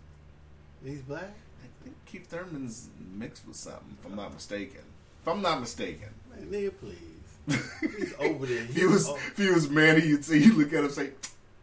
He's 0.84 1.00
black. 1.00 1.22
I 1.22 1.84
think 1.84 1.96
Keith 2.04 2.26
Thurman's 2.26 2.90
mixed 3.14 3.48
with 3.48 3.56
something, 3.56 3.96
if 3.98 4.06
I'm 4.06 4.16
not 4.16 4.34
mistaken. 4.34 4.82
If 5.22 5.28
I'm 5.28 5.40
not 5.40 5.60
mistaken. 5.60 6.10
Man, 6.28 6.48
nigga, 6.50 6.72
please. 6.78 7.56
He's 7.80 8.14
over 8.20 8.44
there. 8.44 8.58
if 8.64 8.76
he 8.76 8.84
was 8.84 9.08
if 9.08 9.38
he 9.38 9.50
was 9.50 9.70
Manny, 9.70 10.06
you'd 10.06 10.24
see 10.24 10.44
you 10.44 10.52
look 10.52 10.68
at 10.68 10.80
him 10.80 10.84
and 10.84 10.92
say, 10.92 11.10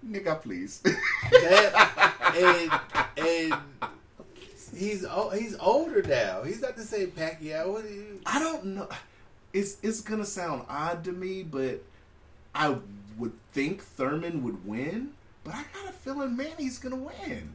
"Nigga, 0.05 0.41
please." 0.41 0.81
that 0.81 2.13
and 2.35 3.23
and 3.27 3.61
he's 4.75 5.05
he's 5.33 5.55
older 5.59 6.01
now. 6.01 6.43
He's 6.43 6.61
not 6.61 6.75
the 6.75 6.83
same 6.83 7.11
Pacquiao. 7.11 7.71
What 7.71 7.83
you? 7.85 8.19
I 8.25 8.39
don't 8.39 8.65
know. 8.65 8.89
It's 9.53 9.77
it's 9.81 10.01
gonna 10.01 10.25
sound 10.25 10.65
odd 10.69 11.03
to 11.05 11.11
me, 11.11 11.43
but 11.43 11.83
I 12.53 12.77
would 13.17 13.33
think 13.53 13.81
Thurman 13.81 14.43
would 14.43 14.65
win. 14.65 15.11
But 15.43 15.55
I 15.55 15.63
got 15.73 15.89
a 15.89 15.93
feeling 15.93 16.35
Manny's 16.35 16.79
gonna 16.79 16.95
win. 16.95 17.49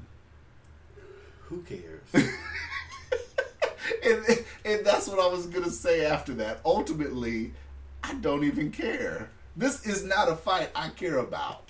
Who 1.45 1.63
cares? 1.63 2.03
and 4.05 4.25
and 4.65 4.87
that's 4.87 5.09
what 5.09 5.19
I 5.19 5.27
was 5.27 5.47
gonna 5.47 5.71
say 5.71 6.07
after 6.07 6.33
that. 6.35 6.61
Ultimately, 6.65 7.53
I 8.03 8.15
don't 8.15 8.45
even 8.45 8.71
care. 8.71 9.29
This 9.57 9.87
is 9.87 10.05
not 10.05 10.31
a 10.31 10.35
fight 10.35 10.71
I 10.75 10.89
care 10.89 11.19
about. 11.19 11.69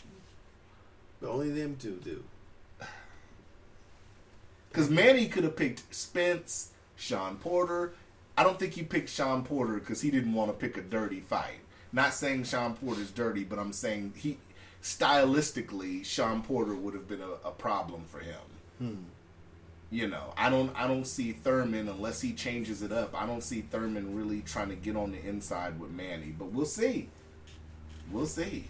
But 1.21 1.31
only 1.31 1.51
them 1.51 1.77
two 1.79 2.01
do. 2.03 2.23
Because 4.73 4.89
Manny 4.89 5.27
could 5.27 5.45
have 5.45 5.55
picked 5.55 5.95
Spence, 5.95 6.71
Shawn 6.97 7.37
Porter. 7.37 7.93
I 8.39 8.43
don't 8.43 8.59
think 8.59 8.73
he 8.73 8.83
picked 8.83 9.11
Shawn 9.11 9.45
Porter 9.45 9.75
because 9.75 10.01
he 10.01 10.11
didn't 10.11 10.33
want 10.33 10.51
to 10.51 10.57
pick 10.57 10.79
a 10.79 10.81
dirty 10.81 11.21
fight. 11.21 11.61
Not 11.93 12.15
saying 12.15 12.45
Shawn 12.45 12.75
Porter's 12.77 13.11
dirty, 13.11 13.45
but 13.45 13.59
I'm 13.59 13.75
saying 13.75 14.15
he 14.17 14.39
stylistically 14.83 16.07
Shawn 16.07 16.43
Porter 16.43 16.75
would 16.75 16.95
have 16.95 17.07
been 17.07 17.21
a, 17.21 17.49
a 17.49 17.51
problem 17.51 18.05
for 18.07 18.21
him. 18.21 18.41
Hmm. 18.79 19.03
You 19.91 20.09
know, 20.09 20.33
I 20.39 20.49
don't 20.49 20.75
I 20.75 20.89
don't 20.89 21.07
see 21.07 21.33
Thurman 21.33 21.87
unless 21.87 22.23
he 22.23 22.33
changes 22.33 22.81
it 22.81 22.93
up. 22.93 23.15
I 23.15 23.27
don't 23.27 23.43
see 23.43 23.61
Thurman 23.61 24.17
really 24.17 24.41
trying 24.41 24.71
to 24.71 24.75
get 24.75 24.97
on 24.97 25.13
the 25.13 25.23
inside 25.23 25.79
with 25.79 25.91
Manny, 25.91 26.35
but 26.37 26.47
we'll 26.47 26.65
see. 26.65 27.11
We'll 28.11 28.25
see. 28.25 28.69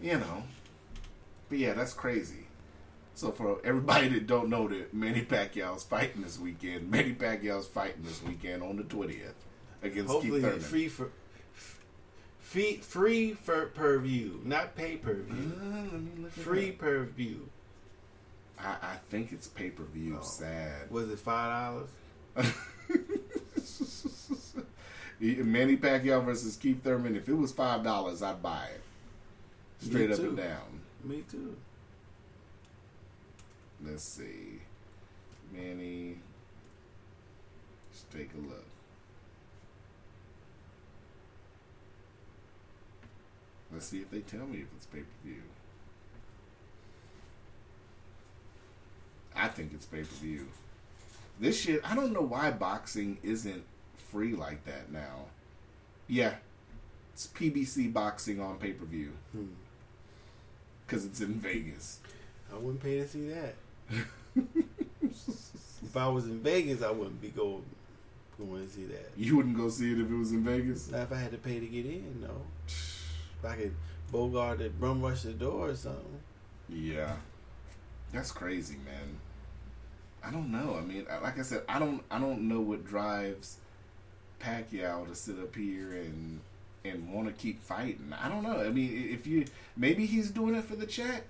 You 0.00 0.18
know. 0.18 0.42
But 1.48 1.58
yeah, 1.58 1.74
that's 1.74 1.92
crazy. 1.92 2.48
So 3.14 3.30
for 3.30 3.60
everybody 3.64 4.08
that 4.08 4.26
don't 4.26 4.48
know 4.48 4.66
that 4.68 4.94
Manny 4.94 5.22
Pacquiao's 5.22 5.84
fighting 5.84 6.22
this 6.22 6.38
weekend, 6.38 6.90
Manny 6.90 7.12
Pacquiao's 7.12 7.66
fighting 7.66 8.02
this 8.04 8.22
weekend 8.22 8.62
on 8.62 8.76
the 8.76 8.82
twentieth 8.84 9.34
against 9.82 10.10
Hopefully, 10.10 10.40
Keith 10.40 10.42
Thurman. 10.42 10.60
free 10.60 10.88
for 10.88 11.10
free 12.40 12.76
free 12.78 13.32
for 13.34 13.66
per 13.66 13.98
view, 13.98 14.40
not 14.44 14.74
pay 14.74 14.96
per 14.96 15.12
Uh, 15.12 15.34
view. 15.34 15.52
let 15.62 15.92
me 15.92 16.10
look 16.22 16.36
it 16.36 16.40
Free 16.40 16.70
per 16.72 17.04
view. 17.04 17.48
I, 18.58 18.76
I 18.82 18.96
think 19.10 19.32
it's 19.32 19.46
pay 19.46 19.70
per 19.70 19.84
view. 19.84 20.18
Oh. 20.20 20.24
Sad. 20.24 20.90
Was 20.90 21.10
it 21.10 21.18
five 21.18 21.84
dollars? 22.34 22.52
Manny 25.20 25.76
Pacquiao 25.76 26.24
versus 26.24 26.56
Keith 26.56 26.82
Thurman. 26.82 27.14
If 27.16 27.28
it 27.28 27.34
was 27.34 27.52
five 27.52 27.84
dollars, 27.84 28.22
I'd 28.22 28.42
buy 28.42 28.66
it. 28.74 28.80
Straight 29.86 30.10
up 30.12 30.18
and 30.18 30.36
down. 30.36 30.80
Me 31.04 31.22
too. 31.30 31.56
Let's 33.84 34.04
see. 34.04 34.60
Manny. 35.52 36.16
Let's 37.90 38.04
take 38.12 38.30
a 38.34 38.48
look. 38.48 38.64
Let's 43.72 43.86
see 43.86 44.00
if 44.00 44.10
they 44.10 44.20
tell 44.20 44.46
me 44.46 44.58
if 44.58 44.66
it's 44.76 44.86
pay 44.86 45.00
per 45.00 45.06
view. 45.24 45.42
I 49.34 49.48
think 49.48 49.72
it's 49.74 49.86
pay 49.86 50.00
per 50.02 50.14
view. 50.16 50.46
This 51.40 51.60
shit, 51.60 51.80
I 51.84 51.94
don't 51.94 52.12
know 52.12 52.20
why 52.22 52.50
boxing 52.50 53.18
isn't 53.22 53.64
free 54.10 54.34
like 54.34 54.64
that 54.66 54.92
now. 54.92 55.26
Yeah, 56.06 56.34
it's 57.14 57.26
PBC 57.28 57.92
boxing 57.92 58.40
on 58.40 58.58
pay 58.58 58.72
per 58.72 58.84
view 58.84 59.12
Hmm. 59.32 59.46
because 60.86 61.04
it's 61.06 61.20
in 61.20 61.34
Vegas. 61.34 62.00
I 62.52 62.56
wouldn't 62.56 62.82
pay 62.82 62.98
to 62.98 63.08
see 63.08 63.28
that. 63.30 63.54
If 64.34 65.96
I 65.96 66.08
was 66.08 66.26
in 66.26 66.40
Vegas, 66.40 66.82
I 66.82 66.90
wouldn't 66.90 67.20
be 67.20 67.28
going 67.28 67.64
going 68.38 68.66
to 68.66 68.72
see 68.72 68.86
that. 68.86 69.10
You 69.16 69.36
wouldn't 69.36 69.56
go 69.56 69.68
see 69.68 69.92
it 69.92 70.00
if 70.00 70.10
it 70.10 70.14
was 70.14 70.32
in 70.32 70.44
Vegas. 70.44 70.90
Not 70.90 71.02
if 71.02 71.12
I 71.12 71.16
had 71.16 71.32
to 71.32 71.38
pay 71.38 71.60
to 71.60 71.66
get 71.66 71.86
in, 71.86 72.20
no. 72.20 72.42
If 72.66 73.44
I 73.44 73.56
could 73.56 73.74
bogart 74.10 74.60
it, 74.60 74.80
bum 74.80 75.02
rush 75.02 75.22
the 75.22 75.32
door 75.32 75.70
or 75.70 75.74
something. 75.74 76.20
Yeah, 76.68 77.16
that's 78.12 78.30
crazy, 78.32 78.76
man. 78.84 79.18
I 80.24 80.30
don't 80.30 80.52
know. 80.52 80.76
I 80.78 80.82
mean, 80.82 81.06
like 81.22 81.38
I 81.38 81.42
said, 81.42 81.62
I 81.68 81.78
don't. 81.78 82.02
I 82.10 82.18
don't 82.18 82.48
know 82.48 82.60
what 82.60 82.86
drives 82.86 83.58
Pacquiao 84.40 85.08
to 85.08 85.14
sit 85.14 85.38
up 85.38 85.54
here 85.54 85.92
and 85.92 86.40
and 86.84 87.12
want 87.12 87.28
to 87.28 87.32
keep 87.34 87.62
fighting. 87.62 88.12
I 88.20 88.28
don't 88.28 88.42
know. 88.42 88.60
I 88.60 88.70
mean, 88.70 89.08
if 89.10 89.26
you 89.26 89.46
maybe 89.76 90.06
he's 90.06 90.30
doing 90.30 90.54
it 90.54 90.64
for 90.64 90.76
the 90.76 90.86
check. 90.86 91.24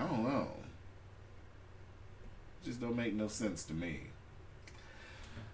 I 0.00 0.06
don't 0.06 0.24
know. 0.24 0.48
Just 2.64 2.80
don't 2.80 2.96
make 2.96 3.12
no 3.14 3.28
sense 3.28 3.64
to 3.64 3.74
me. 3.74 4.00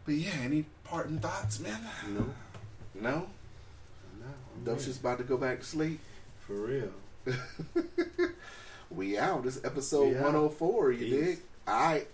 But 0.04 0.14
yeah, 0.14 0.30
any 0.42 0.64
parting 0.84 1.18
thoughts, 1.18 1.58
man? 1.60 1.80
No, 2.14 2.26
No. 2.94 3.26
no. 4.20 4.72
I'm 4.72 4.78
just 4.78 5.00
about 5.00 5.18
to 5.18 5.24
go 5.24 5.36
back 5.36 5.60
to 5.60 5.66
sleep. 5.66 5.98
for 6.46 6.54
real. 6.54 6.90
We 8.88 9.18
out. 9.18 9.42
This 9.42 9.56
is 9.56 9.64
episode 9.64 10.10
We 10.10 10.16
out. 10.16 10.22
104, 10.26 10.92
you 10.92 10.98
Peace. 10.98 11.10
dig? 11.26 11.38
All 11.66 11.74
right. 11.74 12.06